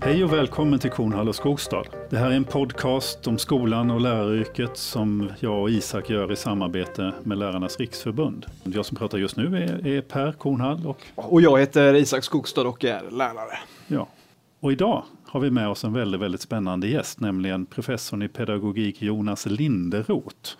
Hej 0.00 0.24
och 0.24 0.32
välkommen 0.32 0.78
till 0.78 0.90
Kornhall 0.90 1.28
och 1.28 1.34
Skogstad. 1.34 1.82
Det 2.10 2.16
här 2.16 2.30
är 2.30 2.34
en 2.34 2.44
podcast 2.44 3.26
om 3.26 3.38
skolan 3.38 3.90
och 3.90 4.00
läraryrket 4.00 4.76
som 4.76 5.30
jag 5.40 5.62
och 5.62 5.70
Isak 5.70 6.10
gör 6.10 6.32
i 6.32 6.36
samarbete 6.36 7.12
med 7.22 7.38
Lärarnas 7.38 7.78
Riksförbund. 7.78 8.46
Jag 8.64 8.86
som 8.86 8.96
pratar 8.96 9.18
just 9.18 9.36
nu 9.36 9.56
är, 9.56 9.86
är 9.86 10.00
Per 10.00 10.32
Kornhall 10.32 10.86
och... 10.86 11.02
Och 11.14 11.40
jag 11.40 11.60
heter 11.60 11.94
Isak 11.94 12.24
Skogstad 12.24 12.62
och 12.62 12.84
är 12.84 13.10
lärare. 13.10 13.58
Ja. 13.86 14.08
Och 14.60 14.72
idag 14.72 15.04
har 15.24 15.40
vi 15.40 15.50
med 15.50 15.68
oss 15.68 15.84
en 15.84 15.92
väldigt, 15.92 16.20
väldigt 16.20 16.40
spännande 16.40 16.88
gäst, 16.88 17.20
nämligen 17.20 17.66
professorn 17.66 18.22
i 18.22 18.28
pedagogik 18.28 19.02
Jonas 19.02 19.46
Linderoth. 19.46 20.50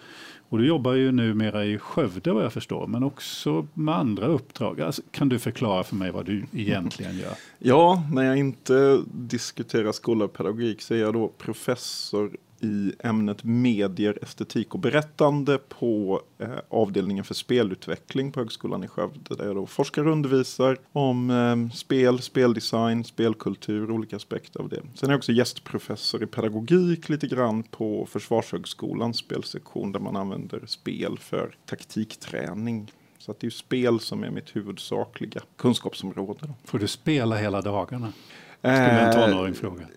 Och 0.48 0.58
du 0.58 0.66
jobbar 0.66 0.92
ju 0.92 1.12
numera 1.12 1.64
i 1.64 1.78
Skövde 1.78 2.32
vad 2.32 2.44
jag 2.44 2.52
förstår, 2.52 2.86
men 2.86 3.02
också 3.02 3.66
med 3.74 3.96
andra 3.96 4.26
uppdrag. 4.26 4.80
Alltså, 4.80 5.02
kan 5.10 5.28
du 5.28 5.38
förklara 5.38 5.84
för 5.84 5.96
mig 5.96 6.10
vad 6.10 6.26
du 6.26 6.44
egentligen 6.52 7.18
gör? 7.18 7.32
Ja, 7.58 8.02
när 8.12 8.22
jag 8.22 8.36
inte 8.36 9.02
diskuterar 9.12 9.92
skolpedagogik 9.92 10.82
så 10.82 10.94
är 10.94 10.98
jag 10.98 11.14
då 11.14 11.28
professor 11.28 12.30
i 12.60 12.92
ämnet 12.98 13.44
medier, 13.44 14.18
estetik 14.22 14.74
och 14.74 14.80
berättande 14.80 15.58
på 15.58 16.22
eh, 16.38 16.48
avdelningen 16.68 17.24
för 17.24 17.34
spelutveckling 17.34 18.32
på 18.32 18.40
Högskolan 18.40 18.84
i 18.84 18.88
Skövde 18.88 19.34
där 19.34 19.44
jag 19.44 19.56
då 19.56 19.66
forskar 19.66 20.06
och 20.06 20.12
undervisar 20.12 20.78
om 20.92 21.30
eh, 21.30 21.76
spel, 21.76 22.22
speldesign, 22.22 23.04
spelkultur, 23.04 23.90
olika 23.90 24.16
aspekter 24.16 24.60
av 24.60 24.68
det. 24.68 24.82
Sen 24.94 25.08
är 25.08 25.12
jag 25.12 25.18
också 25.18 25.32
gästprofessor 25.32 26.22
i 26.22 26.26
pedagogik 26.26 27.08
lite 27.08 27.26
grann 27.26 27.62
på 27.62 28.06
Försvarshögskolans 28.06 29.18
spelsektion 29.18 29.92
där 29.92 30.00
man 30.00 30.16
använder 30.16 30.66
spel 30.66 31.18
för 31.18 31.54
taktikträning. 31.66 32.92
Så 33.18 33.30
att 33.30 33.40
det 33.40 33.44
är 33.44 33.46
ju 33.46 33.50
spel 33.50 34.00
som 34.00 34.24
är 34.24 34.30
mitt 34.30 34.56
huvudsakliga 34.56 35.40
kunskapsområde. 35.56 36.40
Då. 36.42 36.54
Får 36.64 36.78
du 36.78 36.88
spela 36.88 37.36
hela 37.36 37.60
dagarna? 37.60 38.12
Skulle 38.60 39.00
en 39.00 39.12
tonåring 39.12 39.54
fråga. 39.54 39.88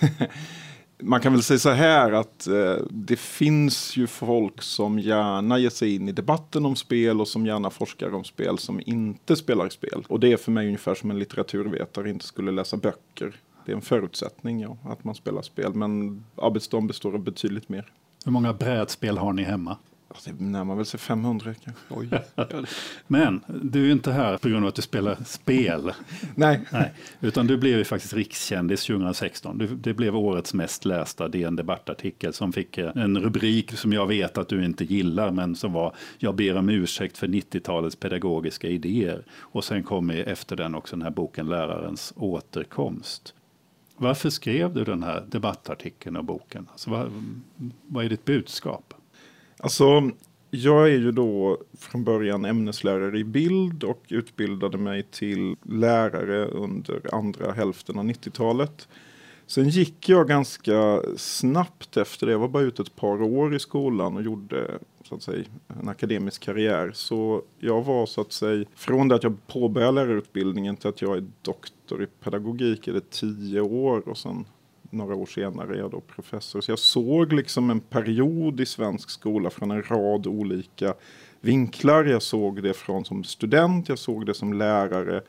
man 0.98 1.20
kan 1.20 1.32
väl 1.32 1.42
säga 1.42 1.58
så 1.58 1.70
här 1.70 2.12
att 2.12 2.46
eh, 2.46 2.76
det 2.90 3.16
finns 3.16 3.96
ju 3.96 4.06
folk 4.06 4.62
som 4.62 4.98
gärna 4.98 5.58
ger 5.58 5.70
sig 5.70 5.94
in 5.94 6.08
i 6.08 6.12
debatten 6.12 6.66
om 6.66 6.76
spel 6.76 7.20
och 7.20 7.28
som 7.28 7.46
gärna 7.46 7.70
forskar 7.70 8.14
om 8.14 8.24
spel 8.24 8.58
som 8.58 8.80
inte 8.86 9.36
spelar 9.36 9.68
spel. 9.68 10.04
Och 10.08 10.20
det 10.20 10.32
är 10.32 10.36
för 10.36 10.52
mig 10.52 10.66
ungefär 10.66 10.94
som 10.94 11.10
en 11.10 11.18
litteraturvetare 11.18 12.10
inte 12.10 12.26
skulle 12.26 12.50
läsa 12.50 12.76
böcker. 12.76 13.36
Det 13.64 13.72
är 13.72 13.76
en 13.76 13.82
förutsättning 13.82 14.60
ja, 14.60 14.76
att 14.84 15.04
man 15.04 15.14
spelar 15.14 15.42
spel, 15.42 15.74
men 15.74 16.24
arbetsdagen 16.36 16.86
består 16.86 17.14
av 17.14 17.20
betydligt 17.20 17.68
mer. 17.68 17.92
Hur 18.24 18.32
många 18.32 18.52
brädspel 18.52 19.18
har 19.18 19.32
ni 19.32 19.42
hemma? 19.42 19.76
Det 20.24 20.40
närmar 20.40 20.74
väl 20.74 20.86
sig 20.86 21.00
500 21.00 21.54
kanske. 21.64 22.20
Men 23.06 23.40
du 23.62 23.88
är 23.88 23.92
inte 23.92 24.12
här 24.12 24.38
på 24.38 24.48
grund 24.48 24.64
av 24.64 24.68
att 24.68 24.74
du 24.74 24.82
spelar 24.82 25.16
spel. 25.24 25.92
Nej. 26.34 26.60
Nej. 26.72 26.92
Utan 27.20 27.46
du 27.46 27.56
blev 27.56 27.78
ju 27.78 27.84
faktiskt 27.84 28.14
rikskändis 28.14 28.86
2016. 28.86 29.58
Du, 29.58 29.66
det 29.66 29.94
blev 29.94 30.16
årets 30.16 30.54
mest 30.54 30.84
lästa 30.84 31.28
DN 31.28 31.56
Debattartikel 31.56 32.32
som 32.32 32.52
fick 32.52 32.78
eh, 32.78 32.92
en 32.94 33.18
rubrik 33.18 33.72
som 33.72 33.92
jag 33.92 34.06
vet 34.06 34.38
att 34.38 34.48
du 34.48 34.64
inte 34.64 34.84
gillar, 34.84 35.30
men 35.30 35.56
som 35.56 35.72
var 35.72 35.94
Jag 36.18 36.34
ber 36.34 36.56
om 36.56 36.68
ursäkt 36.68 37.18
för 37.18 37.26
90-talets 37.26 37.96
pedagogiska 37.96 38.68
idéer. 38.68 39.24
Och 39.40 39.64
sen 39.64 39.82
kom 39.82 40.10
efter 40.10 40.56
den 40.56 40.74
också 40.74 40.96
den 40.96 41.02
här 41.02 41.10
boken 41.10 41.48
Lärarens 41.48 42.12
återkomst. 42.16 43.34
Varför 43.96 44.30
skrev 44.30 44.74
du 44.74 44.84
den 44.84 45.02
här 45.02 45.24
debattartikeln 45.28 46.16
och 46.16 46.24
boken? 46.24 46.68
Alltså, 46.70 46.90
vad, 46.90 47.12
vad 47.86 48.04
är 48.04 48.08
ditt 48.08 48.24
budskap? 48.24 48.94
Alltså, 49.66 50.10
jag 50.50 50.82
är 50.84 50.98
ju 50.98 51.12
då 51.12 51.58
från 51.78 52.04
början 52.04 52.44
ämneslärare 52.44 53.18
i 53.18 53.24
bild 53.24 53.84
och 53.84 54.02
utbildade 54.08 54.78
mig 54.78 55.02
till 55.02 55.56
lärare 55.62 56.44
under 56.46 57.14
andra 57.14 57.52
hälften 57.52 57.98
av 57.98 58.04
90-talet. 58.04 58.88
Sen 59.46 59.68
gick 59.68 60.08
jag 60.08 60.28
ganska 60.28 61.02
snabbt 61.16 61.96
efter 61.96 62.26
det, 62.26 62.32
jag 62.32 62.38
var 62.38 62.48
bara 62.48 62.62
ute 62.62 62.82
ett 62.82 62.96
par 62.96 63.22
år 63.22 63.54
i 63.54 63.58
skolan 63.58 64.16
och 64.16 64.22
gjorde 64.22 64.78
så 65.04 65.14
att 65.14 65.22
säga, 65.22 65.44
en 65.80 65.88
akademisk 65.88 66.42
karriär. 66.42 66.90
Så 66.94 67.42
jag 67.58 67.84
var 67.84 68.06
så 68.06 68.20
att 68.20 68.32
säga, 68.32 68.64
från 68.74 69.08
det 69.08 69.14
att 69.14 69.22
jag 69.22 69.46
påbörjade 69.46 69.92
lärarutbildningen 69.92 70.76
till 70.76 70.88
att 70.88 71.02
jag 71.02 71.16
är 71.16 71.24
doktor 71.42 72.02
i 72.02 72.06
pedagogik 72.06 72.88
är 72.88 72.92
det 72.92 73.10
tio 73.10 73.60
år 73.60 74.08
och 74.08 74.18
sen 74.18 74.44
några 74.96 75.14
år 75.14 75.26
senare 75.26 75.74
är 75.74 75.78
jag 75.78 75.90
då 75.90 76.00
professor. 76.00 76.60
Så 76.60 76.70
jag 76.70 76.78
såg 76.78 77.32
liksom 77.32 77.70
en 77.70 77.80
period 77.80 78.60
i 78.60 78.66
svensk 78.66 79.10
skola 79.10 79.50
från 79.50 79.70
en 79.70 79.82
rad 79.82 80.26
olika 80.26 80.94
vinklar. 81.40 82.04
Jag 82.04 82.22
såg 82.22 82.62
det 82.62 82.74
från 82.74 83.04
som 83.04 83.24
student, 83.24 83.88
jag 83.88 83.98
såg 83.98 84.26
det 84.26 84.34
som 84.34 84.52
lärare 84.52 85.22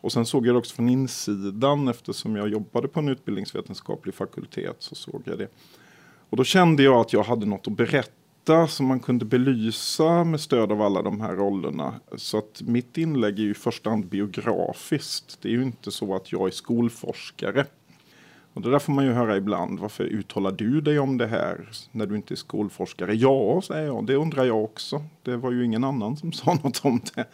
och 0.00 0.12
sen 0.12 0.26
såg 0.26 0.46
jag 0.46 0.54
det 0.54 0.58
också 0.58 0.74
från 0.74 0.88
insidan 0.88 1.88
eftersom 1.88 2.36
jag 2.36 2.48
jobbade 2.48 2.88
på 2.88 3.00
en 3.00 3.08
utbildningsvetenskaplig 3.08 4.14
fakultet 4.14 4.76
så 4.78 4.94
såg 4.94 5.22
jag 5.24 5.38
det. 5.38 5.48
Och 6.30 6.36
då 6.36 6.44
kände 6.44 6.82
jag 6.82 7.00
att 7.00 7.12
jag 7.12 7.22
hade 7.22 7.46
något 7.46 7.66
att 7.66 7.76
berätta 7.76 8.68
som 8.68 8.86
man 8.86 9.00
kunde 9.00 9.24
belysa 9.24 10.24
med 10.24 10.40
stöd 10.40 10.72
av 10.72 10.82
alla 10.82 11.02
de 11.02 11.20
här 11.20 11.34
rollerna. 11.34 11.94
Så 12.16 12.38
att 12.38 12.62
mitt 12.62 12.98
inlägg 12.98 13.38
är 13.38 13.42
ju 13.42 13.50
i 13.50 13.54
första 13.54 13.90
hand 13.90 14.06
biografiskt. 14.06 15.38
Det 15.42 15.48
är 15.48 15.52
ju 15.52 15.62
inte 15.62 15.90
så 15.90 16.14
att 16.14 16.32
jag 16.32 16.46
är 16.46 16.50
skolforskare. 16.50 17.66
Och 18.58 18.64
det 18.64 18.70
där 18.70 18.78
får 18.78 18.92
man 18.92 19.04
ju 19.04 19.12
höra 19.12 19.36
ibland. 19.36 19.78
Varför 19.78 20.04
uttalar 20.04 20.50
du 20.50 20.80
dig 20.80 20.98
om 20.98 21.18
det 21.18 21.26
här 21.26 21.68
när 21.92 22.06
du 22.06 22.16
inte 22.16 22.34
är 22.34 22.36
skolforskare? 22.36 23.14
Ja, 23.14 23.62
säger 23.62 23.86
jag. 23.86 24.06
Det 24.06 24.14
undrar 24.14 24.44
jag 24.44 24.64
också. 24.64 25.02
Det 25.22 25.36
var 25.36 25.50
ju 25.50 25.64
ingen 25.64 25.84
annan 25.84 26.16
som 26.16 26.32
sa 26.32 26.54
något 26.54 26.80
om 26.84 27.00
det. 27.14 27.24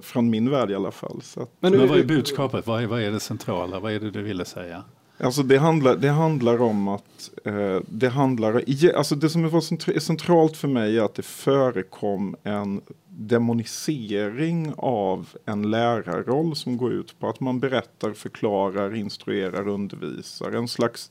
Från 0.00 0.30
min 0.30 0.50
värld 0.50 0.70
i 0.70 0.74
alla 0.74 0.90
fall. 0.90 1.20
Att, 1.36 1.50
Men, 1.60 1.72
Men 1.72 1.88
vad 1.88 1.98
är 1.98 2.04
budskapet? 2.04 2.66
Vad 2.66 2.82
är, 2.82 2.86
vad 2.86 3.02
är 3.02 3.10
det 3.10 3.20
centrala? 3.20 3.80
Vad 3.80 3.92
är 3.92 4.00
det 4.00 4.10
du 4.10 4.22
ville 4.22 4.44
säga? 4.44 4.84
Alltså 5.20 5.42
det 5.42 5.58
handlar, 5.58 5.96
det 5.96 6.08
handlar 6.08 6.62
om 6.62 6.88
att 6.88 7.30
eh, 7.44 7.80
det 7.88 8.08
handlar, 8.08 8.62
alltså 8.96 9.14
det 9.14 9.30
som 9.30 9.48
var 9.48 10.00
centralt 10.00 10.56
för 10.56 10.68
mig 10.68 10.98
är 10.98 11.02
att 11.02 11.14
det 11.14 11.22
förekom 11.22 12.36
en 12.42 12.80
demonisering 13.08 14.72
av 14.76 15.28
en 15.44 15.70
lärarroll 15.70 16.56
som 16.56 16.76
går 16.76 16.92
ut 16.92 17.18
på 17.18 17.28
att 17.28 17.40
man 17.40 17.60
berättar, 17.60 18.12
förklarar, 18.12 18.94
instruerar, 18.94 19.68
undervisar. 19.68 20.52
En 20.52 20.68
slags 20.68 21.10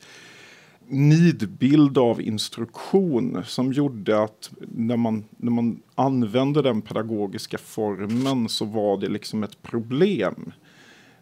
nidbild 0.88 1.98
av 1.98 2.22
instruktion 2.22 3.44
som 3.46 3.74
gjorde 3.74 4.24
att 4.24 4.52
när 4.60 4.98
man, 4.98 5.26
när 5.38 5.52
man 5.52 5.82
använde 5.96 6.62
den 6.62 6.82
pedagogiska 6.82 7.58
formen 7.58 8.50
så 8.50 8.66
var 8.66 8.98
det 8.98 9.08
liksom 9.08 9.44
ett 9.44 9.62
problem. 9.62 10.52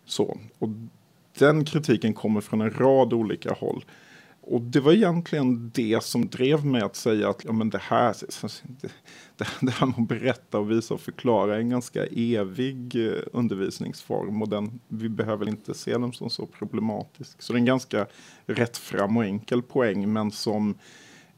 Så, 0.05 0.37
och 0.59 0.69
den 1.39 1.65
kritiken 1.65 2.13
kommer 2.13 2.41
från 2.41 2.61
en 2.61 2.71
rad 2.71 3.13
olika 3.13 3.53
håll. 3.53 3.85
Och 4.47 4.61
det 4.61 4.79
var 4.79 4.91
egentligen 4.91 5.71
det 5.73 6.03
som 6.03 6.29
drev 6.29 6.65
mig 6.65 6.81
att 6.81 6.95
säga 6.95 7.29
att 7.29 7.45
ja, 7.45 7.51
men 7.51 7.69
det, 7.69 7.81
här, 7.81 8.15
det, 8.81 8.91
det 9.59 9.71
här 9.71 9.85
med 9.87 9.99
att 9.99 10.07
berätta 10.07 10.59
och 10.59 10.71
visa 10.71 10.93
och 10.93 11.01
förklara 11.01 11.55
är 11.55 11.59
en 11.59 11.69
ganska 11.69 12.05
evig 12.05 13.07
eh, 13.07 13.21
undervisningsform 13.33 14.41
och 14.41 14.49
den, 14.49 14.79
vi 14.87 15.09
behöver 15.09 15.49
inte 15.49 15.73
se 15.73 15.91
den 15.91 16.13
som 16.13 16.29
så 16.29 16.45
problematisk. 16.45 17.41
Så 17.41 17.53
det 17.53 17.57
är 17.57 17.59
en 17.59 17.65
ganska 17.65 18.05
rättfram 18.45 19.17
och 19.17 19.25
enkel 19.25 19.61
poäng 19.61 20.13
men 20.13 20.31
som 20.31 20.75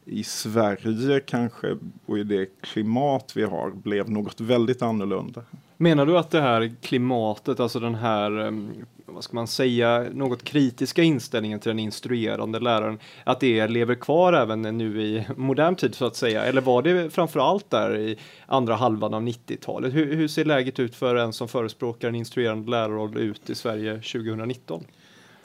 i 0.06 0.24
Sverige 0.24 1.20
kanske 1.20 1.78
och 2.06 2.18
i 2.18 2.24
det 2.24 2.62
klimat 2.62 3.32
vi 3.36 3.44
har 3.44 3.72
blev 3.72 4.10
något 4.10 4.42
väldigt 4.42 4.82
annorlunda. 4.82 5.42
Menar 5.78 6.06
du 6.06 6.18
att 6.18 6.32
det 6.32 6.42
här 6.42 6.76
klimatet, 6.82 7.60
alltså 7.60 7.80
den 7.80 7.96
här, 7.96 8.40
ehm, 8.40 8.72
vad 9.14 9.24
ska 9.24 9.36
man 9.36 9.48
säga, 9.48 10.06
något 10.14 10.44
kritiska 10.44 11.04
inställningen 11.04 11.60
till 11.60 11.70
den 11.70 11.80
instruerande 11.80 12.60
läraren, 12.60 13.00
att 13.24 13.40
det 13.40 13.68
lever 13.68 13.96
kvar 13.96 14.34
även 14.34 14.62
nu 14.62 15.02
i 15.02 15.26
modern 15.36 15.76
tid 15.76 15.96
så 15.96 16.06
att 16.06 16.16
säga? 16.16 16.44
Eller 16.44 16.62
var 16.62 16.82
det 16.82 17.14
framförallt 17.14 17.70
där 17.70 17.98
i 17.98 18.18
andra 18.46 18.76
halvan 18.76 19.14
av 19.14 19.22
90-talet? 19.22 19.94
Hur, 19.94 20.16
hur 20.16 20.28
ser 20.28 20.46
läget 20.46 20.80
ut 20.80 20.96
för 20.96 21.16
en 21.16 21.34
som 21.34 21.48
förespråkar 21.48 22.08
en 22.08 22.16
instruerande 22.16 22.72
lärarroll 22.72 23.18
ut 23.18 23.50
i 23.50 23.56
Sverige 23.56 23.94
2019? 23.94 24.84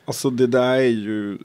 Alltså 0.04 0.30
det 0.30 0.46
där 0.46 0.74
är 0.74 0.82
ju 0.82 1.38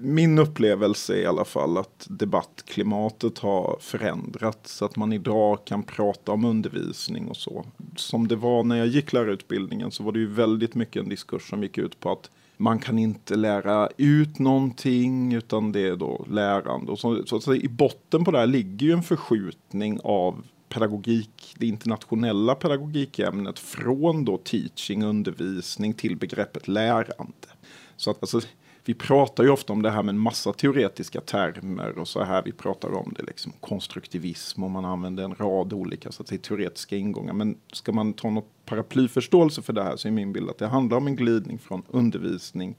min 0.00 0.38
upplevelse 0.38 1.16
i 1.16 1.26
alla 1.26 1.44
fall 1.44 1.78
att 1.78 2.06
debattklimatet 2.10 3.38
har 3.38 3.78
förändrats. 3.80 4.72
Så 4.76 4.84
att 4.84 4.96
man 4.96 5.12
idag 5.12 5.64
kan 5.64 5.82
prata 5.82 6.32
om 6.32 6.44
undervisning 6.44 7.28
och 7.28 7.36
så. 7.36 7.64
Som 7.96 8.28
det 8.28 8.36
var 8.36 8.64
när 8.64 8.76
jag 8.76 8.86
gick 8.86 9.12
lärarutbildningen 9.12 9.90
så 9.90 10.02
var 10.02 10.12
det 10.12 10.18
ju 10.18 10.26
väldigt 10.26 10.74
mycket 10.74 11.02
en 11.02 11.08
diskurs 11.08 11.50
som 11.50 11.62
gick 11.62 11.78
ut 11.78 12.00
på 12.00 12.12
att 12.12 12.30
man 12.56 12.78
kan 12.78 12.98
inte 12.98 13.36
lära 13.36 13.88
ut 13.96 14.38
någonting 14.38 15.34
utan 15.34 15.72
det 15.72 15.88
är 15.88 15.96
då 15.96 16.26
lärande. 16.30 16.92
Och 16.92 16.98
så, 16.98 17.26
så 17.26 17.40
så 17.40 17.54
i 17.54 17.68
botten 17.68 18.24
på 18.24 18.30
det 18.30 18.38
här 18.38 18.46
ligger 18.46 18.86
ju 18.86 18.92
en 18.92 19.02
förskjutning 19.02 20.00
av 20.04 20.44
pedagogik, 20.68 21.54
det 21.58 21.66
internationella 21.66 22.54
pedagogikämnet 22.54 23.58
från 23.58 24.24
då 24.24 24.36
teaching, 24.36 25.04
undervisning 25.04 25.94
till 25.94 26.16
begreppet 26.16 26.68
lärande. 26.68 27.48
Så 27.96 28.10
att 28.10 28.22
alltså, 28.22 28.40
vi 28.84 28.94
pratar 28.94 29.44
ju 29.44 29.50
ofta 29.50 29.72
om 29.72 29.82
det 29.82 29.90
här 29.90 30.02
med 30.02 30.12
en 30.12 30.18
massa 30.18 30.52
teoretiska 30.52 31.20
termer 31.20 31.98
och 31.98 32.08
så 32.08 32.22
här. 32.22 32.42
Vi 32.42 32.52
pratar 32.52 32.94
om 32.94 33.14
det 33.16 33.22
liksom 33.22 33.52
konstruktivism 33.60 34.64
och 34.64 34.70
man 34.70 34.84
använder 34.84 35.24
en 35.24 35.34
rad 35.34 35.72
olika 35.72 36.12
så 36.12 36.22
att 36.22 36.28
säga, 36.28 36.40
teoretiska 36.40 36.96
ingångar. 36.96 37.32
Men 37.32 37.58
ska 37.72 37.92
man 37.92 38.12
ta 38.12 38.30
något 38.30 38.48
paraplyförståelse 38.64 39.62
för 39.62 39.72
det 39.72 39.82
här 39.82 39.96
så 39.96 40.08
är 40.08 40.12
min 40.12 40.32
bild 40.32 40.50
att 40.50 40.58
det 40.58 40.66
handlar 40.66 40.96
om 40.96 41.06
en 41.06 41.16
glidning 41.16 41.58
från 41.58 41.82
undervisning 41.88 42.76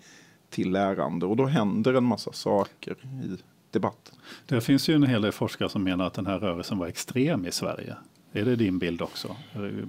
till 0.49 0.71
lärande 0.71 1.25
och 1.25 1.35
då 1.37 1.45
händer 1.45 1.93
en 1.93 2.03
massa 2.03 2.31
saker 2.31 2.97
i 3.03 3.37
debatten. 3.71 4.15
Det 4.45 4.61
finns 4.61 4.89
ju 4.89 4.95
en 4.95 5.03
hel 5.03 5.21
del 5.21 5.31
forskare 5.31 5.69
som 5.69 5.83
menar 5.83 6.07
att 6.07 6.13
den 6.13 6.25
här 6.25 6.39
rörelsen 6.39 6.77
var 6.77 6.87
extrem 6.87 7.45
i 7.45 7.51
Sverige. 7.51 7.95
Är 8.35 8.45
det 8.45 8.55
din 8.55 8.79
bild 8.79 9.01
också? 9.01 9.35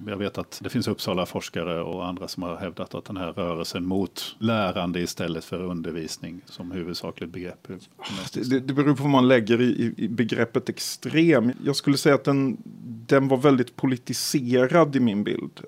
Jag 0.07 0.17
vet 0.17 0.37
att 0.37 0.59
det 0.63 0.69
finns 0.69 0.87
Uppsala 0.87 1.25
forskare 1.25 1.81
och 1.81 2.05
andra 2.05 2.27
som 2.27 2.43
har 2.43 2.55
hävdat 2.55 2.95
att 2.95 3.05
den 3.05 3.17
här 3.17 3.33
rörelsen 3.33 3.85
mot 3.85 4.35
lärande 4.39 4.99
istället 4.99 5.45
för 5.45 5.63
undervisning 5.63 6.41
som 6.45 6.71
huvudsakligt 6.71 7.33
begrepp. 7.33 7.67
Det, 8.33 8.59
det 8.59 8.73
beror 8.73 8.95
på 8.95 9.03
vad 9.03 9.11
man 9.11 9.27
lägger 9.27 9.61
i, 9.61 9.93
i, 9.97 10.07
begreppet 10.07 10.69
extrem. 10.69 11.51
Jag 11.63 11.75
skulle 11.75 11.97
säga 11.97 12.15
att 12.15 12.23
den, 12.23 12.57
den 13.07 13.27
var 13.27 13.37
väldigt 13.37 13.75
politiserad 13.75 14.95
i 14.95 14.99
min 14.99 15.23
bild. 15.23 15.61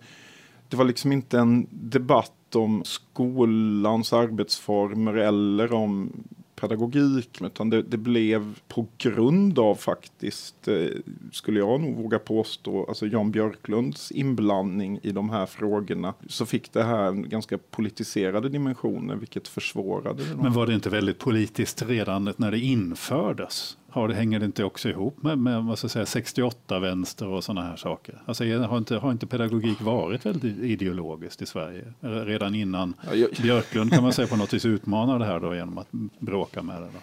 Det 0.70 0.78
var 0.78 0.86
liksom 0.86 1.12
inte 1.12 1.40
en 1.40 1.68
debatt 1.72 2.56
om 2.56 2.84
skolans 2.86 4.14
arbetsformer 4.14 5.14
eller 5.14 5.74
om 5.74 6.12
pedagogik 6.60 7.42
utan 7.42 7.70
det, 7.70 7.82
det, 7.82 7.98
blev 7.98 8.60
på 8.68 8.88
grund 8.98 9.60
av 9.60 9.76
faktiskt, 9.76 10.68
eh, 10.68 10.88
skulle 11.32 11.60
jag 11.60 11.82
nog 11.82 11.96
våga 11.96 12.20
påstå, 12.20 12.86
alltså 12.86 13.08
Jan 13.08 13.32
Björklunds 13.32 14.12
inblandning 14.12 15.00
i 15.04 15.12
de 15.12 15.30
här 15.30 15.46
frågorna 15.46 16.14
så 16.28 16.46
fick 16.46 16.74
det 16.74 16.84
här 16.84 17.12
ganska 17.12 17.58
politiserade 17.58 18.50
dimensioner 18.50 19.16
vilket 19.16 19.48
försvårade 19.48 20.24
det. 20.24 20.36
Men 20.36 20.54
var 20.54 20.68
det 20.68 20.74
inte 20.74 20.90
väldigt 20.90 21.20
politiskt 21.20 21.82
redan 21.82 22.34
när 22.38 22.52
det 22.52 22.60
infördes? 22.60 23.78
Har 23.92 24.08
det, 24.08 24.14
hänger 24.14 24.40
det 24.40 24.46
inte 24.46 24.64
också 24.64 24.90
ihop 24.90 25.24
med, 25.24 25.38
med 25.38 25.64
vad 25.64 25.80
ska 25.80 25.90
säga, 25.90 26.06
68-vänster 26.06 27.28
och 27.28 27.44
sådana 27.44 27.68
här 27.68 27.76
saker? 27.76 28.22
Alltså, 28.26 28.44
har, 28.44 28.78
inte, 28.78 28.96
har 28.96 29.12
inte 29.12 29.28
pedagogik 29.28 29.82
varit 29.82 30.26
väldigt 30.26 30.58
ideologiskt 30.58 31.42
i 31.42 31.46
Sverige? 31.46 31.94
Redan 32.00 32.56
innan 32.56 32.94
ja, 33.10 33.16
jag... 33.16 33.30
Björklund 33.42 33.92
kan 33.92 34.04
man 34.04 34.14
säga 34.14 34.28
på 34.28 34.36
något 34.36 34.54
vis 34.54 34.66
utmanar 34.80 35.20
det 35.20 35.26
här 35.26 35.40
då 35.40 35.56
genom 35.56 35.78
att 35.78 35.88
bråka 36.20 36.62
med 36.62 36.82
det. 36.82 36.88
Då. 36.94 37.00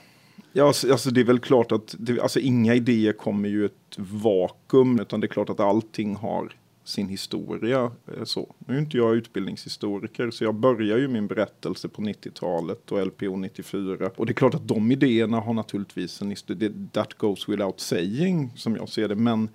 Ja, 0.53 0.67
alltså, 0.67 0.93
alltså 0.93 1.11
det 1.11 1.21
är 1.21 1.25
väl 1.25 1.39
klart 1.39 1.73
att 1.73 1.95
det, 1.99 2.21
alltså, 2.21 2.41
inga 2.41 2.75
idéer 2.75 3.13
kommer 3.13 3.49
ju 3.49 3.65
ett 3.65 3.99
vakuum, 3.99 5.01
utan 5.01 5.21
det 5.21 5.27
är 5.27 5.29
klart 5.29 5.51
att 5.51 5.61
allting 5.61 6.17
har 6.17 6.53
sin 6.89 7.09
historia. 7.09 7.91
Eh, 8.17 8.25
så. 8.25 8.55
Nu 8.59 8.75
är 8.75 8.79
inte 8.79 8.97
jag 8.97 9.17
utbildningshistoriker 9.17 10.31
så 10.31 10.45
jag 10.45 10.55
börjar 10.55 10.99
ju 10.99 11.09
min 11.09 11.27
berättelse 11.27 11.89
på 11.89 12.03
90-talet 12.03 12.93
och 12.93 13.07
LPO 13.07 13.37
94. 13.37 14.11
Och 14.17 14.27
det 14.27 14.33
är 14.33 14.35
klart 14.35 14.55
att 14.55 14.69
de 14.69 14.93
idéerna 14.93 15.41
har 15.41 15.55
naturligtvis 15.55 16.23
en 16.23 16.31
historia, 16.31 16.71
that 16.93 17.15
goes 17.15 17.49
without 17.49 17.81
saying 17.81 18.53
som 18.57 18.77
jag 18.77 18.89
ser 18.89 19.09
det. 19.09 19.15
Men, 19.15 19.49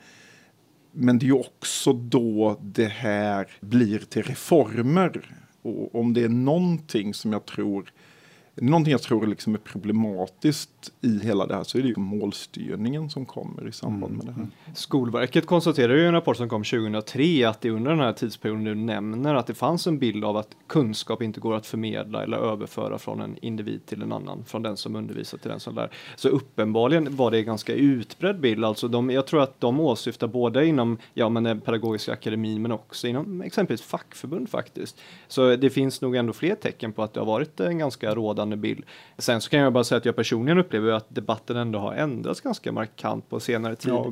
men 0.91 1.19
det 1.19 1.25
är 1.25 1.27
ju 1.27 1.39
också 1.39 1.93
då 1.93 2.59
det 2.61 2.91
här 2.91 3.47
blir 3.59 3.99
till 3.99 4.23
reformer. 4.23 5.35
Och 5.61 5.95
om 5.95 6.13
det 6.13 6.23
är 6.23 6.29
någonting 6.29 7.13
som 7.13 7.33
jag 7.33 7.45
tror 7.45 7.91
Någonting 8.55 8.91
jag 8.91 9.01
tror 9.01 9.27
liksom 9.27 9.53
är 9.53 9.59
problematiskt 9.59 10.91
i 11.01 11.19
hela 11.19 11.45
det 11.45 11.55
här 11.55 11.63
så 11.63 11.77
är 11.77 11.81
det 11.81 11.87
ju 11.87 11.97
målstyrningen 11.97 13.09
som 13.09 13.25
kommer 13.25 13.67
i 13.67 13.71
samband 13.71 14.17
med 14.17 14.25
det 14.25 14.31
här. 14.31 14.39
Mm. 14.39 14.51
Skolverket 14.75 15.45
konstaterar 15.45 15.95
ju 15.95 16.03
i 16.03 16.05
en 16.05 16.13
rapport 16.13 16.37
som 16.37 16.49
kom 16.49 16.63
2003 16.63 17.49
att 17.49 17.61
det 17.61 17.69
under 17.69 17.91
den 17.91 17.99
här 17.99 18.13
tidsperioden 18.13 18.63
du 18.63 18.75
nämner 18.75 19.35
att 19.35 19.47
det 19.47 19.53
fanns 19.53 19.87
en 19.87 19.99
bild 19.99 20.25
av 20.25 20.37
att 20.37 20.47
kunskap 20.67 21.21
inte 21.21 21.39
går 21.39 21.55
att 21.55 21.67
förmedla 21.67 22.23
eller 22.23 22.37
överföra 22.37 22.97
från 22.97 23.21
en 23.21 23.37
individ 23.41 23.85
till 23.85 24.01
en 24.01 24.11
annan, 24.11 24.45
från 24.45 24.63
den 24.63 24.77
som 24.77 24.95
undervisar 24.95 25.37
till 25.37 25.49
den 25.49 25.59
som 25.59 25.75
lär. 25.75 25.91
Så 26.15 26.29
uppenbarligen 26.29 27.15
var 27.15 27.31
det 27.31 27.37
en 27.37 27.45
ganska 27.45 27.73
utbredd 27.73 28.39
bild, 28.39 28.65
alltså 28.65 28.87
de, 28.87 29.09
jag 29.09 29.27
tror 29.27 29.41
att 29.41 29.61
de 29.61 29.79
åsyftar 29.79 30.27
både 30.27 30.65
inom 30.65 30.97
ja, 31.13 31.29
men 31.29 31.43
den 31.43 31.61
pedagogiska 31.61 32.13
akademin 32.13 32.61
men 32.61 32.71
också 32.71 33.07
inom 33.07 33.41
exempelvis 33.41 33.81
fackförbund 33.81 34.49
faktiskt. 34.49 35.01
Så 35.27 35.55
det 35.55 35.69
finns 35.69 36.01
nog 36.01 36.15
ändå 36.15 36.33
fler 36.33 36.55
tecken 36.55 36.93
på 36.93 37.03
att 37.03 37.13
det 37.13 37.19
har 37.19 37.27
varit 37.27 37.59
en 37.59 37.77
ganska 37.77 38.15
rådande 38.15 38.40
ledande 38.41 38.55
bild. 38.55 38.85
Sen 39.17 39.41
så 39.41 39.49
kan 39.49 39.59
jag 39.59 39.73
bara 39.73 39.83
säga 39.83 39.97
att 39.97 40.05
jag 40.05 40.15
personligen 40.15 40.57
upplever 40.57 40.91
att 40.91 41.05
debatten 41.09 41.57
ändå 41.57 41.79
har 41.79 41.93
ändrats 41.93 42.41
ganska 42.41 42.71
markant 42.71 43.29
på 43.29 43.39
senare 43.39 43.75
tid. 43.75 43.93
Ja. 43.93 44.11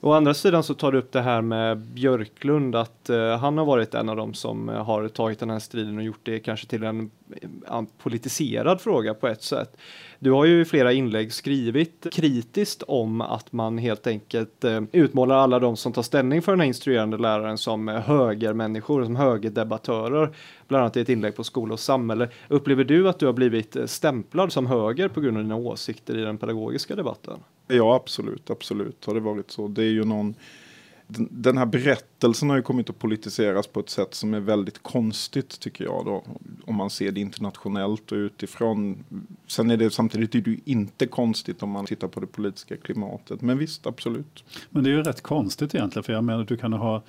Å 0.00 0.12
andra 0.12 0.34
sidan 0.34 0.62
så 0.62 0.74
tar 0.74 0.92
du 0.92 0.98
upp 0.98 1.12
det 1.12 1.20
här 1.20 1.42
med 1.42 1.78
Björklund, 1.78 2.76
att 2.76 3.10
uh, 3.10 3.30
han 3.30 3.58
har 3.58 3.64
varit 3.64 3.94
en 3.94 4.08
av 4.08 4.16
dem 4.16 4.34
som 4.34 4.68
eh, 4.68 4.84
har 4.84 5.08
tagit 5.08 5.38
den 5.38 5.50
här 5.50 5.58
striden 5.58 5.96
och 5.96 6.02
gjort 6.02 6.20
det 6.22 6.38
kanske 6.38 6.66
till 6.66 6.84
en 6.84 7.00
uh, 7.00 7.82
politiserad 7.98 8.80
fråga 8.80 9.14
på 9.14 9.28
ett 9.28 9.42
sätt. 9.42 9.76
Du 10.18 10.30
har 10.30 10.44
ju 10.44 10.60
i 10.60 10.64
flera 10.64 10.92
inlägg 10.92 11.32
skrivit 11.32 12.06
kritiskt 12.12 12.82
om 12.82 13.20
att 13.20 13.52
man 13.52 13.78
helt 13.78 14.06
enkelt 14.06 14.64
uh, 14.64 14.80
utmålar 14.92 15.36
alla 15.36 15.58
de 15.58 15.76
som 15.76 15.92
tar 15.92 16.02
ställning 16.02 16.42
för 16.42 16.52
den 16.52 16.60
här 16.60 16.66
instruerande 16.66 17.18
läraren 17.18 17.58
som 17.58 17.88
högermänniskor, 17.88 19.04
som 19.04 19.16
högerdebattörer, 19.16 20.30
bland 20.68 20.82
annat 20.82 20.96
i 20.96 21.00
ett 21.00 21.08
inlägg 21.08 21.36
på 21.36 21.44
Skola 21.44 21.72
och 21.72 21.80
samhälle. 21.80 22.28
Upplever 22.48 22.84
du 22.84 23.08
att 23.08 23.18
du 23.18 23.26
har 23.26 23.32
blivit 23.32 23.76
stämplad 23.86 24.52
som 24.52 24.66
höger 24.66 25.08
på 25.08 25.20
grund 25.20 25.36
av 25.36 25.42
dina 25.42 25.56
åsikter 25.56 26.18
i 26.18 26.22
den 26.22 26.38
pedagogiska 26.38 26.96
debatten? 26.96 27.40
Ja, 27.68 27.96
absolut, 27.96 28.50
absolut 28.50 29.04
har 29.04 29.14
det 29.14 29.20
varit 29.20 29.50
så. 29.50 29.68
Det 29.68 29.82
är 29.82 29.90
ju 29.90 30.04
någon 30.04 30.34
den 31.08 31.58
här 31.58 31.66
berättelsen 31.66 32.50
har 32.50 32.56
ju 32.56 32.62
kommit 32.62 32.90
att 32.90 32.98
politiseras 32.98 33.66
på 33.66 33.80
ett 33.80 33.90
sätt 33.90 34.14
som 34.14 34.34
är 34.34 34.40
väldigt 34.40 34.82
konstigt 34.82 35.60
tycker 35.60 35.84
jag 35.84 36.04
då. 36.04 36.24
Om 36.64 36.74
man 36.74 36.90
ser 36.90 37.12
det 37.12 37.20
internationellt 37.20 38.12
och 38.12 38.16
utifrån. 38.16 39.04
Sen 39.46 39.70
är 39.70 39.76
det 39.76 39.90
samtidigt 39.90 40.34
är 40.34 40.40
det 40.40 40.58
inte 40.64 41.06
konstigt 41.06 41.62
om 41.62 41.70
man 41.70 41.86
tittar 41.86 42.08
på 42.08 42.20
det 42.20 42.26
politiska 42.26 42.76
klimatet. 42.76 43.42
Men 43.42 43.58
visst, 43.58 43.86
absolut. 43.86 44.44
Men 44.70 44.84
det 44.84 44.90
är 44.90 44.92
ju 44.92 45.02
rätt 45.02 45.20
konstigt 45.20 45.74
egentligen. 45.74 46.04
För 46.04 46.12
jag 46.12 46.24
menar 46.24 46.44
du 46.44 46.56
kan 46.56 46.72
ha 46.72 47.02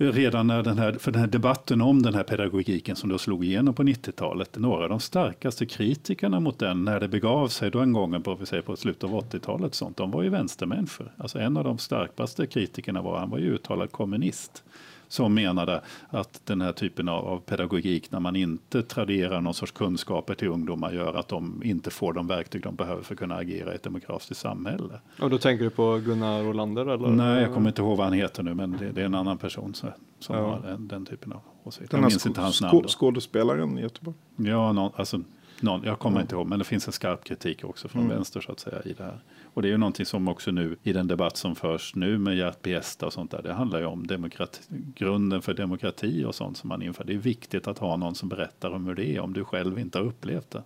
redan 0.00 0.46
när 0.46 0.62
den 0.62 0.78
här, 0.78 0.92
för 0.92 1.12
den 1.12 1.20
här 1.20 1.28
debatten 1.28 1.80
om 1.80 2.02
den 2.02 2.14
här 2.14 2.22
pedagogiken 2.22 2.96
som 2.96 3.08
då 3.08 3.18
slog 3.18 3.44
igenom 3.44 3.74
på 3.74 3.82
90-talet, 3.82 4.58
några 4.58 4.82
av 4.82 4.88
de 4.88 5.00
starkaste 5.00 5.66
kritikerna 5.66 6.40
mot 6.40 6.58
den 6.58 6.84
när 6.84 7.00
det 7.00 7.08
begav 7.08 7.48
sig 7.48 7.70
då 7.70 7.78
en 7.78 7.92
gång 7.92 8.22
på, 8.22 8.46
säga, 8.46 8.62
på 8.62 8.76
slutet 8.76 9.04
av 9.04 9.10
80-talet, 9.10 9.74
sånt, 9.74 9.96
de 9.96 10.10
var 10.10 10.22
ju 10.22 10.28
vänstermänniskor. 10.28 11.12
Alltså 11.16 11.38
en 11.38 11.56
av 11.56 11.64
de 11.64 11.78
starkaste 11.78 12.46
kritikerna 12.46 13.02
var, 13.02 13.18
han 13.18 13.30
var 13.30 13.38
ju 13.38 13.54
uttalad 13.54 13.92
kommunist 13.92 14.64
som 15.10 15.34
menade 15.34 15.80
att 16.08 16.40
den 16.44 16.60
här 16.60 16.72
typen 16.72 17.08
av, 17.08 17.28
av, 17.28 17.38
pedagogik 17.38 18.10
när 18.10 18.20
man 18.20 18.36
inte 18.36 18.82
traderar 18.82 19.40
någon 19.40 19.54
sorts 19.54 19.72
kunskaper 19.72 20.34
till 20.34 20.48
ungdomar 20.48 20.92
gör 20.92 21.14
att 21.14 21.28
de 21.28 21.62
inte 21.64 21.90
får 21.90 22.12
de 22.12 22.26
verktyg 22.26 22.62
de 22.62 22.74
behöver 22.74 23.02
för 23.02 23.14
att 23.14 23.18
kunna 23.18 23.36
agera 23.36 23.72
i 23.72 23.74
ett 23.74 23.82
demokratiskt 23.82 24.40
samhälle. 24.40 25.00
Och 25.20 25.30
då 25.30 25.38
tänker 25.38 25.64
du 25.64 25.70
på 25.70 25.96
Gunnar 26.04 26.48
Olander? 26.48 26.86
Eller? 26.86 27.08
Nej, 27.08 27.42
jag 27.42 27.54
kommer 27.54 27.68
inte 27.68 27.82
ihåg 27.82 27.96
vad 27.96 28.06
han 28.06 28.12
heter 28.12 28.42
nu, 28.42 28.54
men 28.54 28.76
det, 28.78 28.92
det 28.92 29.00
är 29.00 29.04
en 29.04 29.14
annan 29.14 29.38
person 29.38 29.74
som, 29.74 29.88
som 30.18 30.36
ja. 30.36 30.42
har 30.42 30.60
den, 30.60 30.88
den, 30.88 31.06
typen 31.06 31.32
av 31.32 31.40
åsikter. 31.64 31.98
Jag 31.98 32.02
minns 32.02 32.26
inte 32.26 32.40
hans 32.40 32.60
namn. 32.60 32.88
Skådespelaren 32.88 33.78
i 33.78 33.80
Göteborg? 33.80 34.16
Ja, 34.36 34.72
någon, 34.72 34.92
alltså, 34.96 35.20
någon, 35.60 35.82
jag 35.84 35.98
kommer 35.98 36.16
ja. 36.16 36.22
inte 36.22 36.34
ihåg, 36.34 36.46
men 36.46 36.58
det 36.58 36.64
finns 36.64 36.86
en 36.86 36.92
skarp 36.92 37.24
kritik 37.24 37.64
också 37.64 37.88
från 37.88 38.02
mm. 38.02 38.16
vänster 38.16 38.40
så 38.40 38.52
att 38.52 38.60
säga 38.60 38.82
i 38.84 38.92
det 38.92 39.04
här. 39.04 39.20
Och 39.54 39.62
det 39.62 39.68
är 39.68 39.70
ju 39.70 39.76
någonting 39.76 40.06
som 40.06 40.28
också 40.28 40.50
nu 40.50 40.76
i 40.82 40.92
den 40.92 41.06
debatt 41.06 41.36
som 41.36 41.56
förs 41.56 41.94
nu 41.94 42.18
med 42.18 42.36
Gert 42.36 42.62
Biesta 42.62 43.06
och 43.06 43.12
sånt 43.12 43.30
där. 43.30 43.42
Det 43.42 43.52
handlar 43.52 43.78
ju 43.78 43.84
om 43.84 44.06
demokrati, 44.06 44.62
grunden 44.94 45.42
för 45.42 45.54
demokrati 45.54 46.24
och 46.24 46.34
sånt 46.34 46.56
som 46.56 46.68
man 46.68 46.82
inför. 46.82 47.04
Det 47.04 47.14
är 47.14 47.18
viktigt 47.18 47.66
att 47.66 47.78
ha 47.78 47.96
någon 47.96 48.14
som 48.14 48.28
berättar 48.28 48.70
om 48.70 48.86
hur 48.86 48.94
det 48.94 49.16
är 49.16 49.20
om 49.20 49.32
du 49.32 49.44
själv 49.44 49.78
inte 49.78 49.98
har 49.98 50.04
upplevt 50.04 50.50
det 50.50 50.62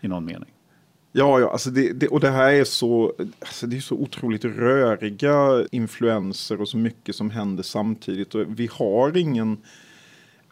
i 0.00 0.08
någon 0.08 0.24
mening. 0.24 0.50
Ja, 1.12 1.40
ja 1.40 1.50
alltså 1.50 1.70
det, 1.70 1.92
det, 1.92 2.08
och 2.08 2.20
det 2.20 2.30
här 2.30 2.52
är 2.52 2.64
så, 2.64 3.14
alltså 3.40 3.66
det 3.66 3.76
är 3.76 3.80
så 3.80 3.94
otroligt 3.94 4.44
röriga 4.44 5.66
influenser 5.72 6.60
och 6.60 6.68
så 6.68 6.76
mycket 6.76 7.16
som 7.16 7.30
händer 7.30 7.62
samtidigt. 7.62 8.34
Och 8.34 8.44
vi 8.48 8.68
har 8.72 9.16
ingen 9.16 9.58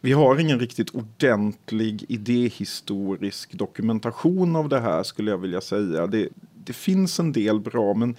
vi 0.01 0.11
har 0.11 0.39
ingen 0.39 0.59
riktigt 0.59 0.95
ordentlig 0.95 2.05
idéhistorisk 2.07 3.53
dokumentation 3.53 4.55
av 4.55 4.69
det 4.69 4.79
här 4.79 5.03
skulle 5.03 5.31
jag 5.31 5.37
vilja 5.37 5.61
säga. 5.61 6.07
Det, 6.07 6.29
det 6.65 6.73
finns 6.73 7.19
en 7.19 7.31
del 7.31 7.59
bra 7.59 7.93
men 7.93 8.15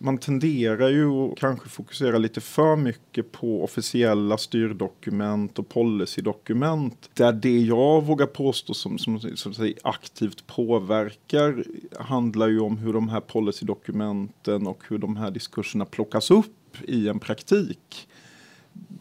man 0.00 0.18
tenderar 0.18 0.88
ju 0.88 1.10
att 1.10 1.38
kanske 1.38 1.68
fokusera 1.68 2.18
lite 2.18 2.40
för 2.40 2.76
mycket 2.76 3.32
på 3.32 3.64
officiella 3.64 4.38
styrdokument 4.38 5.58
och 5.58 5.68
policydokument. 5.68 7.10
Där 7.14 7.32
det 7.32 7.60
jag 7.60 8.06
vågar 8.06 8.26
påstå 8.26 8.74
som, 8.74 8.98
som, 8.98 9.20
som 9.20 9.54
säger, 9.54 9.78
aktivt 9.82 10.46
påverkar 10.46 11.64
handlar 11.98 12.48
ju 12.48 12.60
om 12.60 12.78
hur 12.78 12.92
de 12.92 13.08
här 13.08 13.20
policydokumenten 13.20 14.66
och 14.66 14.82
hur 14.88 14.98
de 14.98 15.16
här 15.16 15.30
diskurserna 15.30 15.84
plockas 15.84 16.30
upp 16.30 16.76
i 16.82 17.08
en 17.08 17.18
praktik. 17.18 18.08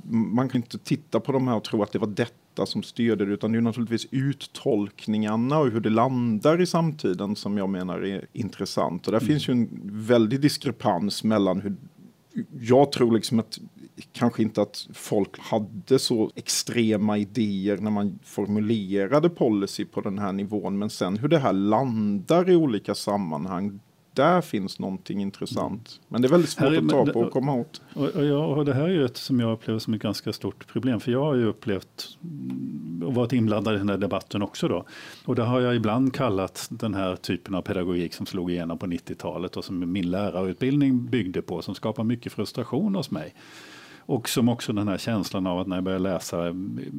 Man 0.10 0.50
kan 0.50 0.62
inte 0.62 0.78
titta 0.78 1.20
på 1.20 1.32
de 1.32 1.48
här 1.48 1.56
och 1.56 1.64
tro 1.64 1.84
att 1.84 1.92
det 1.92 2.00
var 2.00 2.08
detta 2.08 2.47
data 2.58 2.66
som 2.66 2.84
styrde 2.84 3.26
det 3.26 3.34
utan 3.34 3.52
det 3.52 3.58
är 3.58 3.62
naturligtvis 3.62 4.08
uttolkningarna 4.12 5.60
och 5.60 5.72
hur 5.72 5.80
det 5.80 5.90
landar 5.90 6.62
i 6.62 6.66
samtiden 6.66 7.36
som 7.36 7.58
jag 7.58 7.70
menar 7.70 8.06
är 8.06 8.26
intressant. 8.34 9.08
Och 9.08 9.12
där 9.12 9.20
mm. 9.20 9.28
finns 9.28 9.50
ju 9.50 9.52
en 9.52 9.70
väldig 9.84 10.42
diskrepans 10.42 11.24
mellan 11.24 11.62
hur 11.62 11.76
jag 12.60 12.92
tror 12.92 13.12
liksom 13.12 13.40
att 13.40 13.60
kanske 14.12 14.42
inte 14.42 14.62
att 14.62 14.88
folk 14.94 15.40
hade 15.40 16.00
så 16.00 16.32
extrema 16.36 17.18
idéer 17.18 17.78
när 17.78 17.92
man 17.92 18.20
formulerade 18.24 19.30
policy 19.30 19.86
på 19.86 20.02
den 20.02 20.20
här 20.20 20.34
nivån 20.34 20.78
men 20.78 20.90
sen 20.90 21.18
hur 21.18 21.28
det 21.28 21.40
här 21.40 21.54
landar 21.54 22.50
i 22.50 22.56
olika 22.56 22.96
sammanhang 22.96 23.80
där 24.18 24.42
finns 24.42 24.80
någonting 24.80 25.22
intressant. 25.22 26.00
Men 26.08 26.22
det 26.22 26.28
är 26.28 26.30
väldigt 26.30 26.50
svårt 26.50 26.72
är- 26.72 26.78
att 26.78 26.90
ta 26.90 27.06
på 27.06 27.20
och 27.20 27.32
komma 27.32 27.54
åt. 27.54 27.82
Och, 27.94 28.06
och, 28.06 28.26
jag, 28.26 28.58
och 28.58 28.66
det 28.66 28.74
här 28.74 28.84
är 28.84 28.90
ju 28.90 29.06
ett 29.06 29.18
som 29.18 29.40
jag 29.40 29.52
upplever 29.52 29.80
som 29.80 29.94
ett 29.94 30.02
ganska 30.02 30.34
stort 30.34 30.68
problem. 30.68 31.00
För 31.00 31.12
jag 31.12 31.24
har 31.24 31.36
ju 31.36 31.46
upplevt 31.46 32.18
och 33.06 33.16
varit 33.16 33.34
inblandad 33.34 33.76
i 33.76 33.78
den 33.78 33.90
här 33.90 33.98
debatten 33.98 34.42
också. 34.42 34.68
Då. 34.68 34.86
Och 35.26 35.36
det 35.36 35.44
har 35.44 35.62
jag 35.62 35.76
ibland 35.76 36.14
kallat 36.14 36.68
den 36.70 36.94
här 36.94 37.16
typen 37.16 37.56
av 37.56 37.62
pedagogik 37.62 38.14
som 38.14 38.26
slog 38.26 38.52
igenom 38.52 38.78
på 38.78 38.86
90-talet 38.86 39.58
och 39.58 39.66
som 39.66 39.92
min 39.92 40.12
lärarutbildning 40.12 41.06
byggde 41.06 41.42
på. 41.42 41.62
Som 41.62 41.76
skapar 41.76 42.04
mycket 42.04 42.34
frustration 42.34 42.96
hos 42.96 43.12
mig. 43.12 43.34
Och 44.08 44.30
som 44.30 44.50
också 44.50 44.74
den 44.74 44.88
här 44.88 44.98
känslan 44.98 45.48
av 45.48 45.60
att 45.60 45.68
när 45.68 45.76
jag 45.76 45.84
började 45.84 46.04
läsa 46.04 46.48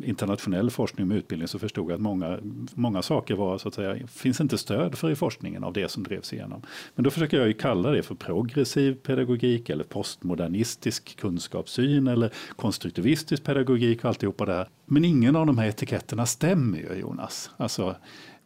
internationell 0.05 0.71
forskning 0.71 1.05
om 1.05 1.13
utbildning 1.13 1.49
så 1.49 1.59
förstod 1.59 1.91
jag 1.91 1.95
att 1.95 2.01
många, 2.01 2.39
många 2.75 3.03
saker 3.03 3.35
var, 3.35 3.59
så 3.59 3.69
att 3.69 3.75
säga, 3.75 4.07
finns 4.07 4.41
inte 4.41 4.59
stöd 4.59 4.99
för 4.99 5.11
i 5.11 5.15
forskningen 5.17 5.65
av 5.65 5.73
det 5.73 5.91
som 5.91 6.03
drevs 6.03 6.33
igenom. 6.33 6.63
Men 6.95 7.05
då 7.05 7.11
försöker 7.11 7.39
jag 7.39 7.47
ju 7.47 7.53
kalla 7.53 7.91
det 7.91 8.03
för 8.03 8.15
progressiv 8.15 8.95
pedagogik 8.95 9.71
eller 9.71 9.85
postmodernistisk 9.85 11.17
kunskapssyn 11.17 12.07
eller 12.07 12.33
konstruktivistisk 12.57 13.45
pedagogik 13.45 14.05
och 14.05 14.09
alltihopa 14.09 14.45
det 14.45 14.53
här. 14.53 14.69
Men 14.87 15.05
ingen 15.05 15.37
av 15.37 15.47
de 15.47 15.59
här 15.59 15.69
etiketterna 15.69 16.27
stämmer 16.27 16.79
ju 16.79 17.01
Jonas. 17.01 17.51
Alltså, 17.57 17.97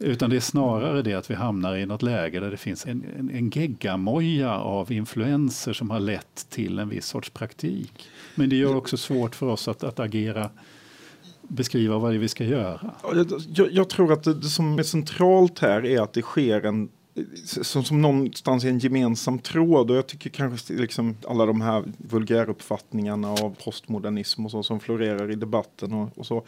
utan 0.03 0.31
det 0.31 0.37
är 0.37 0.41
snarare 0.41 1.03
det 1.03 1.15
att 1.15 1.31
vi 1.31 1.35
hamnar 1.35 1.77
i 1.77 1.87
något 1.87 2.03
läge 2.03 2.41
där 2.41 2.51
det 2.51 2.57
finns 2.57 2.87
en, 2.87 3.05
en, 3.19 3.31
en 3.31 3.51
geggamoja 3.51 4.59
av 4.59 4.93
influenser 4.93 5.73
som 5.73 5.91
har 5.91 6.01
lett 6.01 6.47
till 6.51 6.79
en 6.79 6.89
viss 6.89 7.07
sorts 7.07 7.31
praktik. 7.31 8.09
Men 8.35 8.49
det 8.49 8.57
gör 8.57 8.77
också 8.77 8.97
svårt 8.97 9.35
för 9.35 9.47
oss 9.47 9.69
att, 9.69 9.85
att 9.85 10.01
agera, 10.01 10.51
beskriva 11.43 11.99
vad 11.99 12.11
det 12.11 12.17
är 12.17 12.19
vi 12.19 12.29
ska 12.29 12.45
göra. 12.45 12.91
Jag, 13.03 13.27
jag, 13.49 13.73
jag 13.73 13.89
tror 13.89 14.13
att 14.13 14.23
det, 14.23 14.35
det 14.35 14.49
som 14.49 14.79
är 14.79 14.83
centralt 14.83 15.59
här 15.59 15.87
är 15.87 16.01
att 16.01 16.13
det 16.13 16.23
sker 16.23 16.67
en 16.67 16.89
som, 17.45 17.85
som 17.85 18.03
någonstans 18.03 18.65
är 18.65 18.69
en 18.69 18.79
gemensam 18.79 19.39
tråd 19.39 19.91
och 19.91 19.97
jag 19.97 20.07
tycker 20.07 20.31
kanske 20.31 20.75
liksom 20.75 21.17
alla 21.29 21.47
de 21.47 21.61
här 21.61 21.85
vulgäruppfattningarna 21.99 23.31
av 23.31 23.57
postmodernism 23.65 24.45
och 24.45 24.51
så 24.51 24.63
som 24.63 24.81
florerar 24.81 25.31
i 25.31 25.35
debatten 25.35 25.93
och, 25.93 26.19
och 26.19 26.27
så. 26.27 26.45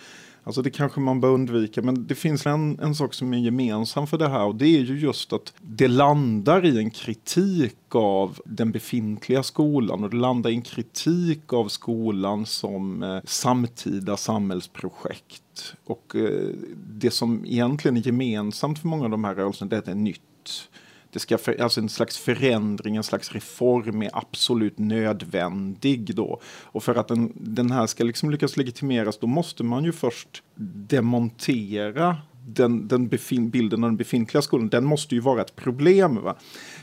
Alltså 0.46 0.62
det 0.62 0.70
kanske 0.70 1.00
man 1.00 1.20
bör 1.20 1.28
undvika 1.28 1.82
men 1.82 2.06
det 2.06 2.14
finns 2.14 2.46
en, 2.46 2.78
en 2.80 2.94
sak 2.94 3.14
som 3.14 3.34
är 3.34 3.38
gemensam 3.38 4.06
för 4.06 4.18
det 4.18 4.28
här 4.28 4.44
och 4.44 4.54
det 4.54 4.66
är 4.66 4.80
ju 4.80 4.98
just 4.98 5.32
att 5.32 5.52
det 5.60 5.88
landar 5.88 6.64
i 6.64 6.78
en 6.78 6.90
kritik 6.90 7.76
av 7.94 8.40
den 8.44 8.72
befintliga 8.72 9.42
skolan 9.42 10.04
och 10.04 10.10
det 10.10 10.16
landar 10.16 10.50
i 10.50 10.54
en 10.54 10.62
kritik 10.62 11.52
av 11.52 11.68
skolan 11.68 12.46
som 12.46 13.02
eh, 13.02 13.20
samtida 13.24 14.16
samhällsprojekt. 14.16 15.74
Och 15.84 16.16
eh, 16.16 16.48
det 16.76 17.10
som 17.10 17.44
egentligen 17.46 17.96
är 17.96 18.06
gemensamt 18.06 18.78
för 18.78 18.88
många 18.88 19.04
av 19.04 19.10
de 19.10 19.24
här 19.24 19.34
rörelserna 19.34 19.68
det 19.68 19.76
är 19.76 19.78
att 19.78 19.84
det 19.84 19.90
är 19.90 19.94
nytt. 19.94 20.68
Det 21.14 21.20
ska 21.20 21.38
för, 21.38 21.60
alltså 21.60 21.80
en 21.80 21.88
slags 21.88 22.18
förändring, 22.18 22.96
en 22.96 23.02
slags 23.02 23.32
reform 23.32 24.02
är 24.02 24.10
absolut 24.12 24.78
nödvändig 24.78 26.14
då. 26.14 26.40
Och 26.62 26.82
för 26.82 26.94
att 26.94 27.08
den, 27.08 27.32
den 27.34 27.70
här 27.70 27.86
ska 27.86 28.04
liksom 28.04 28.30
lyckas 28.30 28.56
legitimeras 28.56 29.18
då 29.18 29.26
måste 29.26 29.62
man 29.62 29.84
ju 29.84 29.92
först 29.92 30.42
demontera 30.88 32.16
den, 32.46 32.88
den 32.88 33.08
befin, 33.08 33.50
bilden 33.50 33.84
av 33.84 33.90
den 33.90 33.96
befintliga 33.96 34.42
skolan. 34.42 34.68
Den 34.68 34.84
måste 34.84 35.14
ju 35.14 35.20
vara 35.20 35.40
ett 35.40 35.56
problem. 35.56 36.22
Va? 36.22 36.36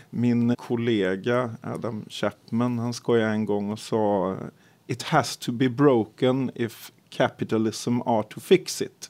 Min 0.10 0.56
kollega 0.56 1.56
Adam 1.62 2.06
Chapman 2.10 2.80
han 2.80 2.94
skojade 2.94 3.32
en 3.32 3.46
gång 3.46 3.72
och 3.72 3.80
sa 3.80 4.38
It 4.88 5.04
has 5.04 5.38
to 5.38 5.52
be 5.52 5.70
broken 5.70 6.52
if 6.56 6.92
capitalism 7.10 8.02
are 8.02 8.24
to 8.24 8.40
fix 8.40 8.82
it. 8.82 9.10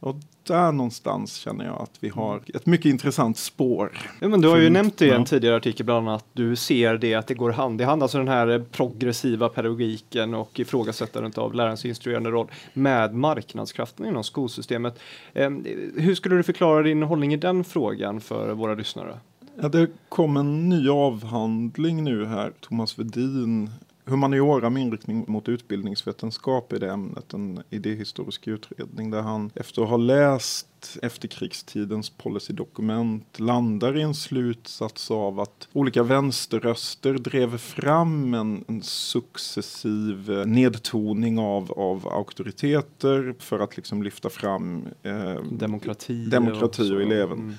Och 0.00 0.16
där 0.46 0.72
någonstans 0.72 1.34
känner 1.34 1.64
jag 1.64 1.82
att 1.82 1.92
vi 2.00 2.08
har 2.08 2.40
ett 2.54 2.66
mycket 2.66 2.86
intressant 2.86 3.38
spår. 3.38 3.98
Ja, 4.20 4.28
men 4.28 4.40
du 4.40 4.48
har 4.48 4.56
ju 4.56 4.70
nämnt 4.70 4.98
det 4.98 5.06
i 5.06 5.10
en 5.10 5.20
ja. 5.20 5.26
tidigare 5.26 5.56
artikel 5.56 5.86
bland 5.86 6.08
annat 6.08 6.22
att 6.22 6.28
du 6.32 6.56
ser 6.56 6.98
det 6.98 7.14
att 7.14 7.26
det 7.26 7.34
går 7.34 7.50
hand 7.50 7.80
i 7.80 7.84
hand, 7.84 8.02
alltså 8.02 8.18
den 8.18 8.28
här 8.28 8.64
progressiva 8.72 9.48
pedagogiken 9.48 10.34
och 10.34 10.60
ifrågasättandet 10.60 11.38
av 11.38 11.54
lärarens 11.54 11.84
instruerande 11.84 12.30
roll 12.30 12.46
med 12.72 13.14
marknadskrafterna 13.14 14.08
inom 14.08 14.24
skolsystemet. 14.24 14.98
Eh, 15.32 15.50
hur 15.96 16.14
skulle 16.14 16.36
du 16.36 16.42
förklara 16.42 16.82
din 16.82 17.02
hållning 17.02 17.34
i 17.34 17.36
den 17.36 17.64
frågan 17.64 18.20
för 18.20 18.52
våra 18.52 18.74
lyssnare? 18.74 19.18
Ja, 19.60 19.68
det 19.68 19.88
kom 20.08 20.36
en 20.36 20.68
ny 20.68 20.88
avhandling 20.88 22.04
nu 22.04 22.26
här, 22.26 22.52
Thomas 22.60 22.98
Vedin, 22.98 23.70
humaniora 24.06 24.70
med 24.70 24.82
inriktning 24.82 25.24
mot 25.28 25.48
utbildningsvetenskap 25.48 26.72
i 26.72 26.78
det 26.78 26.90
ämnet, 26.90 27.32
en 27.32 27.62
idéhistorisk 27.70 28.46
utredning 28.46 29.10
där 29.10 29.22
han 29.22 29.50
efter 29.54 29.82
att 29.82 29.88
ha 29.88 29.96
läst 29.96 30.98
efterkrigstidens 31.02 32.10
policydokument 32.10 33.40
landar 33.40 33.96
i 33.96 34.02
en 34.02 34.14
slutsats 34.14 35.10
av 35.10 35.40
att 35.40 35.68
olika 35.72 36.02
vänsterröster 36.02 37.14
drev 37.14 37.58
fram 37.58 38.34
en, 38.34 38.64
en 38.68 38.82
successiv 38.82 40.30
eh, 40.30 40.46
nedtoning 40.46 41.38
av, 41.38 41.72
av 41.72 42.08
auktoriteter 42.08 43.34
för 43.38 43.58
att 43.58 43.76
liksom 43.76 44.02
lyfta 44.02 44.30
fram 44.30 44.88
eh, 45.02 45.42
Demokrati. 45.52 46.26
Demokrati 46.26 46.88
så. 46.88 46.94
och 46.94 47.02
eleven. 47.02 47.38
Mm 47.38 47.54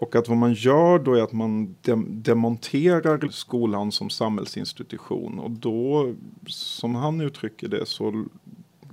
och 0.00 0.16
att 0.16 0.28
vad 0.28 0.36
man 0.38 0.54
gör 0.54 0.98
då 0.98 1.14
är 1.14 1.22
att 1.22 1.32
man 1.32 1.76
dem- 1.82 2.06
demonterar 2.10 3.28
skolan 3.30 3.92
som 3.92 4.10
samhällsinstitution. 4.10 5.38
Och 5.38 5.50
då, 5.50 6.14
som 6.46 6.94
han 6.94 7.20
uttrycker 7.20 7.68
det, 7.68 7.86
så 7.86 8.24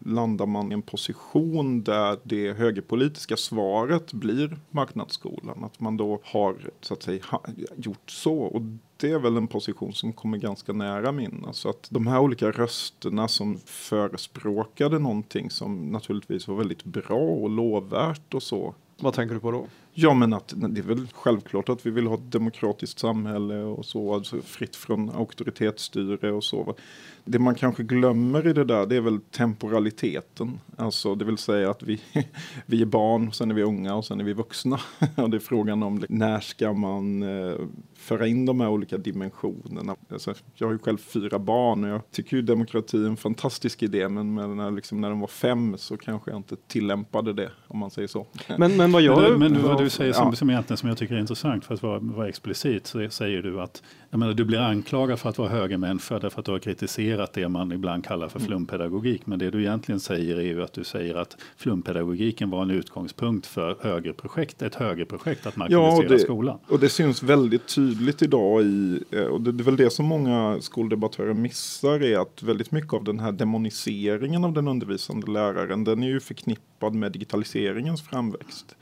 landar 0.06 0.46
man 0.46 0.72
i 0.72 0.74
en 0.74 0.82
position 0.82 1.84
där 1.84 2.18
det 2.24 2.54
högerpolitiska 2.54 3.38
svaret 3.38 4.14
blir 4.14 4.58
marknadsskolan. 4.70 5.64
Att 5.64 5.80
man 5.80 5.98
då 5.98 6.20
har 6.24 6.56
så 6.82 6.94
att 6.94 7.04
säga 7.04 7.24
ha, 7.32 7.42
gjort 7.76 8.12
så. 8.12 8.38
Och 8.38 8.62
det 8.98 9.12
är 9.12 9.20
väl 9.20 9.38
en 9.38 9.48
position 9.48 9.94
som 9.94 10.14
kommer 10.14 10.38
ganska 10.38 10.74
nära 10.74 11.12
min. 11.12 11.44
Alltså 11.48 11.70
att 11.70 11.88
de 11.92 12.08
här 12.08 12.20
olika 12.20 12.52
rösterna 12.52 13.28
som 13.28 13.58
förespråkade 13.66 15.00
någonting 15.00 15.50
som 15.50 15.92
naturligtvis 15.92 16.48
var 16.48 16.56
väldigt 16.56 16.84
bra 16.84 17.20
och 17.20 17.50
lovvärt 17.50 18.34
och 18.34 18.44
så. 18.44 18.76
Vad 19.00 19.14
tänker 19.14 19.34
du 19.36 19.42
på 19.42 19.52
då? 19.52 19.68
Ja 19.98 20.14
men 20.14 20.34
att 20.34 20.54
det 20.56 20.82
är 20.82 20.84
väl 20.84 21.08
självklart 21.14 21.70
att 21.70 21.86
vi 21.86 21.90
vill 21.90 22.08
ha 22.08 22.16
ett 22.16 22.32
demokratiskt 22.32 23.00
samhälle 23.00 23.56
och 23.56 23.86
så, 23.86 24.14
alltså 24.14 24.42
fritt 24.42 24.76
från 24.76 25.10
auktoritetsstyre 25.10 26.32
och 26.32 26.44
så. 26.44 26.76
Det 27.24 27.40
man 27.40 27.56
kanske 27.56 27.84
glömmer 27.84 28.48
i 28.48 28.54
det 28.54 28.64
där 28.64 28.86
det 28.86 28.96
är 28.96 29.02
väl 29.02 29.20
temporaliteten. 29.20 30.60
Alltså 30.78 31.16
det 31.16 31.26
vill 31.26 31.38
säga 31.38 31.70
att 31.70 31.84
vi, 31.84 32.02
vi 32.66 32.82
är 32.82 32.86
barn, 32.86 33.32
sen 33.32 33.52
är 33.52 33.56
vi 33.56 33.64
unga 33.64 33.96
och 33.96 34.06
sen 34.06 34.20
är 34.20 34.24
vi 34.24 34.34
vuxna. 34.34 34.80
och 35.16 35.30
det 35.30 35.38
är 35.38 35.40
frågan 35.40 35.84
om 35.84 36.06
när 36.10 36.40
ska 36.40 36.74
man 36.74 37.24
eh, 37.24 37.56
föra 38.06 38.28
in 38.28 38.46
de 38.46 38.60
här 38.60 38.70
olika 38.70 38.98
dimensionerna. 38.98 39.96
Alltså, 40.12 40.34
jag 40.56 40.68
har 40.68 40.72
ju 40.74 40.80
själv 40.80 40.98
fyra 40.98 41.40
barn 41.40 41.84
och 41.84 41.90
jag 41.90 42.02
tycker 42.12 42.36
ju 42.38 42.42
demokrati 42.42 42.98
är 43.04 43.08
en 43.08 43.18
fantastisk 43.18 43.84
idé 43.84 44.10
men 44.10 44.36
när, 44.36 44.72
liksom, 44.72 45.02
när 45.02 45.10
den 45.10 45.20
var 45.20 45.28
fem 45.28 45.76
så 45.78 45.98
kanske 45.98 46.32
jag 46.32 46.40
inte 46.40 46.56
tillämpade 46.68 47.34
det 47.34 47.52
om 47.68 47.80
man 47.80 47.92
säger 47.92 48.08
så. 48.08 48.28
Men, 48.48 48.78
men 48.78 48.78
vad 48.78 48.90
Men, 48.92 49.04
gör 49.04 49.30
du, 49.32 49.38
men 49.38 49.64
vad 49.64 49.78
du 49.84 49.90
säger 49.90 50.14
som, 50.14 50.28
Ja. 50.30 50.36
som 50.36 50.50
egentligen 50.50 50.78
som 50.78 50.90
jag 50.90 50.98
tycker 50.98 51.16
är 51.16 51.20
intressant 51.20 51.66
för 51.66 51.74
att 51.74 51.84
vara, 51.84 52.00
vara 52.00 52.28
explicit 52.30 52.88
så 52.88 53.10
säger 53.10 53.42
du 53.42 53.62
att 53.62 53.84
jag 54.10 54.20
menar, 54.20 54.34
du 54.34 54.46
blir 54.46 54.60
anklagad 54.60 55.20
för 55.20 55.30
att 55.30 55.38
vara 55.38 55.50
högermänniska 55.50 56.20
därför 56.20 56.40
att 56.40 56.46
du 56.46 56.52
har 56.52 56.60
kritiserat 56.60 57.34
det 57.34 57.50
man 57.50 57.72
ibland 57.72 58.06
kallar 58.06 58.28
för 58.28 58.40
flumpedagogik. 58.40 59.26
Men 59.28 59.40
det 59.40 59.50
du 59.52 59.60
egentligen 59.62 60.00
säger 60.00 60.36
är 60.38 60.42
ju 60.42 60.64
att 60.64 60.74
du 60.74 60.84
säger 60.84 61.16
att 61.16 61.38
flumpedagogiken 61.58 62.50
var 62.50 62.62
en 62.62 62.70
utgångspunkt 62.72 63.46
för 63.48 63.78
högerprojekt, 63.82 64.62
ett 64.62 64.76
högerprojekt 64.76 65.46
att 65.48 65.56
marknadsera 65.56 66.10
det- 66.10 66.20
skolan. 66.20 66.60
Och 66.68 66.80
det 66.80 66.90
syns 66.90 67.24
väldigt 67.24 67.68
tydligt 67.76 67.95
idag 68.22 68.64
i, 68.64 69.04
eh, 69.12 69.24
och 69.24 69.42
det 69.42 69.62
är 69.62 69.64
väl 69.64 69.78
det 69.78 69.90
som 69.90 70.06
många 70.06 70.62
skoldebattörer 70.62 71.34
missar, 71.34 72.04
är 72.04 72.20
att 72.20 72.44
väldigt 72.44 72.72
mycket 72.72 72.94
av 72.94 73.04
den 73.04 73.20
här 73.20 73.32
demoniseringen 73.32 74.44
av 74.44 74.54
den 74.54 74.68
undervisande 74.68 75.32
läraren, 75.32 75.84
den 75.84 76.04
är 76.04 76.08
ju 76.08 76.20
förknippad 76.20 76.96
med 76.96 77.12
digitaliseringens 77.12 78.02
framväxt. 78.02 78.76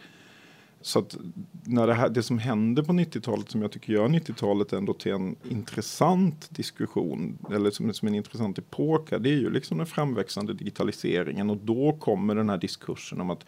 Så 0.81 0.99
att 0.99 1.17
när 1.63 1.87
det, 1.87 1.93
här, 1.93 2.09
det 2.09 2.23
som 2.23 2.37
händer 2.37 2.83
på 2.83 2.91
90-talet 2.91 3.51
som 3.51 3.61
jag 3.61 3.71
tycker 3.71 3.93
gör 3.93 4.07
90-talet 4.07 4.73
ändå 4.73 4.93
till 4.93 5.11
en 5.11 5.35
intressant 5.49 6.47
diskussion, 6.49 7.37
eller 7.51 7.71
som, 7.71 7.93
som 7.93 8.07
en 8.07 8.15
intressant 8.15 8.57
epok, 8.57 9.11
här, 9.11 9.19
det 9.19 9.29
är 9.29 9.37
ju 9.37 9.49
liksom 9.49 9.77
den 9.77 9.87
framväxande 9.87 10.53
digitaliseringen 10.53 11.49
och 11.49 11.57
då 11.57 11.97
kommer 11.99 12.35
den 12.35 12.49
här 12.49 12.57
diskursen 12.57 13.21
om 13.21 13.29
att 13.29 13.45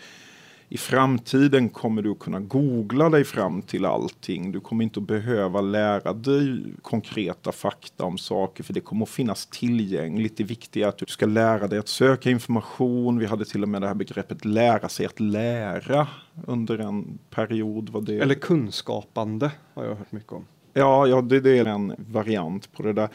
i 0.70 0.78
framtiden 0.78 1.70
kommer 1.70 2.02
du 2.02 2.12
att 2.12 2.20
kunna 2.20 2.40
googla 2.40 3.10
dig 3.10 3.24
fram 3.24 3.62
till 3.62 3.86
allting. 3.86 4.52
Du 4.52 4.60
kommer 4.60 4.84
inte 4.84 5.00
att 5.00 5.08
behöva 5.08 5.62
lära 5.62 6.14
dig 6.14 6.64
konkreta 6.82 7.52
fakta 7.52 8.04
om 8.04 8.18
saker 8.18 8.64
för 8.64 8.74
det 8.74 8.82
kommer 8.82 9.04
att 9.04 9.10
finnas 9.10 9.46
tillgängligt. 9.46 10.38
Det 10.38 10.44
viktiga 10.44 10.86
är 10.86 10.90
att 10.90 10.98
du 10.98 11.06
ska 11.06 11.26
lära 11.26 11.68
dig 11.68 11.80
att 11.80 11.88
söka 11.88 12.30
information. 12.30 13.20
Vi 13.20 13.26
hade 13.26 13.46
till 13.46 13.64
och 13.64 13.70
med 13.70 13.82
det 13.82 13.88
här 13.88 13.96
begreppet 13.96 14.46
lära 14.46 14.90
sig 14.90 15.06
att 15.06 15.20
lära 15.20 16.08
under 16.46 16.78
en 16.78 17.18
period. 17.30 17.90
Var 17.90 18.02
det... 18.02 18.20
Eller 18.20 18.36
kunskapande 18.36 19.52
har 19.74 19.84
jag 19.84 19.96
hört 19.96 20.12
mycket 20.12 20.34
om. 20.34 20.46
Ja, 20.74 21.08
ja 21.08 21.22
det, 21.22 21.40
det 21.40 21.58
är 21.58 21.66
en 21.66 21.96
variant 21.98 22.74
på 22.74 22.84
det 22.84 22.94
där. 22.94 23.10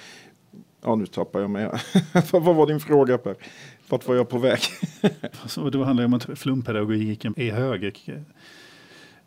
Ja, 0.83 0.95
nu 0.95 1.07
tappar 1.07 1.41
jag 1.41 1.51
mig. 1.51 1.71
Vad 2.33 2.57
var 2.57 2.67
din 2.67 2.81
fråga 2.81 3.19
Per? 3.19 3.37
Vart 3.91 4.09
var 4.09 4.15
jag 4.15 4.29
på 4.29 4.39
väg? 4.39 4.61
Då 5.73 5.85
handlar 5.85 6.03
det 6.03 6.05
om 6.05 6.15
att 6.15 6.39
flumpedagogiken 6.39 7.35
är 7.37 7.53
höger. 7.53 7.93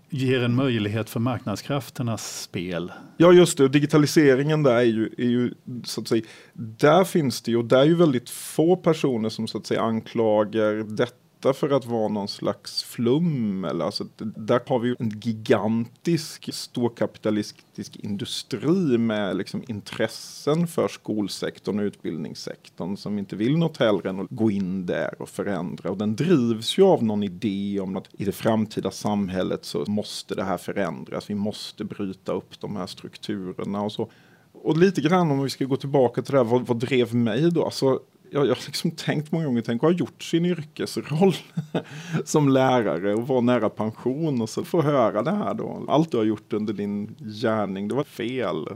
ger 0.10 0.44
en 0.44 0.56
möjlighet 0.56 1.10
för 1.10 1.20
marknadskrafternas 1.20 2.42
spel. 2.42 2.92
Ja, 3.18 3.32
just 3.32 3.58
det. 3.58 3.68
Digitaliseringen 3.68 4.64
där 4.64 4.76
är 4.76 4.82
ju, 4.82 5.10
är 5.18 5.30
ju 5.30 5.54
så 5.84 6.02
att 6.02 6.08
säga, 6.08 6.24
där 6.54 7.04
finns 7.04 7.42
det 7.42 7.52
ju, 7.52 7.58
och 7.58 7.66
där 7.66 7.80
är 7.80 7.86
ju 7.86 7.96
väldigt 7.96 8.30
få 8.30 8.76
personer 8.76 9.30
som 9.30 9.48
så 9.48 9.58
att 9.58 9.66
säga 9.66 9.82
anklagar 9.82 10.96
detta 10.96 11.23
för 11.52 11.70
att 11.70 11.86
vara 11.86 12.08
någon 12.08 12.28
slags 12.28 12.84
flum. 12.84 13.66
Eller, 13.66 13.86
alltså, 13.86 14.08
där 14.18 14.62
har 14.68 14.80
vi 14.80 14.88
ju 14.88 14.96
en 15.00 15.10
gigantisk 15.10 16.54
storkapitalistisk 16.54 17.96
industri 17.96 18.98
med 18.98 19.38
liksom, 19.38 19.64
intressen 19.68 20.68
för 20.68 20.88
skolsektorn 20.88 21.80
och 21.80 21.84
utbildningssektorn 21.84 22.98
som 22.98 23.20
inte 23.20 23.36
vill 23.36 23.58
något 23.58 23.78
hellre 23.78 24.10
än 24.10 24.20
att 24.20 24.30
gå 24.30 24.52
in 24.52 24.86
där 24.86 25.22
och 25.22 25.30
förändra. 25.30 25.90
Och 25.90 25.98
den 25.98 26.16
drivs 26.16 26.78
ju 26.78 26.84
av 26.84 27.04
någon 27.04 27.24
idé 27.24 27.80
om 27.80 27.98
att 27.98 28.08
i 28.12 28.26
det 28.26 28.32
framtida 28.32 28.92
samhället 28.92 29.66
så 29.66 29.86
måste 29.88 30.36
det 30.36 30.44
här 30.44 30.58
förändras. 30.58 31.30
Vi 31.30 31.36
måste 31.36 31.84
bryta 31.84 32.32
upp 32.32 32.60
de 32.60 32.76
här 32.76 32.88
strukturerna 32.88 33.82
och 33.82 33.92
så. 33.92 34.10
Och 34.52 34.78
lite 34.78 35.02
grann 35.02 35.32
om 35.32 35.44
vi 35.44 35.50
ska 35.50 35.66
gå 35.66 35.76
tillbaka 35.76 36.22
till 36.22 36.32
det 36.32 36.38
här, 36.38 36.46
vad, 36.46 36.68
vad 36.68 36.80
drev 36.80 37.16
mig 37.16 37.52
då? 37.52 37.66
Alltså, 37.66 38.00
jag, 38.34 38.46
jag 38.46 38.56
har 38.56 38.66
liksom 38.66 38.92
tänkt 38.92 39.32
många 39.32 39.46
gånger, 39.46 39.62
tänk 39.62 39.84
att 39.84 39.90
ha 39.90 39.98
gjort 39.98 40.24
sin 40.24 40.46
yrkesroll 40.46 41.36
som 42.26 42.50
lärare 42.50 43.14
och 43.14 43.28
vara 43.28 43.42
nära 43.42 43.70
pension 43.70 44.42
och 44.42 44.50
så 44.50 44.64
få 44.64 44.82
höra 44.82 45.22
det 45.22 45.32
här 45.32 45.54
då. 45.54 45.86
Allt 45.88 46.12
du 46.12 46.18
har 46.18 46.24
gjort 46.24 46.54
under 46.54 46.74
din 46.74 47.16
gärning, 47.42 47.88
det 47.88 47.96
var 47.96 48.04
fel. 48.04 48.68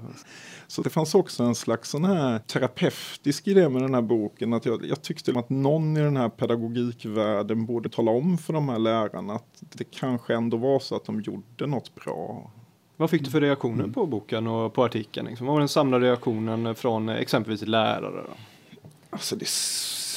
Så 0.67 0.81
det 0.81 0.89
fanns 0.89 1.15
också 1.15 1.43
en 1.43 1.55
slags 1.55 1.89
sån 1.89 2.05
här 2.05 2.39
terapeutisk 2.39 3.47
idé 3.47 3.69
med 3.69 3.81
den 3.81 3.93
här 3.93 4.01
boken. 4.01 4.53
Att 4.53 4.65
jag, 4.65 4.85
jag 4.85 5.01
tyckte 5.01 5.39
att 5.39 5.49
någon 5.49 5.97
i 5.97 5.99
den 5.99 6.17
här 6.17 6.29
pedagogikvärlden 6.29 7.65
borde 7.65 7.89
tala 7.89 8.11
om 8.11 8.37
för 8.37 8.53
de 8.53 8.69
här 8.69 8.79
lärarna 8.79 9.33
att 9.33 9.63
det 9.77 9.83
kanske 9.83 10.35
ändå 10.35 10.57
var 10.57 10.79
så 10.79 10.95
att 10.95 11.05
de 11.05 11.21
gjorde 11.21 11.67
något 11.67 11.95
bra. 11.95 12.51
Vad 12.97 13.09
fick 13.09 13.23
du 13.23 13.31
för 13.31 13.41
reaktioner 13.41 13.83
mm. 13.83 13.93
på 13.93 14.05
boken 14.05 14.47
och 14.47 14.73
på 14.73 14.83
artikeln? 14.83 15.27
Liksom? 15.27 15.47
Vad 15.47 15.53
var 15.53 15.59
den 15.59 15.69
samlade 15.69 16.05
reaktionen 16.05 16.75
från 16.75 17.09
exempelvis 17.09 17.61
lärare? 17.61 18.23
Då? 18.27 18.33
Alltså 19.09 19.35
det 19.35 19.43
är 19.45 19.47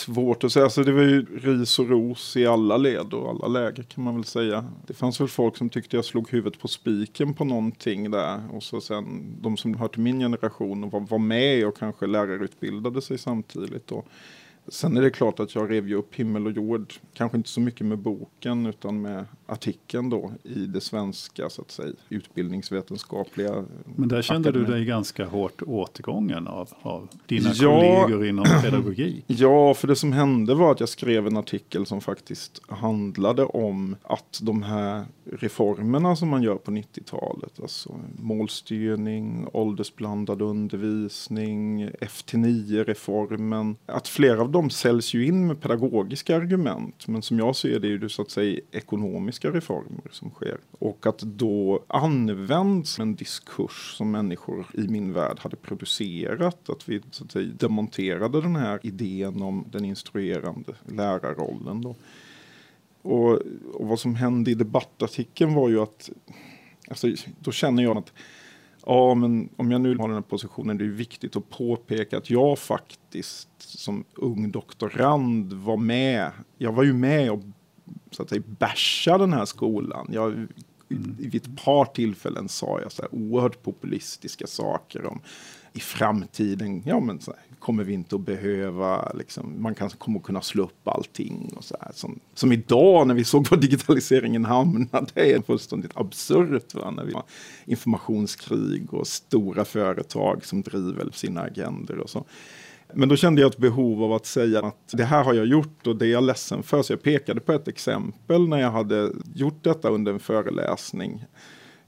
svårt 0.00 0.44
att 0.44 0.52
säga. 0.52 0.64
Alltså 0.64 0.84
det 0.84 0.92
var 0.92 1.02
ju 1.02 1.26
ris 1.38 1.78
och 1.78 1.88
ros 1.88 2.36
i 2.36 2.46
alla 2.46 2.76
led 2.76 3.14
och 3.14 3.30
alla 3.30 3.46
läger 3.46 3.82
kan 3.82 4.04
man 4.04 4.14
väl 4.14 4.24
säga. 4.24 4.64
Det 4.86 4.94
fanns 4.94 5.20
väl 5.20 5.28
folk 5.28 5.56
som 5.56 5.68
tyckte 5.68 5.96
jag 5.96 6.04
slog 6.04 6.30
huvudet 6.30 6.60
på 6.60 6.68
spiken 6.68 7.34
på 7.34 7.44
någonting 7.44 8.10
där. 8.10 8.40
Och 8.52 8.62
så 8.62 8.80
sen 8.80 9.36
de 9.40 9.56
som 9.56 9.74
hör 9.74 9.88
till 9.88 10.00
min 10.00 10.18
generation 10.18 10.84
och 10.84 10.92
var, 10.92 11.00
var 11.00 11.18
med 11.18 11.66
och 11.66 11.78
kanske 11.78 12.06
lärarutbildade 12.06 13.02
sig 13.02 13.18
samtidigt. 13.18 13.92
Och 13.92 14.06
Sen 14.70 14.96
är 14.96 15.02
det 15.02 15.10
klart 15.10 15.40
att 15.40 15.54
jag 15.54 15.70
rev 15.70 15.88
ju 15.88 15.94
upp 15.94 16.14
himmel 16.14 16.46
och 16.46 16.52
jord, 16.52 16.94
kanske 17.14 17.36
inte 17.36 17.48
så 17.48 17.60
mycket 17.60 17.86
med 17.86 17.98
boken 17.98 18.66
utan 18.66 19.02
med 19.02 19.24
artikeln 19.46 20.10
då 20.10 20.32
i 20.42 20.66
det 20.66 20.80
svenska 20.80 21.50
så 21.50 21.62
att 21.62 21.70
säga, 21.70 21.92
utbildningsvetenskapliga. 22.08 23.64
Men 23.96 24.08
där 24.08 24.22
kände 24.22 24.48
akademin. 24.48 24.70
du 24.70 24.76
dig 24.76 24.84
ganska 24.84 25.26
hårt 25.26 25.62
återgången 25.62 26.46
av, 26.46 26.68
av 26.82 27.08
dina 27.26 27.50
ja, 27.54 27.80
kollegor 27.80 28.26
inom 28.26 28.44
pedagogik? 28.62 29.24
Ja, 29.40 29.74
för 29.74 29.88
det 29.88 29.96
som 29.96 30.12
hände 30.12 30.54
var 30.54 30.72
att 30.72 30.80
jag 30.80 30.88
skrev 30.88 31.26
en 31.26 31.36
artikel 31.36 31.86
som 31.86 32.00
faktiskt 32.00 32.62
handlade 32.68 33.44
om 33.44 33.96
att 34.02 34.40
de 34.42 34.62
här 34.62 35.04
reformerna 35.24 36.16
som 36.16 36.28
man 36.28 36.42
gör 36.42 36.56
på 36.56 36.70
90-talet, 36.70 37.60
alltså 37.60 38.00
målstyrning, 38.18 39.46
åldersblandad 39.52 40.42
undervisning, 40.42 41.90
FT9-reformen, 41.90 43.76
att 43.86 44.08
flera 44.08 44.40
av 44.40 44.50
dem 44.50 44.59
de 44.60 44.70
säljs 44.70 45.14
ju 45.14 45.26
in 45.26 45.46
med 45.46 45.60
pedagogiska 45.60 46.36
argument, 46.36 47.08
men 47.08 47.22
som 47.22 47.38
jag 47.38 47.56
ser 47.56 47.80
det 47.80 47.92
är 47.92 47.98
det 47.98 48.08
så 48.08 48.22
att 48.22 48.30
säga 48.30 48.60
ekonomiska 48.72 49.50
reformer 49.50 50.08
som 50.10 50.30
sker. 50.30 50.58
Och 50.70 51.06
att 51.06 51.18
då 51.18 51.84
används 51.86 52.98
en 52.98 53.14
diskurs 53.14 53.94
som 53.96 54.10
människor 54.10 54.66
i 54.74 54.88
min 54.88 55.12
värld 55.12 55.38
hade 55.38 55.56
producerat, 55.56 56.70
att 56.70 56.88
vi 56.88 57.00
så 57.10 57.24
att 57.24 57.32
säga 57.32 57.52
demonterade 57.58 58.40
den 58.40 58.56
här 58.56 58.80
idén 58.82 59.42
om 59.42 59.64
den 59.72 59.84
instruerande 59.84 60.72
lärarrollen 60.88 61.82
då. 61.82 61.94
Och, 63.02 63.32
och, 63.74 63.88
vad 63.88 64.00
som 64.00 64.14
hände 64.14 64.50
i 64.50 64.54
debattartikeln 64.54 65.54
var 65.54 65.68
ju 65.68 65.80
att, 65.80 66.10
alltså, 66.88 67.08
då 67.38 67.52
känner 67.52 67.82
jag 67.82 67.96
att 67.96 68.12
ja, 68.86 69.14
men 69.14 69.48
om 69.56 69.70
jag 69.70 69.80
nu 69.80 69.96
har 69.96 70.08
den 70.08 70.14
här 70.14 70.22
positionen, 70.22 70.78
det 70.78 70.84
är 70.84 70.88
viktigt 70.88 71.36
att 71.36 71.50
påpeka 71.50 72.18
att 72.18 72.30
jag 72.30 72.58
faktiskt 72.58 73.48
som 73.58 74.04
ung 74.14 74.50
doktorand 74.50 75.52
var 75.52 75.76
med. 75.76 76.30
Jag 76.58 76.72
var 76.72 76.82
ju 76.82 76.92
med 76.92 77.30
och 77.30 77.40
så 78.10 78.22
att 78.22 78.28
säga 78.28 78.42
basha 78.46 79.18
den 79.18 79.32
här 79.32 79.44
skolan. 79.44 80.06
Jag, 80.12 80.32
mm. 80.32 80.48
Vid 81.18 81.34
ett 81.34 81.64
par 81.64 81.84
tillfällen 81.84 82.48
sa 82.48 82.80
jag 82.80 82.92
så 82.92 83.02
här 83.02 83.14
oerhört 83.14 83.62
populistiska 83.62 84.46
saker 84.46 85.06
om 85.06 85.20
i 85.72 85.80
framtiden, 85.80 86.82
ja 86.86 87.00
men 87.00 87.20
så 87.20 87.30
här, 87.30 87.49
kommer 87.60 87.84
vi 87.84 87.92
inte 87.92 88.14
att 88.14 88.20
behöva, 88.20 89.12
liksom, 89.14 89.62
man 89.62 89.74
kan, 89.74 89.90
kommer 89.90 90.18
att 90.18 90.24
kunna 90.24 90.42
slå 90.42 90.64
upp 90.64 90.88
allting. 90.88 91.52
Och 91.56 91.64
så 91.64 91.76
här, 91.80 91.92
som, 91.94 92.20
som 92.34 92.52
idag 92.52 93.06
när 93.06 93.14
vi 93.14 93.24
såg 93.24 93.50
var 93.50 93.58
digitaliseringen 93.58 94.44
hamnade, 94.44 95.06
det 95.14 95.32
är 95.32 95.42
fullständigt 95.42 95.90
absurt. 95.94 96.74
Va? 96.74 96.90
När 96.90 97.04
vi 97.04 97.12
har 97.12 97.24
informationskrig 97.64 98.94
och 98.94 99.06
stora 99.06 99.64
företag 99.64 100.44
som 100.44 100.62
driver 100.62 101.10
sina 101.12 101.40
agender 101.40 101.98
och 101.98 102.10
så. 102.10 102.24
Men 102.94 103.08
då 103.08 103.16
kände 103.16 103.40
jag 103.40 103.50
ett 103.50 103.58
behov 103.58 104.02
av 104.02 104.12
att 104.12 104.26
säga 104.26 104.60
att 104.60 104.92
det 104.92 105.04
här 105.04 105.24
har 105.24 105.34
jag 105.34 105.46
gjort 105.46 105.86
och 105.86 105.96
det 105.96 106.06
är 106.06 106.10
jag 106.10 106.24
ledsen 106.24 106.62
för. 106.62 106.82
Så 106.82 106.92
jag 106.92 107.02
pekade 107.02 107.40
på 107.40 107.52
ett 107.52 107.68
exempel 107.68 108.48
när 108.48 108.60
jag 108.60 108.70
hade 108.70 109.12
gjort 109.34 109.64
detta 109.64 109.88
under 109.88 110.12
en 110.12 110.20
föreläsning 110.20 111.24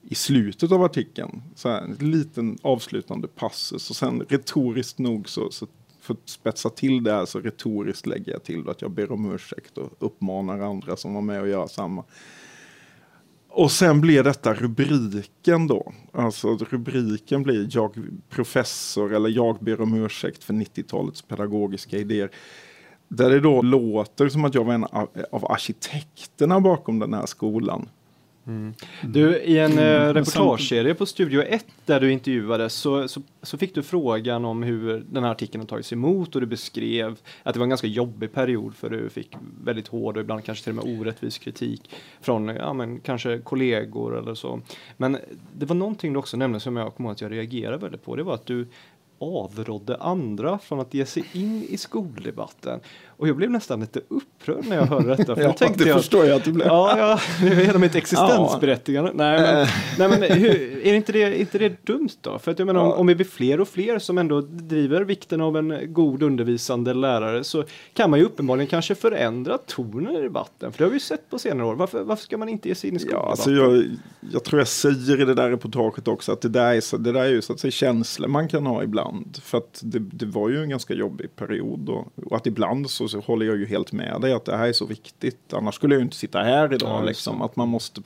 i 0.03 0.15
slutet 0.15 0.73
av 0.73 0.83
artikeln. 0.83 1.43
Så 1.55 1.69
här, 1.69 1.83
en 1.83 2.11
liten 2.11 2.59
avslutande 2.63 3.29
passus 3.29 3.91
och 3.91 3.97
sen 3.97 4.23
retoriskt 4.29 4.99
nog 4.99 5.29
så, 5.29 5.51
så 5.51 5.67
för 6.01 6.15
att 6.15 6.29
spetsa 6.29 6.71
till 6.71 7.03
det 7.03 7.13
här 7.13 7.25
så 7.25 7.41
retoriskt 7.41 8.07
lägger 8.07 8.33
jag 8.33 8.45
till 8.45 8.69
att 8.69 8.83
jag 8.83 8.91
ber 8.91 9.13
om 9.13 9.35
ursäkt 9.35 9.79
och 9.79 9.91
uppmanar 9.99 10.61
andra 10.61 10.97
som 10.97 11.15
var 11.15 11.21
med 11.21 11.41
och 11.41 11.49
göra 11.49 11.69
samma. 11.69 12.05
Och 13.49 13.73
sen 13.73 14.01
blir 14.01 14.23
detta 14.23 14.55
rubriken 14.55 15.67
då. 15.67 15.93
Alltså 16.13 16.57
rubriken 16.57 17.43
blir 17.43 17.69
jag 17.71 17.97
professor 18.29 19.15
eller 19.15 19.29
jag 19.29 19.59
ber 19.59 19.81
om 19.81 19.95
ursäkt 19.95 20.45
för 20.45 20.55
90-talets 20.55 21.23
pedagogiska 21.23 21.99
idéer. 21.99 22.31
Där 23.09 23.31
det 23.31 23.41
då 23.41 23.63
låter 23.63 24.29
som 24.29 24.45
att 24.45 24.55
jag 24.55 24.65
var 24.65 24.75
en 24.75 24.85
av 25.33 25.53
arkitekterna 25.53 26.61
bakom 26.61 26.99
den 26.99 27.15
här 27.15 27.27
skolan. 27.27 27.89
Mm. 28.47 28.75
Du, 29.03 29.37
i 29.37 29.59
en 29.59 29.73
mm. 29.73 30.15
reportageserie 30.15 30.95
på 30.95 31.07
Studio 31.07 31.43
1 31.43 31.67
där 31.87 32.01
du 32.01 32.13
intervjuades 32.13 32.75
så, 32.75 33.09
så, 33.09 33.23
så, 33.43 33.59
fick 33.59 33.75
du 33.75 33.83
frågan 33.83 34.45
om 34.45 34.63
hur 34.63 35.05
den 35.11 35.25
här 35.25 35.31
artikeln 35.31 35.61
har 35.61 35.67
tagits 35.67 35.93
emot 35.93 36.35
och 36.35 36.41
du 36.41 36.47
beskrev 36.47 37.19
att 37.43 37.55
det 37.55 37.61
var 37.61 37.65
en 37.65 37.71
ganska 37.71 37.87
jobbig 37.87 38.33
period 38.33 38.75
för 38.75 38.91
du 38.91 39.09
fick 39.09 39.37
väldigt 39.65 39.89
hård 39.89 40.17
och 40.17 40.23
ibland 40.23 40.45
kanske 40.45 40.65
till 40.65 40.79
och 40.79 40.87
med 40.87 41.01
orättvis 41.01 41.39
kritik 41.39 41.91
från 42.21 42.49
ja, 42.49 42.73
men, 42.73 43.01
kanske 43.01 43.39
kollegor 43.39 44.19
eller 44.19 44.35
så. 44.35 44.61
Men 44.97 45.19
det 45.53 45.67
var 45.67 45.77
någonting 45.77 46.13
du 46.13 46.19
också 46.19 46.37
nämnde 46.37 46.61
som 46.61 46.77
jag 46.77 46.95
kommer 46.95 47.09
ihåg 47.09 47.15
att 47.15 47.21
jag 47.21 47.33
reagerade 47.33 47.79
väldigt 47.79 48.05
på. 48.05 48.17
Det 48.17 48.23
var 48.23 48.35
att 48.35 48.47
du 48.47 48.67
avrådde 49.23 49.97
andra 49.97 50.59
från 50.59 50.81
att 50.81 50.95
ge 50.95 51.07
sig 51.07 51.25
in 51.33 51.63
i 51.69 51.77
skoldebatten. 51.77 52.81
Och 53.23 53.29
jag 53.29 53.37
blev 53.37 53.51
nästan 53.51 53.81
lite 53.81 54.01
upprörd 54.09 54.65
när 54.69 54.77
jag 54.77 54.87
hörde 54.87 55.17
detta. 55.17 55.35
För 55.35 55.43
ja, 55.43 55.53
tänkte 55.53 55.85
det 55.85 55.91
jag, 55.91 55.99
förstår 55.99 56.27
jag 56.27 56.37
att 56.37 56.45
du 56.45 56.53
blev. 56.53 56.67
Ja, 56.67 56.99
ja 56.99 57.47
hela 57.47 57.79
mitt 57.79 57.95
existensberättigande. 57.95 59.11
Ja. 59.11 59.17
Nej, 59.17 59.41
men, 59.99 60.11
nej, 60.11 60.21
men 60.21 60.39
hur, 60.39 60.87
är 60.87 60.95
inte 60.95 61.13
det, 61.13 61.41
inte 61.41 61.59
det 61.59 61.87
dumt 61.87 62.09
då? 62.21 62.39
För 62.39 62.51
att 62.51 62.59
jag 62.59 62.67
menar, 62.67 62.81
ja. 62.81 62.93
om, 62.93 63.01
om 63.01 63.07
vi 63.07 63.15
blir 63.15 63.27
fler 63.27 63.61
och 63.61 63.69
fler 63.69 63.99
som 63.99 64.19
ändå 64.19 64.41
driver 64.41 65.01
vikten 65.01 65.41
av 65.41 65.57
en 65.57 65.93
god 65.93 66.23
undervisande 66.23 66.95
lärare 66.95 67.45
så 67.45 67.65
kan 67.95 68.11
man 68.11 68.19
ju 68.19 68.25
uppenbarligen 68.25 68.67
kanske 68.67 68.95
förändra 68.95 69.59
tonen 69.59 70.17
i 70.17 70.23
debatten. 70.23 70.73
För 70.73 70.79
det 70.79 70.85
har 70.85 70.91
vi 70.91 70.97
ju 70.97 71.01
sett 71.01 71.31
på 71.31 71.39
senare 71.39 71.67
år. 71.67 71.75
Varför, 71.75 72.03
varför 72.03 72.23
ska 72.23 72.39
man 72.39 72.49
inte 72.49 72.69
ge 72.69 72.75
sig 72.75 72.91
in 72.91 72.97
i 72.97 72.99
skoldebatten? 72.99 73.27
Ja, 73.27 73.31
alltså 73.31 73.51
jag, 73.51 73.85
jag 74.33 74.45
tror 74.45 74.61
jag 74.61 74.69
säger 74.69 75.21
i 75.21 75.25
det 75.25 75.35
där 75.35 75.51
reportaget 75.51 76.09
också 76.09 76.33
att 76.33 76.41
det 76.41 76.49
där 76.49 76.75
är, 76.75 76.81
så, 76.81 76.97
det 76.97 77.13
där 77.13 77.21
är 77.21 77.29
ju 77.29 77.43
så 77.43 77.53
att 77.53 77.61
säga 77.61 77.71
känslor 77.71 78.29
man 78.29 78.49
kan 78.49 78.67
ha 78.67 78.83
ibland. 78.83 79.39
För 79.43 79.59
att 79.59 79.81
det, 79.83 79.99
det 79.99 80.27
var 80.27 80.49
ju 80.49 80.63
en 80.63 80.69
ganska 80.69 80.95
jobbig 80.95 81.37
period 81.37 81.89
och, 81.89 82.13
och 82.27 82.37
att 82.37 82.47
ibland 82.47 82.91
så 82.91 83.09
så 83.13 83.21
håller 83.21 83.47
jag 83.47 83.57
ju 83.57 83.67
helt 83.67 83.93
med 83.93 84.21
dig 84.21 84.33
att 84.33 84.45
det 84.45 84.57
här 84.57 84.69
är 84.69 84.73
så 84.73 84.87
viktigt. 84.87 85.53
Annars 85.53 85.75
skulle 85.75 85.95
jag 85.95 86.01
ju 86.01 86.05
inte 86.05 86.17
sitta 86.17 86.43
här 86.43 86.75
idag. 86.75 86.91
Ja, 86.91 87.05
liksom, 87.05 87.43
att 87.43 87.57
man 87.57 87.69
måste 87.69 88.03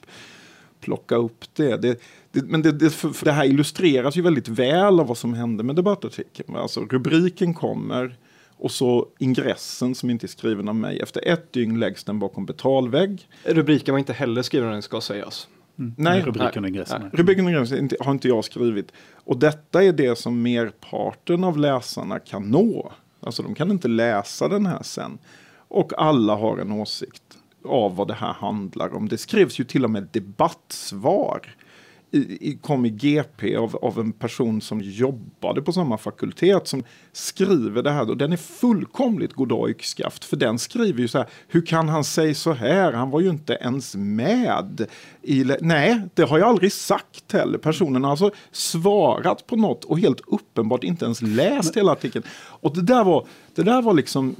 plocka 0.80 1.16
upp 1.16 1.44
det. 1.54 1.76
det, 1.76 2.00
det 2.32 2.42
men 2.44 2.62
det, 2.62 2.72
det, 2.72 2.90
för, 2.90 3.10
för 3.10 3.24
det 3.24 3.32
här 3.32 3.44
illustreras 3.44 4.16
ju 4.16 4.22
väldigt 4.22 4.48
väl 4.48 5.00
av 5.00 5.06
vad 5.06 5.18
som 5.18 5.34
hände 5.34 5.64
med 5.64 5.76
debattartikeln. 5.76 6.56
Alltså 6.56 6.80
rubriken 6.80 7.54
kommer 7.54 8.16
och 8.58 8.70
så 8.70 9.08
ingressen 9.18 9.94
som 9.94 10.10
inte 10.10 10.26
är 10.26 10.28
skriven 10.28 10.68
av 10.68 10.74
mig. 10.74 11.00
Efter 11.00 11.28
ett 11.28 11.52
dygn 11.52 11.80
läggs 11.80 12.04
den 12.04 12.18
bakom 12.18 12.46
betalvägg. 12.46 13.28
Rubriken 13.44 13.92
var 13.92 13.98
inte 13.98 14.12
heller 14.12 14.42
skriven, 14.42 14.70
den 14.70 14.82
ska 14.82 15.00
sägas. 15.00 15.48
Mm. 15.78 15.94
Nej, 15.98 16.22
rubriken 16.22 16.64
och 16.64 16.68
ingressen. 16.68 17.02
Nej. 17.02 17.10
Rubriken 17.12 17.44
och 17.44 17.50
ingressen 17.50 17.90
har 18.00 18.12
inte 18.12 18.28
jag 18.28 18.44
skrivit. 18.44 18.92
Och 19.12 19.38
detta 19.38 19.82
är 19.82 19.92
det 19.92 20.18
som 20.18 20.42
merparten 20.42 21.44
av 21.44 21.58
läsarna 21.58 22.18
kan 22.18 22.50
nå. 22.50 22.92
Alltså 23.20 23.42
de 23.42 23.54
kan 23.54 23.70
inte 23.70 23.88
läsa 23.88 24.48
den 24.48 24.66
här 24.66 24.82
sen. 24.82 25.18
Och 25.68 25.92
alla 25.98 26.34
har 26.34 26.58
en 26.58 26.72
åsikt. 26.72 27.22
av 27.64 27.96
vad 27.96 28.08
det 28.08 28.14
här 28.14 28.32
handlar 28.32 28.94
om. 28.94 29.08
Det 29.08 29.18
skrevs 29.18 29.60
ju 29.60 29.64
till 29.64 29.84
och 29.84 29.90
med 29.90 30.08
debattsvar 30.12 31.56
i, 32.10 32.58
kom 32.62 32.86
i 32.86 32.90
GP 32.90 33.56
av, 33.56 33.76
av 33.76 34.00
en 34.00 34.12
person 34.12 34.60
som 34.60 34.80
jobbade 34.80 35.62
på 35.62 35.72
samma 35.72 35.98
fakultet 35.98 36.68
som 36.68 36.84
skriver 37.12 37.82
det 37.82 37.90
här. 37.90 38.10
Och 38.10 38.16
den 38.16 38.32
är 38.32 38.36
fullkomligt 38.36 39.32
goddag 39.32 39.70
yxskaft. 39.70 40.24
För 40.24 40.36
den 40.36 40.58
skriver 40.58 41.00
ju 41.00 41.08
så 41.08 41.18
här, 41.18 41.26
hur 41.48 41.66
kan 41.66 41.88
han 41.88 42.04
säga 42.04 42.34
så 42.34 42.52
här? 42.52 42.92
Han 42.92 43.10
var 43.10 43.20
ju 43.20 43.28
inte 43.28 43.58
ens 43.60 43.94
med. 43.94 44.86
I, 45.22 45.44
nej, 45.60 46.00
det 46.14 46.22
har 46.22 46.38
jag 46.38 46.48
aldrig 46.48 46.72
sagt 46.72 47.32
heller. 47.32 47.58
Personen 47.58 48.04
har 48.04 48.10
alltså 48.10 48.30
svarat 48.52 49.46
på 49.46 49.56
något 49.56 49.84
och 49.84 49.98
helt 49.98 50.20
uppenbart 50.26 50.84
inte 50.84 51.04
ens 51.04 51.22
läst 51.22 51.76
hela 51.76 51.92
artikeln. 51.92 52.24
Och 52.36 52.74
det 52.74 52.82
där 52.82 53.04
var, 53.04 53.26
det 53.54 53.62
där 53.62 53.82
var 53.82 53.94
liksom, 53.94 54.36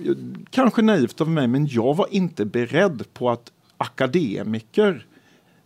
kanske 0.51 0.83
naivt 0.83 1.21
av 1.21 1.31
mig, 1.31 1.47
men 1.47 1.67
jag 1.67 1.97
var 1.97 2.07
inte 2.11 2.45
beredd 2.45 3.05
på 3.15 3.31
att 3.31 3.53
akademiker 3.77 5.07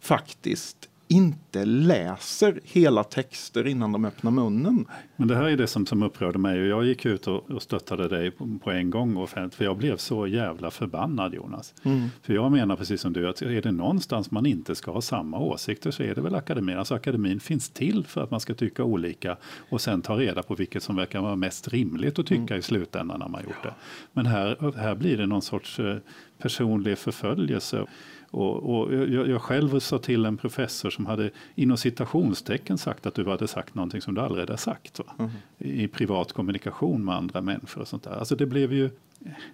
faktiskt 0.01 0.80
inte 1.11 1.65
läser 1.65 2.61
hela 2.65 3.05
texter 3.05 3.67
innan 3.67 3.93
de 3.93 4.05
öppnar 4.05 4.31
munnen. 4.31 4.87
Men 5.17 5.29
det 5.29 5.37
här 5.37 5.45
är 5.45 5.57
det 5.57 5.67
som, 5.67 5.87
som 5.87 6.03
upprörde 6.03 6.39
mig 6.39 6.61
och 6.61 6.67
jag 6.67 6.85
gick 6.85 7.07
ut 7.07 7.27
och, 7.27 7.51
och 7.51 7.63
stöttade 7.63 8.09
dig 8.09 8.31
på, 8.31 8.59
på, 8.63 8.71
en 8.71 8.91
gång 8.91 9.17
offentligt 9.17 9.55
för 9.55 9.65
jag 9.65 9.77
blev 9.77 9.97
så 9.97 10.27
jävla 10.27 10.71
förbannad 10.71 11.35
Jonas. 11.35 11.75
Mm. 11.83 12.09
För 12.23 12.35
jag 12.35 12.53
menar 12.53 12.77
precis 12.77 13.01
som 13.01 13.13
du 13.13 13.29
att 13.29 13.43
är 13.43 13.63
det 13.63 13.73
någonstans 13.73 14.31
man 14.31 14.47
inte 14.47 14.75
ska 14.75 14.93
ha 14.93 15.01
samma 15.01 15.39
åsikter 15.39 15.91
så 15.91 16.03
är 16.03 16.15
det 16.15 16.21
väl 16.21 16.35
akademin. 16.35 16.79
Alltså 16.79 16.95
akademin 16.95 17.41
finns 17.41 17.71
till 17.71 18.05
för 18.07 18.23
att 18.23 18.31
man 18.31 18.41
ska 18.41 18.55
tycka 18.55 18.85
olika 18.85 19.37
och 19.71 19.81
sen 19.81 20.03
ta 20.03 20.19
reda 20.19 20.43
på 20.43 20.55
vilket 20.55 20.83
som 20.83 20.97
verkar 20.97 21.21
vara 21.21 21.37
mest 21.37 21.69
rimligt 21.69 22.19
att 22.19 22.27
tycka 22.27 22.55
mm. 22.55 22.59
i 22.59 22.63
slutändan 22.63 23.19
när 23.21 23.29
man 23.29 23.43
gjort 23.43 23.63
det. 23.63 23.75
Men 24.13 24.27
här, 24.27 24.79
här 24.79 24.95
blir 24.95 25.17
det 25.17 25.27
någon 25.27 25.43
sorts 25.43 25.81
eh, 25.81 25.97
personlig 26.39 26.99
förföljelse. 26.99 27.87
Och, 28.31 28.81
och 28.81 28.95
jag, 28.95 29.29
jag, 29.29 29.43
själv 29.43 29.81
sa 29.81 29.99
till 29.99 30.25
en 30.25 30.37
professor 30.37 30.91
som 30.91 31.07
hade 31.07 31.31
inom 31.55 31.77
citationstecken 31.77 32.79
sagt 32.79 33.07
att 33.07 33.15
du 33.15 33.25
hade 33.25 33.49
sagt 33.49 33.75
någonting 33.75 34.01
som 34.01 34.15
du 34.15 34.21
aldrig 34.21 34.49
hade 34.49 34.59
sagt. 34.59 35.01
Mm. 35.19 35.31
I 35.59 35.89
privat 35.89 36.33
kommunikation 36.33 37.05
med 37.05 37.15
andra 37.15 37.41
människor 37.41 37.81
och 37.81 37.89
sånt 37.89 38.03
där. 38.03 38.11
Alltså 38.11 38.37
det 38.37 38.47
blev 38.47 38.73
ju 38.73 38.91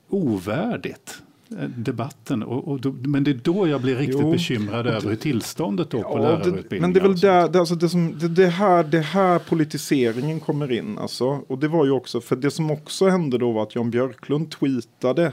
ovärdigt 0.08 1.22
eh, 1.50 1.68
debatten. 1.68 2.42
Och, 2.42 2.68
och 2.68 2.86
men 2.86 3.24
det 3.24 3.30
är 3.30 3.40
då 3.42 3.68
jag 3.68 3.80
blir 3.80 3.96
riktigt 3.96 4.20
jo, 4.20 4.30
bekymrad 4.30 4.86
över 4.86 5.08
hur 5.08 5.16
tillståndet 5.16 5.90
då 5.90 6.02
på 6.02 6.18
ja, 6.18 6.22
lärarutbildningen. 6.22 6.80
Men 6.80 6.92
det 6.92 7.00
är 7.00 7.02
väl 7.02 7.18
där, 7.18 7.48
det, 7.48 7.58
alltså 7.58 7.74
det, 7.74 7.88
som, 7.88 8.18
det, 8.18 8.28
det, 8.28 8.46
här, 8.46 8.84
det 8.84 9.00
här 9.00 9.38
politiseringen 9.38 10.40
kommer 10.40 10.72
in. 10.72 10.98
Alltså. 10.98 11.24
Och 11.24 11.58
det 11.58 11.68
var 11.68 11.84
ju 11.84 11.90
också, 11.90 12.20
för 12.20 12.36
det 12.36 12.50
som 12.50 12.70
också 12.70 13.08
hände 13.08 13.38
då 13.38 13.52
var 13.52 13.62
att 13.62 13.74
Jan 13.74 13.90
Björklund 13.90 14.50
tweetade 14.50 15.32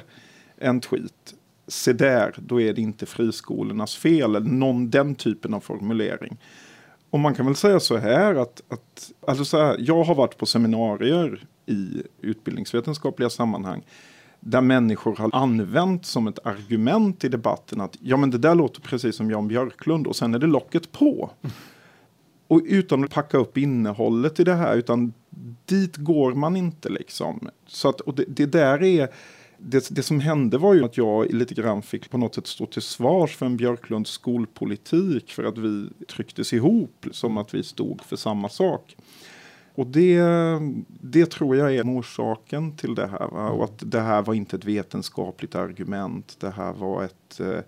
en 0.57 0.81
tweet 0.81 1.33
se 1.67 1.93
där, 1.93 2.35
då 2.37 2.61
är 2.61 2.73
det 2.73 2.81
inte 2.81 3.05
friskolornas 3.05 3.95
fel, 3.95 4.35
eller 4.35 4.49
någon 4.49 4.89
den 4.89 5.15
typen 5.15 5.53
av 5.53 5.59
formulering. 5.59 6.37
Och 7.09 7.19
man 7.19 7.35
kan 7.35 7.45
väl 7.45 7.55
säga 7.55 7.79
så 7.79 7.97
här 7.97 8.35
att, 8.35 8.61
att 8.69 9.11
alltså 9.27 9.45
så 9.45 9.57
här, 9.57 9.75
jag 9.79 10.03
har 10.03 10.15
varit 10.15 10.37
på 10.37 10.45
seminarier 10.45 11.45
i 11.65 12.03
utbildningsvetenskapliga 12.21 13.29
sammanhang 13.29 13.83
där 14.45 14.61
människor 14.61 15.15
har 15.15 15.29
använt 15.33 16.05
som 16.05 16.27
ett 16.27 16.45
argument 16.45 17.23
i 17.23 17.29
debatten 17.29 17.81
att 17.81 17.97
ja 18.01 18.17
men 18.17 18.31
det 18.31 18.37
där 18.37 18.55
låter 18.55 18.81
precis 18.81 19.15
som 19.15 19.31
Jan 19.31 19.47
Björklund 19.47 20.07
och 20.07 20.15
sen 20.15 20.33
är 20.33 20.39
det 20.39 20.47
locket 20.47 20.91
på. 20.91 21.29
Och 22.47 22.61
utan 22.65 23.03
att 23.03 23.11
packa 23.11 23.37
upp 23.37 23.57
innehållet 23.57 24.39
i 24.39 24.43
det 24.43 24.53
här 24.53 24.75
utan 24.75 25.13
dit 25.65 25.95
går 25.95 26.33
man 26.33 26.55
inte 26.55 26.89
liksom. 26.89 27.49
Så 27.67 27.89
att, 27.89 28.01
och 28.01 28.15
det, 28.15 28.25
det 28.27 28.45
där 28.45 28.83
är 28.83 29.09
det, 29.65 29.95
det 29.95 30.03
som 30.03 30.19
hände 30.19 30.57
var 30.57 30.73
ju 30.73 30.85
att 30.85 30.97
jag 30.97 31.33
lite 31.33 31.53
grann 31.53 31.81
fick 31.81 32.09
på 32.09 32.17
något 32.17 32.35
sätt 32.35 32.47
stå 32.47 32.65
till 32.65 32.81
svars 32.81 33.35
för 33.35 33.45
en 33.45 33.57
Björklunds 33.57 34.11
skolpolitik 34.11 35.31
för 35.31 35.43
att 35.43 35.57
vi 35.57 35.89
trycktes 36.07 36.53
ihop 36.53 37.05
som 37.11 37.37
att 37.37 37.53
vi 37.53 37.63
stod 37.63 38.01
för 38.01 38.15
samma 38.15 38.49
sak. 38.49 38.95
Och 39.75 39.87
det, 39.87 40.21
det 40.87 41.31
tror 41.31 41.55
jag 41.55 41.75
är 41.75 41.83
orsaken 41.83 42.75
till 42.75 42.95
det 42.95 43.07
här. 43.07 43.27
Va? 43.27 43.49
Och 43.49 43.63
att 43.63 43.91
det 43.91 43.99
här 43.99 44.21
var 44.21 44.33
inte 44.33 44.55
ett 44.55 44.65
vetenskapligt 44.65 45.55
argument. 45.55 46.35
Det 46.39 46.49
här 46.49 46.73
var 46.73 47.03
ett, 47.03 47.39
eh, 47.39 47.59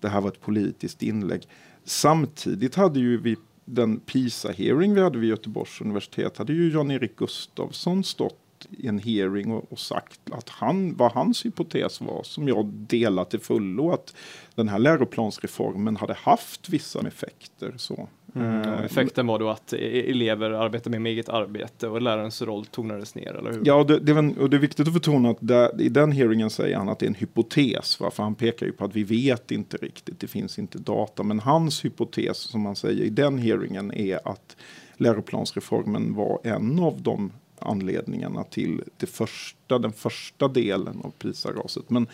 det 0.00 0.08
här 0.08 0.20
var 0.20 0.28
ett 0.28 0.40
politiskt 0.40 1.02
inlägg. 1.02 1.48
Samtidigt 1.84 2.74
hade 2.74 3.00
ju 3.00 3.20
vi 3.20 3.36
den 3.64 4.00
PISA-hearing 4.00 4.94
vi 4.94 5.00
hade 5.00 5.18
vid 5.18 5.30
Göteborgs 5.30 5.80
universitet 5.80 6.36
hade 6.36 6.52
ju 6.52 6.72
Jan-Erik 6.72 7.16
Gustafsson 7.16 8.04
stått 8.04 8.38
i 8.70 8.86
en 8.86 8.98
hearing 8.98 9.52
och, 9.52 9.72
och, 9.72 9.78
sagt 9.78 10.20
att 10.30 10.48
han, 10.48 10.96
vad 10.96 11.12
hans 11.12 11.46
hypotes 11.46 12.00
var, 12.00 12.22
som 12.22 12.48
jag 12.48 12.66
delar 12.66 13.24
till 13.24 13.40
fullo, 13.40 13.90
att 13.90 14.14
den 14.54 14.68
här 14.68 14.78
läroplansreformen 14.78 15.96
hade 15.96 16.14
haft 16.14 16.68
vissa 16.68 17.08
effekter. 17.08 17.74
Så. 17.76 18.08
Mm, 18.34 18.62
eh, 18.62 18.84
effekten 18.84 19.26
var 19.26 19.38
då 19.38 19.48
att 19.48 19.72
e-, 19.72 20.10
elever 20.10 20.50
arbetar 20.50 20.90
med 20.90 21.06
eget 21.06 21.28
arbete 21.28 21.88
och 21.88 22.02
lärarens 22.02 22.42
roll 22.42 22.66
tonades 22.66 23.14
ner, 23.14 23.34
eller 23.34 23.52
hur? 23.52 23.62
Ja, 23.64 23.84
det, 23.84 23.98
det, 23.98 24.12
är, 24.12 24.38
och 24.38 24.50
det 24.50 24.56
är 24.56 24.60
viktigt 24.60 24.88
att 24.88 24.94
betona 24.94 25.30
att 25.30 25.38
där, 25.40 25.80
i 25.80 25.88
den 25.88 26.12
hearingen 26.12 26.50
säger 26.50 26.76
han 26.76 26.88
att 26.88 26.98
det 26.98 27.06
är 27.06 27.08
en 27.08 27.14
hypotes, 27.14 28.00
va? 28.00 28.10
för 28.10 28.22
han 28.22 28.34
pekar 28.34 28.66
ju 28.66 28.72
på 28.72 28.84
att 28.84 28.96
vi 28.96 29.04
vet 29.04 29.50
inte 29.50 29.76
riktigt, 29.76 30.20
det 30.20 30.26
finns 30.26 30.58
inte 30.58 30.78
data, 30.78 31.22
men 31.22 31.40
hans 31.40 31.84
hypotes 31.84 32.38
som 32.38 32.66
han 32.66 32.76
säger 32.76 33.04
i 33.04 33.10
den 33.10 33.38
hearingen 33.38 33.92
är 33.92 34.28
att 34.28 34.56
läroplansreformen 34.96 36.14
var 36.14 36.40
en 36.44 36.78
av 36.78 37.02
de 37.02 37.32
anledningarna 37.58 38.44
till 38.44 38.82
det 38.96 39.06
första, 39.06 39.78
den 39.78 39.92
första 39.92 40.48
delen 40.48 41.00
av 41.04 41.10
PISA-raset. 41.10 41.90
Men 41.90 42.06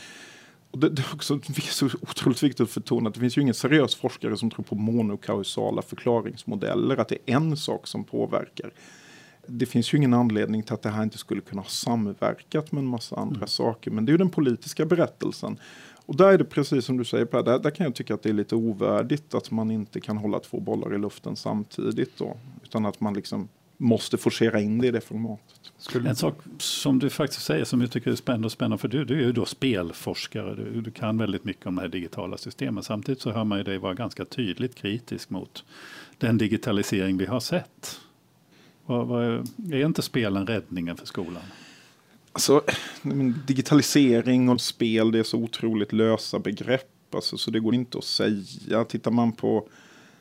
och 0.72 0.78
det, 0.78 0.88
det, 0.88 1.02
är 1.02 1.14
också 1.14 1.40
så 1.70 1.86
otroligt 1.86 2.42
viktigt 2.42 2.60
att 2.60 2.74
betona 2.74 3.08
att 3.08 3.14
det 3.14 3.20
finns 3.20 3.38
ju 3.38 3.42
ingen 3.42 3.54
seriös 3.54 3.94
forskare 3.94 4.36
som 4.36 4.50
tror 4.50 4.64
på 4.64 4.74
monokausala 4.74 5.82
förklaringsmodeller, 5.82 6.96
att 6.96 7.08
det 7.08 7.18
är 7.26 7.36
en 7.36 7.56
sak 7.56 7.86
som 7.86 8.04
påverkar. 8.04 8.72
Det 9.46 9.66
finns 9.66 9.94
ju 9.94 9.98
ingen 9.98 10.14
anledning 10.14 10.62
till 10.62 10.74
att 10.74 10.82
det 10.82 10.88
här 10.88 11.02
inte 11.02 11.18
skulle 11.18 11.40
kunna 11.40 11.62
ha 11.62 11.68
samverkat 11.68 12.72
med 12.72 12.80
en 12.80 12.86
massa 12.86 13.16
andra 13.16 13.36
mm. 13.36 13.48
saker, 13.48 13.90
men 13.90 14.04
det 14.04 14.10
är 14.10 14.12
ju 14.12 14.18
den 14.18 14.30
politiska 14.30 14.86
berättelsen. 14.86 15.58
Och 16.06 16.16
där 16.16 16.32
är 16.32 16.38
det 16.38 16.44
precis 16.44 16.84
som 16.84 16.96
du 16.96 17.04
säger 17.04 17.24
Per, 17.24 17.42
där, 17.42 17.58
där 17.58 17.70
kan 17.70 17.84
jag 17.84 17.94
tycka 17.94 18.14
att 18.14 18.22
det 18.22 18.28
är 18.28 18.34
lite 18.34 18.54
ovärdigt 18.54 19.34
att 19.34 19.50
man 19.50 19.70
inte 19.70 20.00
kan 20.00 20.16
hålla 20.16 20.40
två 20.40 20.60
bollar 20.60 20.94
i 20.94 20.98
luften 20.98 21.36
samtidigt 21.36 22.18
då, 22.18 22.36
utan 22.62 22.86
att 22.86 23.00
man 23.00 23.14
liksom 23.14 23.48
måste 23.82 24.18
forcera 24.18 24.60
in 24.60 24.78
det 24.78 24.86
i 24.86 24.90
det 24.90 25.00
formatet. 25.00 25.72
Skulle... 25.78 26.08
En 26.08 26.16
sak 26.16 26.38
som 26.58 26.98
du 26.98 27.10
faktiskt 27.10 27.44
säger 27.44 27.64
som 27.64 27.80
jag 27.80 27.90
tycker 27.90 28.10
är 28.10 28.14
spännande 28.14 28.46
och 28.46 28.52
spännande 28.52 28.78
för 28.78 28.88
du, 28.88 29.04
du 29.04 29.14
är 29.14 29.22
ju 29.24 29.32
då 29.32 29.44
spelforskare, 29.44 30.54
du, 30.54 30.80
du, 30.80 30.90
kan 30.90 31.18
väldigt 31.18 31.44
mycket 31.44 31.66
om 31.66 31.74
de 31.74 31.80
här 31.80 31.88
digitala 31.88 32.38
systemen. 32.38 32.82
Samtidigt 32.82 33.20
så 33.20 33.30
hör 33.30 33.44
man 33.44 33.58
ju 33.58 33.64
dig 33.64 33.78
vara 33.78 33.94
ganska 33.94 34.24
tydligt 34.24 34.74
kritisk 34.74 35.30
mot 35.30 35.64
den 36.18 36.38
digitalisering 36.38 37.16
vi 37.16 37.26
har 37.26 37.40
sett. 37.40 38.00
Vad, 38.86 39.06
vad 39.06 39.24
är, 39.24 39.44
är 39.72 39.86
inte 39.86 40.02
spelen 40.02 40.46
räddningen 40.46 40.96
för 40.96 41.06
skolan? 41.06 41.42
Alltså, 42.32 42.62
digitalisering 43.46 44.48
och 44.48 44.60
spel, 44.60 45.12
det 45.12 45.18
är 45.18 45.22
så 45.22 45.38
otroligt 45.38 45.92
lösa 45.92 46.38
begrepp. 46.38 47.14
Alltså, 47.14 47.38
så 47.38 47.50
det 47.50 47.60
går 47.60 47.74
inte 47.74 47.98
att 47.98 48.04
säga. 48.04 48.84
Tittar 48.84 49.10
man 49.10 49.32
på 49.32 49.68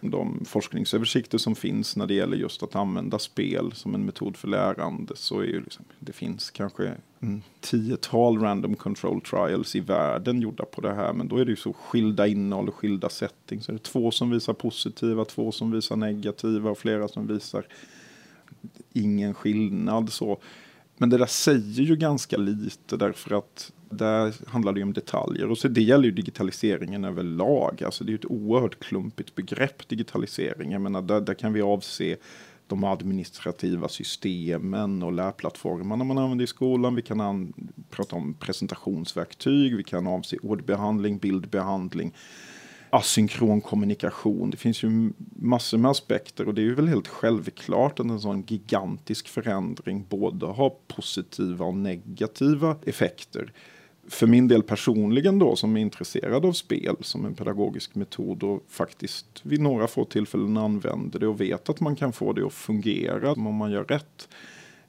de 0.09 0.45
forskningsöversikter 0.45 1.37
som 1.37 1.55
finns 1.55 1.95
när 1.95 2.07
det 2.07 2.13
gäller 2.13 2.37
just 2.37 2.63
att 2.63 2.75
använda 2.75 3.19
spel 3.19 3.71
som 3.73 3.95
en 3.95 4.05
metod 4.05 4.37
för 4.37 4.47
lärande 4.47 5.15
så 5.15 5.39
är 5.39 5.45
ju 5.45 5.61
liksom, 5.61 5.85
det 5.99 6.13
finns 6.13 6.51
kanske 6.51 6.93
en 7.19 7.43
tiotal 7.59 8.39
random 8.39 8.75
control 8.75 9.21
trials 9.21 9.75
i 9.75 9.79
världen 9.79 10.41
gjorda 10.41 10.65
på 10.65 10.81
det 10.81 10.93
här 10.93 11.13
men 11.13 11.27
då 11.27 11.37
är 11.37 11.45
det 11.45 11.51
ju 11.51 11.55
så 11.55 11.73
skilda 11.73 12.27
innehåll 12.27 12.67
och 12.67 12.75
skilda 12.75 13.09
settings. 13.09 13.65
Så 13.65 13.71
är 13.71 13.73
det 13.73 13.83
två 13.83 14.11
som 14.11 14.29
visar 14.29 14.53
positiva, 14.53 15.25
två 15.25 15.51
som 15.51 15.71
visar 15.71 15.95
negativa 15.95 16.69
och 16.69 16.77
flera 16.77 17.07
som 17.07 17.27
visar 17.27 17.65
ingen 18.93 19.33
skillnad 19.33 20.11
så. 20.11 20.37
Men 20.97 21.09
det 21.09 21.17
där 21.17 21.25
säger 21.25 21.83
ju 21.83 21.95
ganska 21.95 22.37
lite 22.37 22.97
därför 22.97 23.35
att 23.35 23.71
där 23.91 24.33
handlar 24.47 24.73
det 24.73 24.79
ju 24.79 24.83
om 24.83 24.93
detaljer. 24.93 25.49
Och 25.49 25.57
så 25.57 25.67
det 25.67 25.81
gäller 25.81 26.03
ju 26.03 26.11
digitaliseringen 26.11 27.05
överlag. 27.05 27.83
Alltså 27.83 28.03
det 28.03 28.09
är 28.09 28.11
ju 28.11 28.17
ett 28.17 28.31
oerhört 28.31 28.79
klumpigt 28.79 29.35
begrepp, 29.35 29.87
digitalisering. 29.87 30.71
Jag 30.71 30.81
menar, 30.81 31.01
där, 31.01 31.21
där 31.21 31.33
kan 31.33 31.53
vi 31.53 31.61
avse 31.61 32.17
de 32.71 32.83
administrativa 32.83 33.87
systemen 33.89 35.03
och 35.03 35.11
lärplattformarna 35.11 36.03
man 36.03 36.17
använder 36.17 36.43
i 36.43 36.47
skolan. 36.47 36.95
Vi 36.95 37.01
kan 37.01 37.53
prata 37.89 38.15
om 38.15 38.33
presentationsverktyg, 38.33 39.75
vi 39.75 39.83
kan 39.83 40.07
avse 40.07 40.37
ordbehandling, 40.37 41.17
bildbehandling, 41.17 42.13
asynkron 42.89 43.61
kommunikation. 43.61 44.49
Det 44.49 44.57
finns 44.57 44.83
ju 44.83 45.13
massor 45.35 45.77
med 45.77 45.91
aspekter 45.91 46.47
och 46.47 46.53
det 46.53 46.61
är 46.61 46.63
ju 46.63 46.75
väl 46.75 46.87
helt 46.87 47.07
självklart 47.07 47.99
att 47.99 48.05
en 48.05 48.19
sån 48.19 48.43
gigantisk 48.47 49.27
förändring 49.27 50.05
både 50.09 50.45
har 50.45 50.73
positiva 50.87 51.65
och 51.65 51.75
negativa 51.75 52.75
effekter 52.85 53.53
för 54.09 54.27
min 54.27 54.47
del 54.47 54.63
personligen 54.63 55.39
då 55.39 55.55
som 55.55 55.77
är 55.77 55.81
intresserad 55.81 56.45
av 56.45 56.53
spel 56.53 56.95
som 57.01 57.25
en 57.25 57.35
pedagogisk 57.35 57.95
metod 57.95 58.43
och 58.43 58.63
faktiskt 58.67 59.41
vid 59.43 59.61
några 59.61 59.87
få 59.87 60.05
tillfällen 60.05 60.57
använder 60.57 61.19
det 61.19 61.27
och 61.27 61.41
vet 61.41 61.69
att 61.69 61.79
man 61.79 61.95
kan 61.95 62.13
få 62.13 62.33
det 62.33 62.45
att 62.45 62.53
fungera 62.53 63.31
om 63.31 63.55
man 63.55 63.71
gör 63.71 63.83
rätt. 63.83 64.29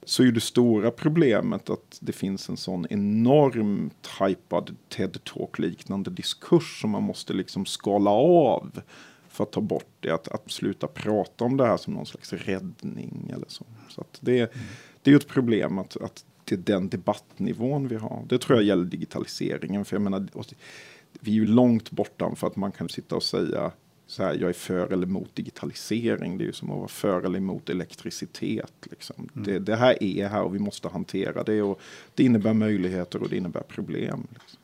så 0.05 0.23
är 0.23 0.31
det 0.31 0.41
stora 0.41 0.91
problemet 0.91 1.69
att 1.69 1.97
det 1.99 2.11
finns 2.11 2.49
en 2.49 2.57
sån 2.57 2.87
enormt 2.89 4.09
hypad 4.19 4.75
TED-talk-liknande 4.89 6.09
diskurs 6.09 6.81
som 6.81 6.89
man 6.89 7.03
måste 7.03 7.33
liksom 7.33 7.65
skala 7.65 8.09
av 8.11 8.81
för 9.29 9.43
att 9.43 9.51
ta 9.51 9.61
bort 9.61 9.91
det, 9.99 10.11
att, 10.11 10.27
att 10.27 10.51
sluta 10.51 10.87
prata 10.87 11.45
om 11.45 11.57
det 11.57 11.65
här 11.65 11.77
som 11.77 11.93
någon 11.93 12.05
slags 12.05 12.33
räddning 12.33 13.31
eller 13.33 13.45
så. 13.47 13.65
Så 13.89 14.03
det, 14.19 14.39
mm. 14.39 14.65
det 15.01 15.09
är 15.09 15.11
ju 15.11 15.17
ett 15.17 15.27
problem 15.27 15.77
att, 15.77 15.97
att 15.97 16.25
är 16.51 16.57
den 16.57 16.89
debattnivån 16.89 17.87
vi 17.87 17.95
har. 17.95 18.25
Det 18.29 18.37
tror 18.37 18.57
jag 18.57 18.65
gäller 18.65 18.85
digitaliseringen, 18.85 19.85
för 19.85 19.95
jag 19.95 20.01
menar, 20.01 20.27
vi 21.19 21.31
är 21.31 21.35
ju 21.35 21.45
långt 21.45 21.91
bortom 21.91 22.35
för 22.35 22.47
att 22.47 22.55
man 22.55 22.71
kan 22.71 22.89
sitta 22.89 23.15
och 23.15 23.23
säga 23.23 23.71
så 24.07 24.23
här, 24.23 24.33
jag 24.33 24.49
är 24.49 24.53
för 24.53 24.93
eller 24.93 25.07
emot 25.07 25.35
digitalisering. 25.35 26.37
Det 26.37 26.43
är 26.43 26.45
ju 26.45 26.53
som 26.53 26.71
att 26.71 26.77
vara 26.77 26.87
för 26.87 27.21
eller 27.21 27.37
emot 27.37 27.69
elektricitet. 27.69 28.73
Liksom. 28.91 29.29
Mm. 29.35 29.45
Det, 29.45 29.59
det, 29.59 29.75
här 29.75 30.03
är 30.03 30.27
här 30.27 30.43
och 30.43 30.55
vi 30.55 30.59
måste 30.59 30.87
hantera 30.87 31.43
det. 31.43 31.61
Och 31.61 31.81
det 32.15 32.23
innebär 32.23 32.53
möjligheter 32.53 33.21
och 33.21 33.29
det 33.29 33.37
innebär 33.37 33.61
problem. 33.61 34.27
Liksom. 34.33 34.59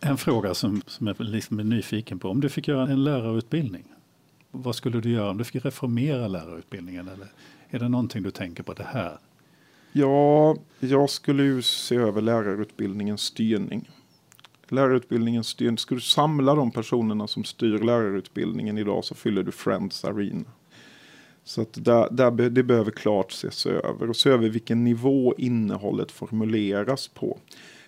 En 0.00 0.18
fråga 0.18 0.54
som, 0.54 0.82
som 0.86 1.06
jag 1.06 1.20
liksom 1.20 1.58
är 1.58 1.64
nyfiken 1.64 2.18
på. 2.18 2.28
Om 2.28 2.40
du 2.40 2.48
fick 2.48 2.68
göra 2.68 2.88
en 2.88 3.04
lärarutbildning, 3.04 3.84
vad 4.50 4.74
skulle 4.74 5.00
du 5.00 5.10
göra 5.10 5.30
om 5.30 5.38
du 5.38 5.44
fick 5.44 5.64
reformera 5.64 6.28
lärarutbildningen? 6.28 7.08
Eller 7.08 7.28
är 7.70 7.78
det 7.78 7.88
någonting 7.88 8.22
du 8.22 8.30
tänker 8.30 8.62
på 8.62 8.72
det 8.72 8.86
här? 8.92 9.18
Ja, 9.92 10.56
jag 10.80 11.10
skulle 11.10 11.42
ju 11.42 11.62
se 11.62 11.96
över 11.96 12.20
lärarutbildningens 12.20 13.20
styrning 13.20 13.88
Lärarutbildningens 14.70 15.48
styrning, 15.48 15.78
ska 15.78 15.94
du 15.94 16.00
samla 16.00 16.54
de 16.54 16.70
personerna 16.70 17.26
som 17.26 17.44
styr 17.44 17.78
lärarutbildningen 17.78 18.78
idag 18.78 19.04
så 19.04 19.14
fyller 19.14 19.42
du 19.42 19.52
Friends 19.52 20.04
Arena. 20.04 20.44
Så 21.44 21.62
att 21.62 21.84
där, 21.84 22.08
där, 22.10 22.50
det 22.50 22.62
behöver 22.62 22.90
klart 22.90 23.32
ses 23.32 23.66
över 23.66 24.10
och 24.10 24.16
se 24.16 24.30
över 24.30 24.48
vilken 24.48 24.84
nivå 24.84 25.34
innehållet 25.38 26.12
formuleras 26.12 27.08
på. 27.08 27.38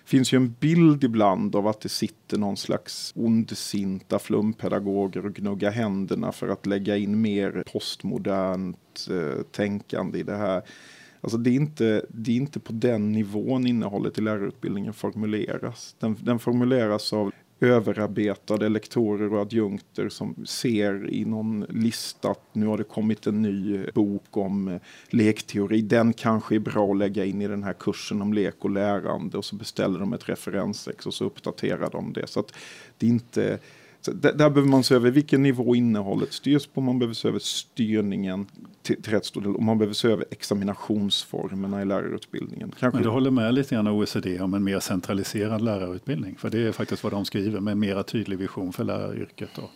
Det 0.03 0.09
finns 0.09 0.33
ju 0.33 0.35
en 0.35 0.55
bild 0.59 1.03
ibland 1.03 1.55
av 1.55 1.67
att 1.67 1.81
det 1.81 1.89
sitter 1.89 2.37
någon 2.37 2.57
slags 2.57 3.13
ondsinta 3.15 4.19
flumpedagoger 4.19 5.25
och 5.25 5.33
gnuggar 5.33 5.71
händerna 5.71 6.31
för 6.31 6.47
att 6.47 6.65
lägga 6.65 6.97
in 6.97 7.21
mer 7.21 7.63
postmodernt 7.71 9.07
eh, 9.09 9.43
tänkande 9.43 10.19
i 10.19 10.23
det 10.23 10.37
här. 10.37 10.61
Alltså 11.21 11.37
det 11.37 11.49
är, 11.49 11.55
inte, 11.55 12.05
det 12.09 12.31
är 12.31 12.35
inte 12.35 12.59
på 12.59 12.73
den 12.73 13.11
nivån 13.11 13.67
innehållet 13.67 14.17
i 14.17 14.21
lärarutbildningen 14.21 14.93
formuleras. 14.93 15.95
Den, 15.99 16.17
den 16.21 16.39
formuleras 16.39 17.13
av 17.13 17.31
överarbetade 17.61 18.69
lektorer 18.69 19.33
och 19.33 19.41
adjunkter 19.41 20.09
som 20.09 20.45
ser 20.45 21.13
i 21.13 21.25
någon 21.25 21.65
lista 21.69 22.31
att 22.31 22.55
nu 22.55 22.65
har 22.65 22.77
det 22.77 22.83
kommit 22.83 23.27
en 23.27 23.41
ny 23.41 23.85
bok 23.93 24.37
om 24.37 24.67
eh, 24.67 24.81
lekteori. 25.09 25.81
Den 25.81 26.13
kanske 26.13 26.55
är 26.55 26.59
bra 26.59 26.91
att 26.91 26.97
lägga 26.97 27.25
in 27.25 27.41
i 27.41 27.47
den 27.47 27.63
här 27.63 27.73
kursen 27.73 28.21
om 28.21 28.33
lek 28.33 28.55
och 28.59 28.69
lärande 28.69 29.37
och 29.37 29.45
så 29.45 29.55
beställer 29.55 29.99
de 29.99 30.13
ett 30.13 30.29
referensex 30.29 31.05
och 31.05 31.13
så 31.13 31.25
uppdaterar 31.25 31.89
de 31.91 32.13
det. 32.13 32.27
Så 32.27 32.39
att 32.39 32.53
det 32.97 33.05
är 33.05 33.09
inte 33.09 33.59
så 34.01 34.11
där, 34.11 34.33
där, 34.33 34.49
behöver 34.49 34.69
man 34.69 34.83
se 34.83 34.95
över 34.95 35.11
vilken 35.11 35.43
nivå 35.43 35.75
innehållet 35.75 36.33
styrs 36.33 36.67
på. 36.67 36.81
Man 36.81 36.99
behöver 36.99 37.13
se 37.13 37.27
över 37.27 37.39
styrningen 37.39 38.45
till, 38.81 39.01
till 39.01 39.11
rätt 39.11 39.25
stor 39.25 39.41
del. 39.41 39.55
Och 39.55 39.63
man 39.63 39.77
behöver 39.77 39.93
se 39.93 40.07
över 40.07 40.25
examinationsformerna 40.31 41.81
i 41.81 41.85
lärarutbildningen. 41.85 42.73
Kanske... 42.79 42.97
Men 42.97 43.03
du 43.03 43.09
håller 43.09 43.31
med 43.31 43.53
lite 43.53 43.75
grann 43.75 43.87
OECD 43.87 44.39
om 44.39 44.53
en 44.53 44.63
mer 44.63 44.79
centraliserad 44.79 45.61
lärarutbildning? 45.61 46.35
För 46.37 46.49
det 46.49 46.67
är 46.67 46.71
faktiskt 46.71 47.03
vad 47.03 47.13
de 47.13 47.25
skriver 47.25 47.59
med 47.59 47.71
en 47.71 47.79
mera 47.79 48.03
tydlig 48.03 48.37
vision 48.37 48.73
för 48.73 48.83
läraryrket. 48.83 49.49
Då. 49.55 49.69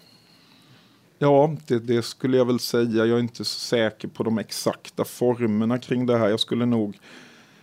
Ja, 1.20 1.56
det, 1.68 1.80
det, 1.80 2.02
skulle 2.02 2.38
jag 2.38 2.46
väl 2.46 2.60
säga. 2.60 3.06
Jag 3.06 3.18
är 3.18 3.20
inte 3.20 3.46
så 3.46 3.60
säker 3.60 4.08
på 4.08 4.24
de 4.24 4.38
exakta 4.38 5.06
formerna 5.06 5.78
kring 5.78 6.06
det 6.06 6.18
här. 6.18 6.30
Jag 6.30 6.40
skulle 6.40 6.66
nog 6.66 6.98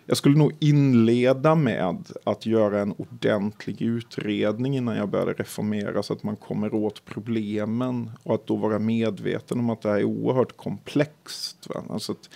jag 0.06 0.16
skulle 0.16 0.38
nog 0.38 0.52
inleda 0.58 1.54
med 1.54 1.96
att 2.24 2.46
göra 2.46 2.80
en 2.80 2.92
ordentlig 2.92 3.82
utredning 3.82 4.76
innan 4.76 4.96
jag 4.96 5.08
började 5.08 5.32
reformera 5.32 6.02
så 6.02 6.12
att 6.12 6.22
man 6.22 6.36
kommer 6.36 6.74
åt 6.74 7.04
problemen 7.04 8.10
och 8.22 8.34
att 8.34 8.46
då 8.46 8.56
vara 8.56 8.78
medveten 8.78 9.58
om 9.58 9.70
att 9.70 9.82
det 9.82 9.88
här 9.88 9.98
är 9.98 10.04
oerhört 10.04 10.56
komplext. 10.56 11.68
Va? 11.74 11.84
Alltså 11.90 12.12
att 12.12 12.30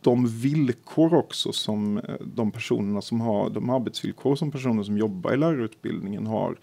de 0.00 0.26
villkor 0.26 1.14
också 1.14 1.52
som 1.52 1.98
eh, 1.98 2.14
de 2.20 2.50
personerna 2.50 3.00
som 3.00 3.20
har, 3.20 3.50
de 3.50 3.70
arbetsvillkor 3.70 4.36
som 4.36 4.50
personer 4.50 4.82
som 4.82 4.98
jobbar 4.98 5.32
i 5.32 5.36
lärarutbildningen 5.36 6.26
har 6.26 6.56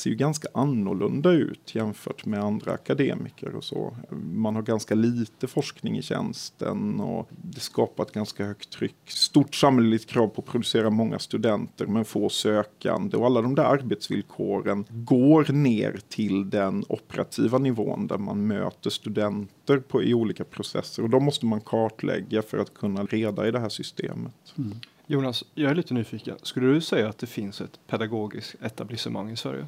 ser 0.00 0.10
ju 0.10 0.16
ganska 0.16 0.48
annorlunda 0.54 1.30
ut 1.30 1.74
jämfört 1.74 2.26
med 2.26 2.40
andra 2.40 2.72
akademiker 2.72 3.54
och 3.54 3.64
så. 3.64 3.96
Man 4.22 4.54
har 4.54 4.62
ganska 4.62 4.94
lite 4.94 5.46
forskning 5.46 5.98
i 5.98 6.02
tjänsten 6.02 7.00
och 7.00 7.28
det 7.30 7.60
skapar 7.60 8.04
ett 8.04 8.12
ganska 8.12 8.44
högt 8.44 8.70
tryck. 8.70 8.96
Stort 9.04 9.54
samhälleligt 9.54 10.06
krav 10.06 10.28
på 10.28 10.42
att 10.42 10.48
producera 10.48 10.90
många 10.90 11.18
studenter 11.18 11.86
men 11.86 12.04
få 12.04 12.28
sökande 12.28 13.16
och 13.16 13.26
alla 13.26 13.42
de 13.42 13.54
där 13.54 13.64
arbetsvillkoren 13.64 14.84
går 14.88 15.52
ner 15.52 16.00
till 16.08 16.50
den 16.50 16.84
operativa 16.88 17.58
nivån 17.58 18.06
där 18.06 18.18
man 18.18 18.46
möter 18.46 18.90
studenter 18.90 19.78
på, 19.78 20.02
i 20.02 20.14
olika 20.14 20.44
processer 20.44 21.02
och 21.02 21.10
de 21.10 21.24
måste 21.24 21.46
man 21.46 21.60
kartlägga 21.60 22.42
för 22.42 22.58
att 22.58 22.74
kunna 22.74 23.04
reda 23.04 23.48
i 23.48 23.50
det 23.50 23.60
här 23.60 23.68
systemet. 23.68 24.34
Mm. 24.58 24.76
Jonas, 25.06 25.44
jag 25.54 25.70
är 25.70 25.74
lite 25.74 25.94
nyfiken. 25.94 26.36
Skulle 26.42 26.66
du 26.66 26.80
säga 26.80 27.08
att 27.08 27.18
det 27.18 27.26
finns 27.26 27.60
ett 27.60 27.80
pedagogiskt 27.86 28.54
etablissemang 28.62 29.30
i 29.30 29.36
Sverige? 29.36 29.66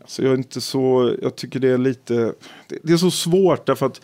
Alltså 0.00 0.22
jag 0.22 0.32
är 0.32 0.36
inte 0.36 0.60
så, 0.60 1.14
jag 1.22 1.36
tycker 1.36 1.60
det 1.60 1.68
är 1.68 1.78
lite, 1.78 2.34
det, 2.82 2.92
är 2.92 2.96
så 2.96 3.10
svårt 3.10 3.66
därför 3.66 3.86
att 3.86 4.00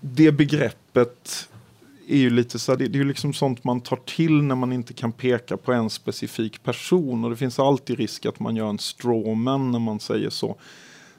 det 0.00 0.32
begreppet 0.32 1.48
är 2.08 2.16
ju 2.16 2.30
lite 2.30 2.58
så 2.58 2.74
det, 2.74 2.88
det 2.88 2.98
är 2.98 3.02
ju 3.02 3.08
liksom 3.08 3.32
sånt 3.32 3.64
man 3.64 3.80
tar 3.80 3.96
till 3.96 4.42
när 4.42 4.54
man 4.54 4.72
inte 4.72 4.92
kan 4.92 5.12
peka 5.12 5.56
på 5.56 5.72
en 5.72 5.90
specifik 5.90 6.62
person 6.62 7.24
och 7.24 7.30
det 7.30 7.36
finns 7.36 7.58
alltid 7.58 7.98
risk 7.98 8.26
att 8.26 8.40
man 8.40 8.56
gör 8.56 8.68
en 8.68 8.78
strawman 8.78 9.70
när 9.70 9.78
man 9.78 10.00
säger 10.00 10.30
så. 10.30 10.56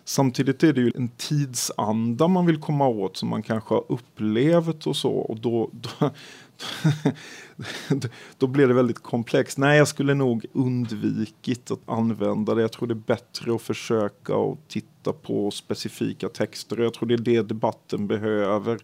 Samtidigt 0.06 0.64
är 0.64 0.74
det 0.74 0.82
ju 0.82 0.92
en 0.96 1.08
tidsanda 1.08 2.28
man 2.28 2.46
vill 2.46 2.60
komma 2.60 2.88
åt 2.88 3.18
som 3.18 3.30
man 3.30 3.44
kanske 3.44 3.74
har 3.74 3.84
upplevt 3.88 4.88
och 4.88 4.96
så 4.96 5.12
och 5.12 5.40
då, 5.40 5.70
då, 5.72 6.10
då 8.38 8.48
blir 8.48 8.68
det 8.68 8.74
väldigt 8.74 9.04
komplext. 9.04 9.58
Nej, 9.58 9.78
jag 9.78 9.88
skulle 9.88 10.14
nog 10.14 10.46
undvikit 10.54 11.72
att 11.72 11.80
använda 11.86 12.56
det. 12.56 12.62
Jag 12.62 12.72
tror 12.72 12.88
det 12.88 12.94
är 12.94 12.96
bättre 12.96 13.56
att 13.56 13.62
försöka 13.62 14.36
och 14.36 14.60
titta 14.68 15.14
på 15.14 15.52
specifika 15.52 16.30
texter. 16.30 16.78
Jag 16.78 16.94
tror 16.94 17.08
det 17.08 17.14
är 17.14 17.18
det 17.18 17.42
debatten 17.42 18.08
behöver. 18.08 18.80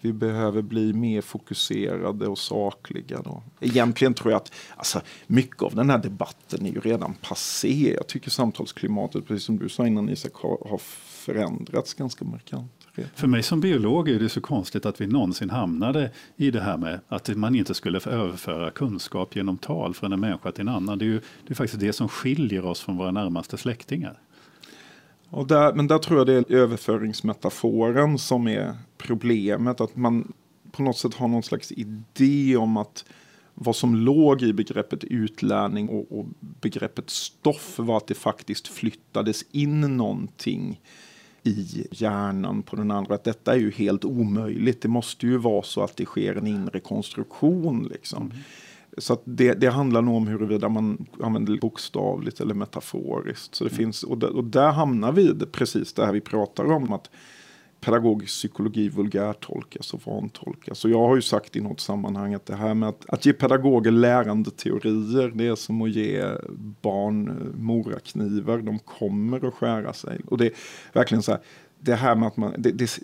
Vi 0.00 0.12
behöver 0.12 0.62
bli 0.62 0.92
mer 0.92 1.20
fokuserade 1.20 2.26
och 2.26 2.38
sakliga. 2.38 3.22
Då. 3.22 3.42
Egentligen 3.60 4.14
tror 4.14 4.32
jag 4.32 4.36
att 4.36 4.52
alltså, 4.76 5.00
mycket 5.26 5.62
av 5.62 5.74
den 5.74 5.90
här 5.90 5.98
debatten 5.98 6.66
är 6.66 6.70
ju 6.70 6.80
redan 6.80 7.14
passé. 7.14 7.94
Jag 7.94 8.06
tycker 8.06 8.30
samtalsklimatet, 8.30 9.26
precis 9.26 9.44
som 9.44 9.58
du 9.58 9.68
sa 9.68 9.86
innan 9.86 10.08
Isak, 10.08 10.34
har, 10.34 10.68
har 10.70 10.78
förändrats 10.78 11.94
ganska 11.94 12.24
markant. 12.24 12.77
För 13.14 13.26
mig 13.26 13.42
som 13.42 13.60
biolog 13.60 14.08
är 14.08 14.18
det 14.18 14.28
så 14.28 14.40
konstigt 14.40 14.86
att 14.86 15.00
vi 15.00 15.06
någonsin 15.06 15.50
hamnade 15.50 16.10
i 16.36 16.50
det 16.50 16.60
här 16.60 16.76
med 16.76 17.00
att 17.08 17.36
man 17.36 17.54
inte 17.54 17.74
skulle 17.74 18.00
få 18.00 18.10
överföra 18.10 18.70
kunskap 18.70 19.36
genom 19.36 19.58
tal 19.58 19.94
från 19.94 20.12
en 20.12 20.20
människa 20.20 20.52
till 20.52 20.60
en 20.60 20.68
annan. 20.68 20.98
Det 20.98 21.04
är 21.04 21.06
ju 21.06 21.20
det 21.46 21.52
är 21.52 21.54
faktiskt 21.54 21.80
det 21.80 21.92
som 21.92 22.08
skiljer 22.08 22.64
oss 22.64 22.80
från 22.80 22.96
våra 22.96 23.10
närmaste 23.10 23.56
släktingar. 23.56 24.20
Och 25.30 25.46
där, 25.46 25.72
men 25.72 25.86
där 25.86 25.98
tror 25.98 26.18
jag 26.18 26.26
det 26.26 26.34
är 26.34 26.52
överföringsmetaforen 26.56 28.18
som 28.18 28.48
är 28.48 28.76
problemet. 28.98 29.80
Att 29.80 29.96
man 29.96 30.32
på 30.70 30.82
något 30.82 30.98
sätt 30.98 31.14
har 31.14 31.28
någon 31.28 31.42
slags 31.42 31.72
idé 31.72 32.56
om 32.56 32.76
att 32.76 33.04
vad 33.54 33.76
som 33.76 33.96
låg 33.96 34.42
i 34.42 34.52
begreppet 34.52 35.04
utlärning 35.04 35.88
och, 35.88 36.18
och 36.18 36.26
begreppet 36.40 37.10
stoff 37.10 37.74
var 37.78 37.96
att 37.96 38.06
det 38.06 38.14
faktiskt 38.14 38.68
flyttades 38.68 39.44
in 39.52 39.96
någonting 39.96 40.80
i 41.42 41.86
hjärnan 41.90 42.62
på 42.62 42.76
den 42.76 42.90
andra. 42.90 43.14
Att 43.14 43.24
detta 43.24 43.54
är 43.54 43.58
ju 43.58 43.70
helt 43.70 44.04
omöjligt. 44.04 44.82
Det 44.82 44.88
måste 44.88 45.26
ju 45.26 45.36
vara 45.36 45.62
så 45.62 45.82
att 45.82 45.96
det 45.96 46.04
sker 46.04 46.34
en 46.34 46.46
inre 46.46 46.80
konstruktion. 46.80 47.88
Liksom. 47.92 48.22
Mm. 48.22 48.36
Så 48.98 49.18
det, 49.24 49.54
det, 49.54 49.70
handlar 49.70 50.02
nog 50.02 50.16
om 50.16 50.26
huruvida 50.26 50.68
man 50.68 51.06
använder 51.22 51.58
bokstavligt 51.58 52.40
eller 52.40 52.54
metaforiskt. 52.54 53.54
Så 53.54 53.64
det 53.64 53.70
mm. 53.70 53.76
finns, 53.76 54.02
och, 54.02 54.18
där, 54.18 54.36
och 54.36 54.44
där 54.44 54.70
hamnar 54.72 55.12
vi 55.12 55.34
precis 55.46 55.92
det 55.92 56.06
här 56.06 56.12
vi 56.12 56.20
pratar 56.20 56.72
om. 56.72 56.92
att 56.92 57.10
pedagogisk 57.80 58.32
psykologi 58.32 58.88
vulgärtolkas 58.88 59.94
och 59.94 60.06
vantolkas. 60.06 60.84
Och 60.84 60.90
jag 60.90 61.08
har 61.08 61.16
ju 61.16 61.22
sagt 61.22 61.56
i 61.56 61.60
något 61.60 61.80
sammanhang 61.80 62.34
att 62.34 62.46
det 62.46 62.56
här 62.56 62.74
med 62.74 62.88
att, 62.88 63.04
att 63.08 63.26
ge 63.26 63.32
pedagoger 63.32 63.90
lärande 63.90 64.50
teorier, 64.50 65.32
det 65.34 65.46
är 65.46 65.54
som 65.54 65.82
att 65.82 65.90
ge 65.90 66.24
barn 66.82 67.28
eh, 67.28 67.60
moraknivar. 67.60 68.58
De 68.58 68.78
kommer 68.78 69.48
att 69.48 69.54
skära 69.54 69.92
sig. 69.92 70.20
Och 70.26 70.38
det 70.38 70.46
är 70.46 70.52
verkligen 70.92 71.22
så 71.22 71.32
här, 71.32 71.40
det 71.80 71.94
här 71.94 72.14
med 72.14 72.26
att 72.26 72.36
man, 72.36 72.54
det, 72.58 72.70
det, 72.70 73.00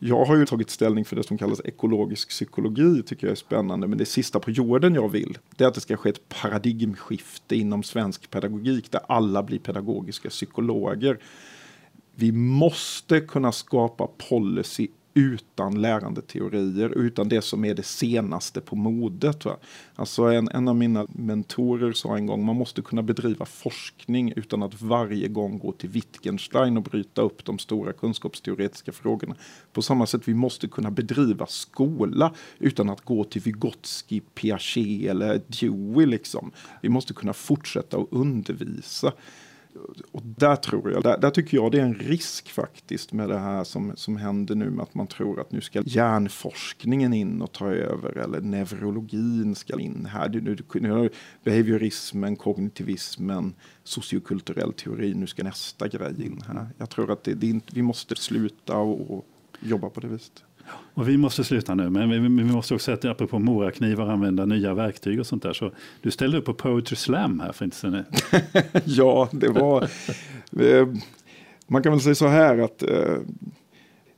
jag 0.00 0.24
har 0.24 0.36
ju 0.36 0.46
tagit 0.46 0.70
ställning 0.70 1.04
för 1.04 1.16
det 1.16 1.22
som 1.22 1.38
kallas 1.38 1.60
ekologisk 1.64 2.28
psykologi, 2.28 3.02
tycker 3.02 3.26
jag 3.26 3.32
är 3.32 3.36
spännande. 3.36 3.86
Men 3.86 3.98
det 3.98 4.04
sista 4.04 4.40
på 4.40 4.50
jorden 4.50 4.94
jag 4.94 5.08
vill, 5.08 5.38
det 5.56 5.64
är 5.64 5.68
att 5.68 5.74
det 5.74 5.80
ska 5.80 5.96
ske 5.96 6.08
ett 6.08 6.28
paradigmskifte 6.28 7.56
inom 7.56 7.82
svensk 7.82 8.30
pedagogik, 8.30 8.90
där 8.90 9.00
alla 9.08 9.42
blir 9.42 9.58
pedagogiska 9.58 10.28
psykologer. 10.28 11.18
Vi 12.14 12.32
måste 12.32 13.20
kunna 13.20 13.52
skapa 13.52 14.08
policy 14.28 14.88
utan 15.14 15.82
lärandeteorier, 15.82 16.88
utan 16.88 17.28
det 17.28 17.42
som 17.42 17.64
är 17.64 17.74
det 17.74 17.82
senaste 17.82 18.60
på 18.60 18.76
modet. 18.76 19.44
Va? 19.44 19.56
Alltså 19.94 20.22
en, 20.22 20.48
en 20.48 20.68
av 20.68 20.76
mina 20.76 21.06
mentorer 21.12 21.92
sa 21.92 22.16
en 22.16 22.26
gång, 22.26 22.44
man 22.44 22.56
måste 22.56 22.82
kunna 22.82 23.02
bedriva 23.02 23.44
forskning 23.44 24.32
utan 24.36 24.62
att 24.62 24.82
varje 24.82 25.28
gång 25.28 25.58
gå 25.58 25.72
till 25.72 25.88
Wittgenstein 25.88 26.76
och 26.76 26.82
bryta 26.82 27.22
upp 27.22 27.44
de 27.44 27.58
stora 27.58 27.92
kunskapsteoretiska 27.92 28.92
frågorna. 28.92 29.34
På 29.72 29.82
samma 29.82 30.06
sätt, 30.06 30.28
vi 30.28 30.34
måste 30.34 30.68
kunna 30.68 30.90
bedriva 30.90 31.46
skola 31.46 32.34
utan 32.58 32.90
att 32.90 33.00
gå 33.00 33.24
till 33.24 33.42
Vygotsky, 33.42 34.20
Piaget 34.20 35.10
eller 35.10 35.42
Dewey. 35.46 36.06
Liksom. 36.06 36.50
Vi 36.82 36.88
måste 36.88 37.14
kunna 37.14 37.32
fortsätta 37.32 37.96
att 37.96 38.08
undervisa 38.10 39.12
och 40.12 40.22
där 40.24 40.56
tror 40.56 40.92
jag, 40.92 41.02
där, 41.02 41.18
där, 41.18 41.30
tycker 41.30 41.56
jag 41.56 41.72
det 41.72 41.78
är 41.78 41.84
en 41.84 41.94
risk 41.94 42.50
faktiskt 42.50 43.12
med 43.12 43.28
det 43.28 43.38
här 43.38 43.64
som, 43.64 43.92
som 43.96 44.16
händer 44.16 44.54
nu 44.54 44.70
med 44.70 44.82
att 44.82 44.94
man 44.94 45.06
tror 45.06 45.40
att 45.40 45.52
nu 45.52 45.60
ska 45.60 45.82
hjärnforskningen 45.86 47.12
in 47.12 47.42
och 47.42 47.52
ta 47.52 47.70
över 47.70 48.18
eller 48.18 48.40
neurologin 48.40 49.54
ska 49.54 49.80
in 49.80 50.06
här. 50.06 50.28
Nu, 50.28 50.40
nu, 50.40 50.80
nu 50.80 51.10
behaviorismen, 51.44 52.36
kognitivismen, 52.36 53.54
sociokulturell 53.84 54.72
teori, 54.72 55.14
nu 55.14 55.26
ska 55.26 55.42
nästa 55.42 55.88
grej 55.88 56.26
in 56.26 56.42
här. 56.46 56.68
Jag 56.78 56.90
tror 56.90 57.10
att 57.10 57.24
det, 57.24 57.34
det, 57.34 57.60
vi 57.72 57.82
måste 57.82 58.16
sluta 58.16 58.76
och, 58.76 59.18
och 59.18 59.26
jobba 59.60 59.90
på 59.90 60.00
det 60.00 60.08
viset. 60.08 60.44
Och 60.94 61.08
vi 61.08 61.16
måste 61.16 61.44
sluta 61.44 61.74
nu, 61.74 61.90
men 61.90 62.10
vi, 62.10 62.18
vi 62.18 62.52
måste 62.52 62.74
också 62.74 62.92
att, 62.92 63.04
apropå 63.04 63.38
moraknivar, 63.38 64.08
använda 64.08 64.44
nya 64.44 64.74
verktyg 64.74 65.20
och 65.20 65.26
sånt 65.26 65.42
där. 65.42 65.52
Så 65.52 65.70
du 66.02 66.10
ställde 66.10 66.38
upp 66.38 66.44
på 66.44 66.54
Poetry 66.54 66.96
Slam 66.96 67.40
här 67.40 67.52
för 67.52 67.64
inte 67.64 67.76
så 67.76 68.02
Ja, 68.84 69.28
det 69.32 69.48
var... 69.48 69.82
Eh, 70.60 70.88
man 71.66 71.82
kan 71.82 71.92
väl 71.92 72.00
säga 72.00 72.14
så 72.14 72.26
här 72.26 72.58
att 72.58 72.82
eh, 72.82 73.16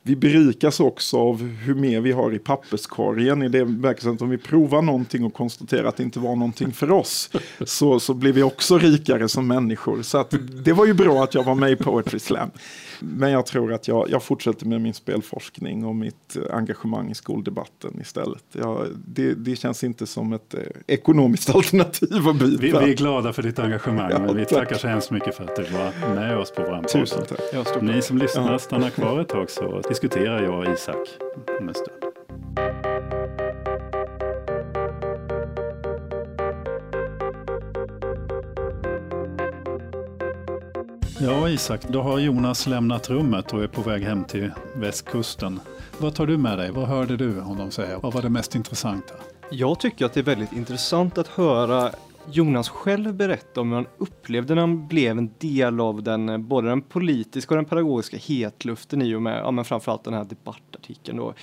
vi 0.07 0.15
berikas 0.15 0.79
också 0.79 1.17
av 1.17 1.43
hur 1.43 1.75
mer 1.75 2.01
vi 2.01 2.11
har 2.11 2.33
i 2.33 2.39
papperskorgen. 2.39 3.43
I 3.43 3.49
det 3.49 3.63
verkar 3.63 4.09
att 4.09 4.21
om 4.21 4.29
vi 4.29 4.37
provar 4.37 4.81
någonting 4.81 5.23
och 5.23 5.33
konstaterar 5.33 5.83
att 5.83 5.97
det 5.97 6.03
inte 6.03 6.19
var 6.19 6.35
någonting 6.35 6.71
för 6.71 6.91
oss 6.91 7.29
så, 7.65 7.99
så 7.99 8.13
blir 8.13 8.33
vi 8.33 8.43
också 8.43 8.77
rikare 8.77 9.29
som 9.29 9.47
människor. 9.47 10.01
Så 10.01 10.17
att, 10.17 10.33
det 10.63 10.73
var 10.73 10.85
ju 10.85 10.93
bra 10.93 11.23
att 11.23 11.33
jag 11.33 11.43
var 11.43 11.55
med 11.55 11.71
i 11.71 11.75
Poetry 11.75 12.19
Slam. 12.19 12.49
Men 12.99 13.31
jag 13.31 13.45
tror 13.45 13.73
att 13.73 13.87
jag, 13.87 14.09
jag 14.09 14.23
fortsätter 14.23 14.65
med 14.65 14.81
min 14.81 14.93
spelforskning 14.93 15.85
och 15.85 15.95
mitt 15.95 16.37
engagemang 16.51 17.11
i 17.11 17.15
skoldebatten 17.15 18.01
istället. 18.01 18.43
Jag, 18.51 18.87
det, 19.05 19.33
det 19.33 19.55
känns 19.55 19.83
inte 19.83 20.07
som 20.07 20.33
ett 20.33 20.53
eh, 20.53 20.59
ekonomiskt 20.87 21.49
alternativ 21.55 22.27
att 22.27 22.39
byta. 22.39 22.61
Vi, 22.61 22.85
vi 22.85 22.91
är 22.91 22.95
glada 22.95 23.33
för 23.33 23.43
ditt 23.43 23.59
engagemang. 23.59 24.11
Ja, 24.11 24.33
vi 24.33 24.45
tackar 24.45 24.75
så 24.75 24.87
hemskt 24.87 25.11
mycket 25.11 25.35
för 25.35 25.43
att 25.43 25.55
du 25.55 25.63
var 25.63 26.15
med 26.15 26.37
oss 26.37 26.51
på 26.51 26.61
vår 26.61 26.83
Tusen 26.87 27.25
tack. 27.25 27.81
Ni 27.81 28.01
som 28.01 28.17
lyssnar, 28.17 28.57
stannar 28.57 28.89
kvar 28.89 29.19
ett 29.19 29.29
tag 29.29 29.49
så 29.49 29.81
diskuterar 29.89 30.43
jag 30.43 30.59
och 30.59 30.73
Isak 30.73 31.07
om 31.59 31.67
en 31.67 31.73
stund. 31.73 31.96
Ja, 41.19 41.49
Isak, 41.49 41.81
då 41.87 42.01
har 42.01 42.19
Jonas 42.19 42.67
lämnat 42.67 43.09
rummet 43.09 43.53
och 43.53 43.63
är 43.63 43.67
på 43.67 43.81
väg 43.81 44.03
hem 44.03 44.23
till 44.23 44.51
västkusten. 44.75 45.59
Vad 45.97 46.15
tar 46.15 46.27
du 46.27 46.37
med 46.37 46.57
dig? 46.57 46.71
Vad 46.71 46.87
hörde 46.87 47.17
du 47.17 47.39
honom 47.39 47.71
säga? 47.71 47.99
Vad 47.99 48.13
var 48.13 48.21
det 48.21 48.29
mest 48.29 48.55
intressanta? 48.55 49.13
Jag 49.51 49.79
tycker 49.79 50.05
att 50.05 50.13
det 50.13 50.19
är 50.19 50.23
väldigt 50.23 50.53
intressant 50.53 51.17
att 51.17 51.27
höra 51.27 51.91
Jonas 52.31 52.69
själv 52.69 53.13
berätta 53.13 53.61
om 53.61 53.69
hur 53.69 53.75
han 53.75 53.87
upplevde 53.97 54.55
när 54.55 54.61
han 54.61 54.87
blev 54.87 55.17
en 55.17 55.31
del 55.37 55.79
av 55.79 56.03
den, 56.03 56.47
både 56.47 56.69
den 56.69 56.81
politiska 56.81 57.53
och 57.53 57.55
den 57.55 57.65
pedagogiska 57.65 58.17
hetluften 58.17 59.01
i 59.01 59.15
och 59.15 59.21
med, 59.21 59.39
ja 59.39 59.51
men 59.51 59.65
framförallt 59.65 60.03
den 60.03 60.13
här 60.13 60.23
debattartikeln 60.23 61.17
då 61.17 61.33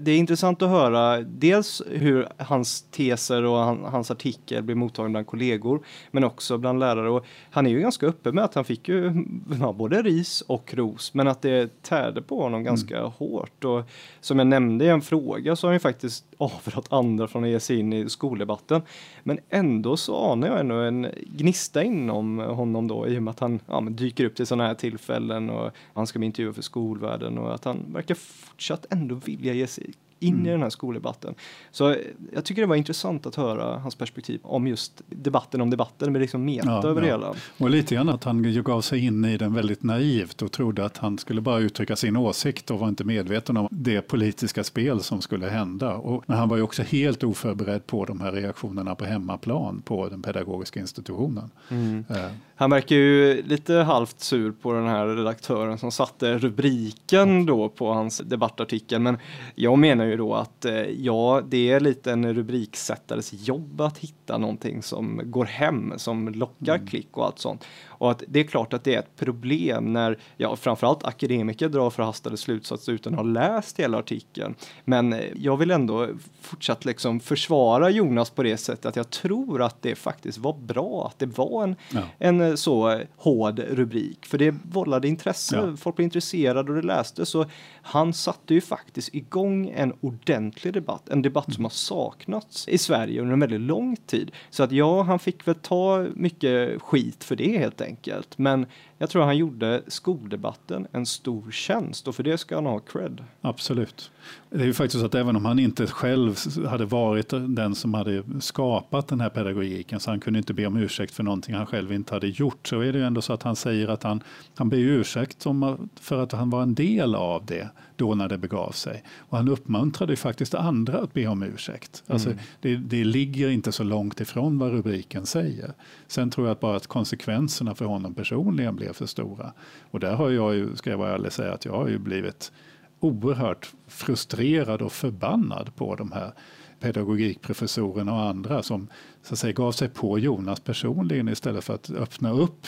det 0.00 0.10
är 0.10 0.18
intressant 0.18 0.62
att 0.62 0.68
höra 0.68 1.20
dels 1.20 1.82
hur 1.86 2.28
hans 2.36 2.82
teser 2.82 3.44
och 3.44 3.58
han, 3.58 3.84
hans 3.84 4.10
artikel 4.10 4.62
blir 4.62 4.74
mottagen 4.74 5.12
bland 5.12 5.26
kollegor, 5.26 5.84
men 6.10 6.24
också 6.24 6.58
bland 6.58 6.78
lärare. 6.78 7.10
Och 7.10 7.26
han 7.50 7.66
är 7.66 7.70
ju 7.70 7.80
ganska 7.80 8.06
öppen 8.06 8.34
med 8.34 8.44
att 8.44 8.54
han 8.54 8.64
fick 8.64 8.88
ju 8.88 9.24
ja, 9.60 9.72
både 9.72 10.02
ris 10.02 10.40
och 10.40 10.74
ros, 10.74 11.14
men 11.14 11.28
att 11.28 11.42
det 11.42 11.82
tärde 11.82 12.22
på 12.22 12.42
honom 12.42 12.64
ganska 12.64 12.98
mm. 12.98 13.10
hårt. 13.10 13.64
Och 13.64 13.82
som 14.20 14.38
jag 14.38 14.46
nämnde 14.46 14.84
i 14.84 14.88
en 14.88 15.00
fråga 15.00 15.56
så 15.56 15.66
har 15.66 15.70
han 15.70 15.74
ju 15.76 15.80
faktiskt 15.80 16.24
avrått 16.38 16.92
andra 16.92 17.28
från 17.28 17.44
att 17.44 17.50
ge 17.50 17.60
sig 17.60 17.78
in 17.78 17.92
i 17.92 18.08
skoldebatten. 18.08 18.82
Men 19.22 19.38
ändå 19.50 19.96
så 19.96 20.16
anar 20.32 20.48
jag 20.48 20.60
ändå 20.60 20.74
en 20.74 21.06
gnista 21.26 21.82
inom 21.82 22.38
honom 22.38 22.88
då 22.88 23.08
i 23.08 23.18
och 23.18 23.22
med 23.22 23.30
att 23.30 23.40
han 23.40 23.60
ja, 23.66 23.80
dyker 23.80 24.24
upp 24.24 24.36
till 24.36 24.46
sådana 24.46 24.66
här 24.66 24.74
tillfällen 24.74 25.50
och 25.50 25.70
han 25.94 26.06
ska 26.06 26.18
bli 26.18 26.26
intervjuad 26.26 26.54
för 26.54 26.62
skolvärlden 26.62 27.38
och 27.38 27.54
att 27.54 27.64
han 27.64 27.84
verkar 27.92 28.14
fortsatt 28.14 28.86
ändå 28.90 29.14
vilja 29.14 29.52
ge 29.52 29.66
sig 29.66 29.92
in 30.20 30.34
mm. 30.34 30.46
i 30.46 30.50
den 30.50 30.62
här 30.62 30.70
skoldebatten. 30.70 31.34
Så 31.70 31.96
jag 32.32 32.44
tycker 32.44 32.62
det 32.62 32.68
var 32.68 32.76
intressant 32.76 33.26
att 33.26 33.34
höra 33.34 33.78
hans 33.78 33.94
perspektiv 33.94 34.40
om 34.42 34.66
just 34.66 35.02
debatten 35.08 35.60
om 35.60 35.70
debatten 35.70 36.12
med 36.12 36.20
liksom 36.20 36.44
meta 36.44 36.68
ja, 36.68 36.88
över 36.88 37.02
ja. 37.02 37.08
hela. 37.08 37.34
Och 37.58 37.70
lite 37.70 37.94
grann 37.94 38.08
att 38.08 38.24
han 38.24 38.62
gav 38.62 38.80
sig 38.80 39.04
in 39.04 39.24
i 39.24 39.36
den 39.36 39.54
väldigt 39.54 39.82
naivt 39.82 40.42
och 40.42 40.52
trodde 40.52 40.84
att 40.84 40.96
han 40.96 41.18
skulle 41.18 41.40
bara 41.40 41.58
uttrycka 41.58 41.96
sin 41.96 42.16
åsikt 42.16 42.70
och 42.70 42.78
var 42.78 42.88
inte 42.88 43.04
medveten 43.04 43.56
om 43.56 43.68
det 43.70 44.02
politiska 44.02 44.64
spel 44.64 45.00
som 45.00 45.20
skulle 45.20 45.46
hända. 45.46 45.94
Och, 45.94 46.24
men 46.26 46.38
han 46.38 46.48
var 46.48 46.56
ju 46.56 46.62
också 46.62 46.82
helt 46.82 47.24
oförberedd 47.24 47.86
på 47.86 48.04
de 48.04 48.20
här 48.20 48.32
reaktionerna 48.32 48.94
på 48.94 49.04
hemmaplan 49.04 49.82
på 49.84 50.08
den 50.08 50.22
pedagogiska 50.22 50.80
institutionen. 50.80 51.50
Mm. 51.70 52.04
Eh. 52.10 52.30
Han 52.56 52.70
verkar 52.70 52.96
ju 52.96 53.42
lite 53.42 53.74
halvt 53.74 54.20
sur 54.20 54.52
på 54.52 54.72
den 54.72 54.86
här 54.86 55.06
redaktören 55.06 55.78
som 55.78 55.92
satte 55.92 56.38
rubriken 56.38 57.46
då 57.46 57.68
på 57.68 57.92
hans 57.92 58.18
debattartikel. 58.18 59.00
Men 59.00 59.18
jag 59.54 59.78
menar 59.78 60.04
ju 60.10 60.16
då 60.16 60.34
att 60.34 60.64
eh, 60.64 60.74
ja, 60.74 61.42
det 61.48 61.70
är 61.70 61.80
lite 61.80 62.12
en 62.12 62.34
rubriksättares 62.34 63.32
jobb 63.32 63.80
att 63.80 63.98
hitta 63.98 64.38
någonting 64.38 64.82
som 64.82 65.20
går 65.24 65.44
hem, 65.44 65.92
som 65.96 66.28
lockar 66.28 66.74
mm. 66.74 66.86
klick 66.86 67.16
och 67.16 67.24
allt 67.24 67.38
sånt. 67.38 67.64
Och 67.98 68.10
att 68.10 68.22
det 68.28 68.40
är 68.40 68.44
klart 68.44 68.72
att 68.72 68.84
det 68.84 68.94
är 68.94 68.98
ett 68.98 69.16
problem 69.16 69.92
när, 69.92 70.18
ja, 70.36 70.56
framförallt 70.56 71.04
akademiker 71.04 71.68
drar 71.68 71.90
förhastade 71.90 72.36
slutsatser 72.36 72.92
utan 72.92 73.12
att 73.12 73.18
ha 73.18 73.26
läst 73.26 73.78
hela 73.78 73.98
artikeln. 73.98 74.54
Men 74.84 75.12
eh, 75.12 75.24
jag 75.36 75.56
vill 75.56 75.70
ändå 75.70 76.08
fortsatt 76.40 76.84
liksom 76.84 77.20
försvara 77.20 77.90
Jonas 77.90 78.30
på 78.30 78.42
det 78.42 78.56
sättet 78.56 78.86
att 78.86 78.96
jag 78.96 79.10
tror 79.10 79.62
att 79.62 79.82
det 79.82 79.94
faktiskt 79.94 80.38
var 80.38 80.52
bra 80.52 81.06
att 81.06 81.18
det 81.18 81.26
var 81.26 81.62
en, 81.62 81.76
ja. 81.90 82.00
en 82.18 82.40
eh, 82.40 82.54
så 82.54 83.00
hård 83.16 83.58
rubrik, 83.58 84.26
för 84.26 84.38
det 84.38 84.54
vållade 84.62 85.08
intresse. 85.08 85.56
Ja. 85.56 85.76
Folk 85.76 85.96
blev 85.96 86.04
intresserade 86.04 86.72
och 86.72 86.76
det 86.76 86.86
läste 86.86 87.26
så 87.26 87.46
han 87.82 88.12
satte 88.12 88.54
ju 88.54 88.60
faktiskt 88.60 89.14
igång 89.14 89.72
en 89.76 89.92
ordentlig 90.00 90.74
debatt, 90.74 91.08
en 91.08 91.22
debatt 91.22 91.48
mm. 91.48 91.54
som 91.54 91.64
har 91.64 91.70
saknats 91.70 92.68
i 92.68 92.78
Sverige 92.78 93.20
under 93.20 93.32
en 93.32 93.40
väldigt 93.40 93.60
lång 93.60 93.96
tid. 93.96 94.30
Så 94.50 94.62
att 94.62 94.72
ja, 94.72 95.02
han 95.02 95.18
fick 95.18 95.48
väl 95.48 95.54
ta 95.54 96.06
mycket 96.14 96.82
skit 96.82 97.24
för 97.24 97.36
det 97.36 97.58
helt 97.58 97.80
enkelt 97.80 97.87
enkelt. 97.88 98.38
Men 98.38 98.66
jag 98.98 99.10
tror 99.10 99.22
han 99.22 99.36
gjorde 99.36 99.82
skoldebatten 99.86 100.86
en 100.92 101.06
stor 101.06 101.50
tjänst 101.50 102.08
och 102.08 102.14
för 102.14 102.22
det 102.22 102.38
ska 102.38 102.54
han 102.54 102.66
ha 102.66 102.78
cred. 102.78 103.24
Absolut. 103.40 104.10
Det 104.50 104.60
är 104.60 104.64
ju 104.64 104.74
faktiskt 104.74 105.00
så 105.00 105.06
att 105.06 105.14
även 105.14 105.36
om 105.36 105.44
han 105.44 105.58
inte 105.58 105.86
själv 105.86 106.36
hade 106.68 106.84
varit 106.84 107.28
den 107.30 107.74
som 107.74 107.94
hade 107.94 108.22
skapat 108.40 109.08
den 109.08 109.20
här 109.20 109.28
pedagogiken 109.28 110.00
så 110.00 110.10
han 110.10 110.20
kunde 110.20 110.38
inte 110.38 110.54
be 110.54 110.66
om 110.66 110.76
ursäkt 110.76 111.14
för 111.14 111.22
någonting 111.22 111.54
han 111.54 111.66
själv 111.66 111.92
inte 111.92 112.14
hade 112.14 112.28
gjort 112.28 112.68
så 112.68 112.80
är 112.80 112.92
det 112.92 112.98
ju 112.98 113.04
ändå 113.04 113.22
så 113.22 113.32
att 113.32 113.42
han 113.42 113.56
säger 113.56 113.88
att 113.88 114.02
han, 114.02 114.22
han 114.54 114.68
ber 114.68 114.78
ursäkt 114.78 115.46
om, 115.46 115.88
för 116.00 116.22
att 116.22 116.32
han 116.32 116.50
var 116.50 116.62
en 116.62 116.74
del 116.74 117.14
av 117.14 117.46
det 117.46 117.68
då 117.98 118.14
när 118.14 118.28
det 118.28 118.38
begav 118.38 118.70
sig. 118.70 119.02
Och 119.18 119.36
han 119.36 119.48
uppmuntrade 119.48 120.16
faktiskt 120.16 120.54
andra 120.54 120.98
att 120.98 121.14
be 121.14 121.26
om 121.26 121.42
ursäkt. 121.42 122.02
Alltså, 122.06 122.30
mm. 122.30 122.42
det, 122.60 122.76
det 122.76 123.04
ligger 123.04 123.50
inte 123.50 123.72
så 123.72 123.84
långt 123.84 124.20
ifrån 124.20 124.58
vad 124.58 124.70
rubriken 124.70 125.26
säger. 125.26 125.72
Sen 126.06 126.30
tror 126.30 126.46
jag 126.46 126.52
att 126.52 126.60
bara 126.60 126.76
att 126.76 126.86
konsekvenserna 126.86 127.74
för 127.74 127.84
honom 127.84 128.14
personligen 128.14 128.76
blev 128.76 128.92
för 128.92 129.06
stora. 129.06 129.52
Och 129.90 130.00
där 130.00 130.14
har 130.14 130.30
jag 130.30 130.54
ju, 130.54 130.76
ska 130.76 130.90
jag 130.90 130.98
vara 130.98 131.14
ärlig 131.14 131.32
säga, 131.32 131.52
att 131.52 131.64
jag 131.64 131.72
har 131.72 131.88
ju 131.88 131.98
blivit 131.98 132.52
oerhört 133.00 133.72
frustrerad 133.86 134.82
och 134.82 134.92
förbannad 134.92 135.76
på 135.76 135.94
de 135.94 136.12
här 136.12 136.32
pedagogikprofessorerna 136.80 138.12
och 138.12 138.20
andra 138.20 138.62
som 138.62 138.88
så 139.22 139.34
att 139.34 139.38
säga, 139.38 139.52
gav 139.52 139.72
sig 139.72 139.88
på 139.88 140.18
Jonas 140.18 140.60
personligen 140.60 141.28
istället 141.28 141.64
för 141.64 141.74
att 141.74 141.90
öppna 141.90 142.30
upp 142.30 142.66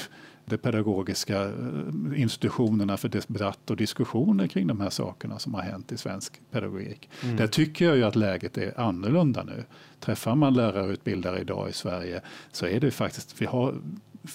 de 0.51 0.59
pedagogiska 0.59 1.43
eh, 1.45 2.21
institutionerna 2.23 2.97
för 2.97 3.09
debatt 3.09 3.71
och 3.71 3.77
diskussioner 3.77 4.47
kring 4.47 4.67
de 4.67 4.81
här 4.81 4.91
sakerna 4.91 5.39
som 5.39 5.55
har 5.55 5.63
hänt 5.63 5.93
i 5.93 5.97
svensk 5.97 6.41
pedagogik. 6.51 7.11
Mm. 7.23 7.37
Där 7.37 7.47
tycker 7.47 7.85
jag 7.85 7.97
ju 7.97 8.05
att 8.05 8.17
läget 8.17 8.59
är 8.59 8.81
annorlunda 8.81 9.43
nu. 9.43 9.65
Träffar 10.01 10.35
man 10.35 10.55
lärarutbildare 10.55 11.41
idag 11.41 11.69
i 11.69 11.73
Sverige 11.73 12.21
så 12.53 12.67
är 12.67 12.81
det 12.81 12.91
faktiskt, 12.91 13.43
vi 13.43 13.47
har, 13.47 13.75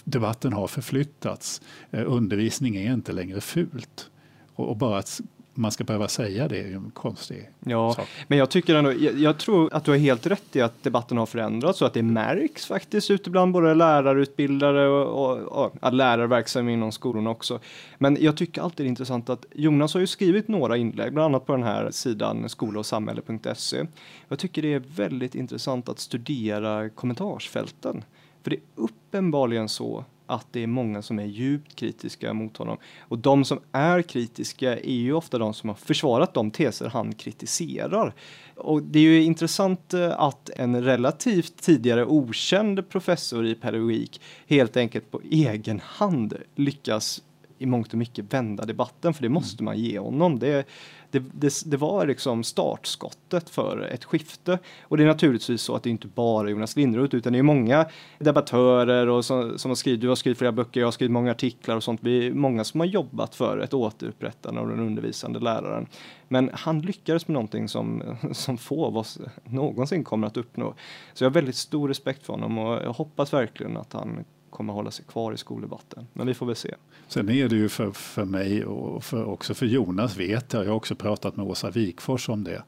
debatten 0.04 0.54
har 0.54 0.68
förflyttats. 0.68 1.62
Eh, 1.92 2.04
undervisning 2.06 2.76
är 2.76 2.94
inte 2.94 3.12
längre 3.12 3.42
fult. 3.42 4.10
Och, 4.56 4.70
och 4.70 4.78
bara 4.78 4.98
att 4.98 5.22
man 5.58 5.72
ska 5.72 5.84
behöva 5.84 6.08
säga 6.08 6.48
det 6.48 6.60
är 6.60 6.68
ju 6.68 6.74
en 6.74 6.92
konstig 6.94 7.50
Ja, 7.60 7.94
sak. 7.94 8.08
men 8.28 8.38
jag 8.38 8.50
tycker 8.50 8.76
ändå, 8.76 8.94
jag, 8.94 9.20
jag 9.20 9.38
tror 9.38 9.74
att 9.74 9.84
du 9.86 9.92
har 9.92 9.98
helt 9.98 10.28
rätt 10.28 10.56
i 10.56 10.62
att 10.62 10.84
debatten 10.84 11.18
har 11.18 11.26
förändrats 11.26 11.82
och 11.82 11.88
att 11.88 11.94
det 11.94 12.04
märks 12.04 12.66
faktiskt 12.66 13.12
ute 13.12 13.30
bland 13.30 13.54
både 13.54 13.74
lärarutbildare 13.74 14.88
och, 14.88 15.32
och, 15.36 15.72
och 15.84 15.94
lärare 15.94 16.28
verksamma 16.28 16.72
inom 16.72 16.92
skolorna 16.92 17.30
också. 17.30 17.60
Men 17.98 18.18
jag 18.20 18.38
tycker 18.38 18.62
alltid 18.62 18.86
det 18.86 18.88
är 18.88 18.90
intressant 18.90 19.30
att 19.30 19.46
Jonas 19.54 19.94
har 19.94 20.02
ju 20.02 20.08
skrivit 20.08 20.48
några 20.48 20.78
inlägg, 20.78 21.14
bland 21.14 21.26
annat 21.36 21.46
på 21.46 21.52
den 21.52 21.64
här 21.64 21.92
sidan 21.92 22.50
skola 22.50 22.80
och 22.80 22.86
samhälle.se. 22.86 23.86
Jag 24.28 24.40
tycker 24.40 24.62
det 24.62 24.74
är 24.74 24.84
väldigt 24.96 25.36
intressant 25.36 25.90
att 25.90 26.00
studera 26.00 26.90
kommentarsfälten. 26.90 28.04
För 28.44 28.50
det 28.50 28.56
är 28.56 28.62
uppenbarligen 28.76 29.70
så 29.70 30.06
att 30.26 30.48
det 30.52 30.64
är 30.64 30.68
många 30.68 31.02
som 31.02 31.20
är 31.20 31.26
djupt 31.26 31.76
kritiska 31.76 32.34
mot 32.34 32.58
honom. 32.58 32.78
Och 33.00 33.20
de 33.20 33.46
som 33.46 33.60
är 33.72 34.02
kritiska 34.02 34.80
är 34.80 34.92
ju 34.92 35.14
ofta 35.14 35.38
de 35.38 35.54
som 35.54 35.70
har 35.70 35.76
försvarat 35.76 36.34
de 36.34 36.52
teser 36.52 36.90
han 36.90 37.14
kritiserar. 37.14 38.14
Och 38.56 38.84
det 38.84 39.00
är 39.00 39.04
ju 39.04 39.24
intressant 39.24 39.94
eh, 39.94 40.20
att 40.20 40.50
en 40.50 40.84
relativt 40.84 41.58
tidigare 41.58 42.06
okänd 42.06 42.90
professor 42.90 43.46
i 43.46 43.56
pedagogik 43.56 44.22
helt 44.48 44.78
enkelt 44.78 45.12
på 45.12 45.22
egen 45.32 45.82
hand 45.84 46.34
lyckas 46.56 47.22
i 47.58 47.66
mångt 47.66 47.94
och 47.94 48.00
mycket 48.00 48.34
vända 48.34 48.66
debatten, 48.66 49.14
för 49.14 49.22
det 49.22 49.30
måste 49.30 49.64
man 49.64 49.78
ge 49.78 50.00
honom. 50.00 50.40
Det, 50.40 50.68
det, 51.16 51.24
det, 51.34 51.54
det, 51.66 51.78
var 51.78 52.06
liksom 52.06 52.44
startskottet 52.44 53.50
för 53.50 53.90
ett 53.92 54.06
skifte. 54.06 54.60
Och 54.82 54.98
det 54.98 55.04
är 55.04 55.08
naturligtvis 55.08 55.62
så 55.62 55.76
att 55.76 55.84
det 55.84 55.90
inte 55.90 56.08
bara 56.08 56.48
är 56.48 56.52
Jonas 56.52 56.76
Lindroth, 56.76 57.16
utan 57.16 57.34
det 57.34 57.40
är 57.40 57.44
många 57.44 57.86
debattörer 58.20 59.10
och 59.10 59.26
som, 59.26 59.58
som 59.58 59.72
har 59.72 59.76
skrivit, 59.76 60.02
du 60.02 60.08
har 60.08 60.16
skrivit 60.16 60.38
flera 60.38 60.52
böcker, 60.52 60.80
jag 60.80 60.88
har 60.88 60.92
skrivit 60.92 61.12
många 61.12 61.32
artiklar 61.32 61.76
och 61.76 61.84
sånt. 61.84 62.00
Vi 62.04 62.28
är 62.28 62.32
många 62.32 62.64
som 62.64 62.80
har 62.80 62.88
jobbat 62.88 63.36
för 63.36 63.58
ett 63.58 63.74
återupprättande 63.74 64.62
av 64.62 64.68
den 64.68 64.80
undervisande 64.80 65.40
läraren. 65.40 65.88
Men 66.28 66.50
han 66.54 66.82
lyckades 66.82 67.28
med 67.28 67.34
någonting 67.34 67.68
som, 67.68 68.04
som 68.32 68.58
få 68.58 68.86
av 68.86 68.98
oss 68.98 69.20
någonsin 69.44 70.04
kommer 70.04 70.28
att 70.28 70.38
uppnå. 70.38 70.74
Så 71.14 71.24
jag 71.24 71.30
har 71.30 71.34
väldigt 71.34 71.56
stor 71.56 71.88
respekt 71.88 72.26
för 72.26 72.34
honom 72.34 72.58
och 72.58 72.84
jag 72.84 72.94
hoppas 72.94 73.34
verkligen 73.34 73.78
att 73.78 73.94
han 73.94 74.26
kommer 74.56 74.74
hålla 74.74 74.92
sig 74.92 75.06
kvar 75.06 75.34
i 75.34 75.38
skoldebatten. 75.38 76.08
Men 76.14 76.28
vi 76.28 76.34
får 76.34 76.46
väl 76.46 76.56
se. 76.56 76.76
Sen 77.08 77.30
är 77.30 77.50
det 77.50 77.56
ju 77.56 77.70
för, 77.70 77.92
för 77.92 78.26
mig 78.26 78.66
och 78.66 79.04
för, 79.04 79.26
också 79.26 79.54
för 79.54 79.66
Jonas 79.66 80.18
vet 80.18 80.54
jag, 80.54 80.66
jag 80.66 80.70
har 80.70 80.76
också 80.76 80.96
pratat 80.96 81.36
med 81.36 81.46
Åsa 81.46 81.70
Wikfors 81.70 82.30
om 82.30 82.44
det. 82.44 82.64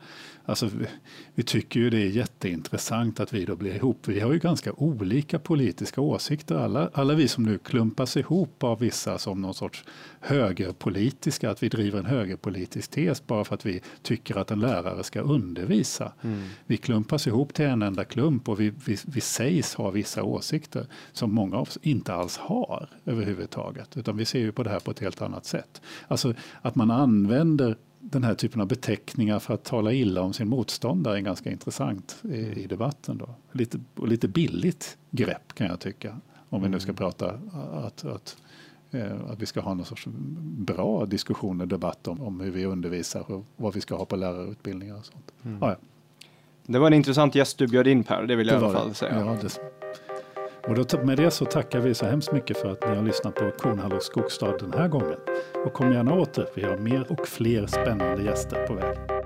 Alltså, 0.45 0.65
vi, 0.65 0.85
vi, 1.35 1.43
tycker 1.43 1.79
ju 1.79 1.89
det 1.89 1.97
är 1.97 2.09
jätteintressant 2.09 3.19
att 3.19 3.33
vi 3.33 3.45
då 3.45 3.55
blir 3.55 3.75
ihop. 3.75 4.07
Vi 4.07 4.19
har 4.19 4.33
ju 4.33 4.39
ganska 4.39 4.73
olika 4.73 5.39
politiska 5.39 6.01
åsikter. 6.01 6.55
Alla, 6.55 6.89
alla 6.93 7.13
vi 7.13 7.27
som 7.27 7.43
nu 7.43 7.57
klumpas 7.57 8.17
ihop 8.17 8.63
av 8.63 8.79
vissa 8.79 9.17
som 9.17 9.41
någon 9.41 9.53
sorts 9.53 9.83
högerpolitiska, 10.19 11.49
att 11.49 11.63
vi 11.63 11.69
driver 11.69 11.99
en 11.99 12.05
högerpolitisk 12.05 12.91
tes 12.91 13.27
bara 13.27 13.43
för 13.43 13.55
att 13.55 13.65
vi 13.65 13.81
tycker 14.01 14.37
att 14.37 14.51
en 14.51 14.59
lärare 14.59 15.03
ska 15.03 15.21
undervisa. 15.21 16.11
Mm. 16.21 16.43
Vi 16.65 16.77
klumpas 16.77 17.27
ihop 17.27 17.53
till 17.53 17.65
en 17.65 17.81
enda 17.81 18.03
klump 18.03 18.49
och 18.49 18.59
vi, 18.59 18.73
vi, 18.85 18.97
vi 19.05 19.21
sägs 19.21 19.75
ha 19.75 19.91
vissa 19.91 20.23
åsikter 20.23 20.85
som 21.13 21.33
många 21.33 21.57
av 21.57 21.69
inte 21.81 22.13
alls 22.13 22.37
har 22.37 22.89
överhuvudtaget. 23.05 23.97
Utan 23.97 24.17
vi 24.17 24.25
ser 24.25 24.39
ju 24.39 24.51
på 24.51 24.63
det 24.63 24.69
här 24.69 24.79
på 24.79 24.91
ett 24.91 24.99
helt 24.99 25.21
annat 25.21 25.45
sätt. 25.45 25.81
Alltså 26.07 26.33
att 26.61 26.75
man 26.75 26.91
använder 26.91 27.75
den 27.99 28.23
här 28.23 28.35
typen 28.35 28.61
av 28.61 28.67
beteckningar 28.67 29.39
för 29.39 29.53
att 29.53 29.63
tala 29.63 29.93
illa 29.93 30.21
om 30.21 30.33
sin 30.33 30.47
motståndare 30.47 31.17
är 31.17 31.21
ganska 31.21 31.51
intressant 31.51 32.17
i, 32.23 32.37
i 32.37 32.67
debatten. 32.67 33.17
Då. 33.17 33.29
Lite, 33.51 33.79
och 33.95 34.07
lite 34.07 34.27
billigt 34.27 34.97
grepp 35.11 35.53
kan 35.53 35.67
jag 35.67 35.79
tycka. 35.79 36.17
Om 36.49 36.63
vi 36.63 36.69
nu 36.69 36.79
ska 36.79 36.89
mm. 36.89 36.95
prata 36.95 37.39
att, 37.73 38.05
att, 38.05 38.37
eh, 38.91 39.29
att 39.29 39.41
vi 39.41 39.45
ska 39.45 39.61
ha 39.61 39.73
någon 39.73 39.85
sorts 39.85 40.07
bra 40.57 41.05
diskussion 41.05 41.61
och 41.61 41.67
debatt 41.67 42.07
om, 42.07 42.21
om 42.21 42.39
hur 42.39 42.51
vi 42.51 42.65
undervisar 42.65 43.31
och 43.31 43.45
vad 43.55 43.73
vi 43.73 43.81
ska 43.81 43.95
ha 43.95 44.05
på 44.05 44.15
lärarutbildningar 44.15 44.97
och 44.97 45.05
sånt. 45.05 45.31
Mm. 45.43 45.63
Ah, 45.63 45.69
ja. 45.69 45.75
Det 46.69 46.79
var 46.79 46.87
en 46.87 46.93
intressant 46.93 47.35
gäst 47.35 47.57
du 47.57 47.67
bjöd 47.67 47.87
in 47.87 48.03
Per, 48.03 48.23
det 48.23 48.35
vill 48.35 48.47
jag 48.47 48.61
det 48.61 48.65
i 48.65 48.69
alla 48.69 48.79
fall 48.79 48.93
säga. 48.93 49.19
Ja, 49.19 49.37
det, 49.41 49.59
och 50.67 50.75
då, 50.75 51.03
med 51.03 51.17
det 51.17 51.31
så 51.31 51.45
tackar 51.45 51.79
vi 51.79 51.93
så 51.93 52.05
hemskt 52.05 52.31
mycket 52.31 52.57
för 52.57 52.71
att 52.71 52.89
ni 52.89 52.95
har 52.95 53.03
lyssnat 53.03 53.35
på 53.35 53.51
Kornhall 53.51 53.93
och 53.93 54.03
Skogstad 54.03 54.57
den 54.57 54.73
här 54.73 54.87
gången. 54.87 55.19
Och 55.65 55.73
kom 55.73 55.93
gärna 55.93 56.13
åter, 56.13 56.47
vi 56.53 56.63
har 56.63 56.77
mer 56.77 57.05
och 57.09 57.27
fler 57.27 57.67
spännande 57.67 58.23
gäster 58.23 58.67
på 58.67 58.73
väg. 58.73 59.16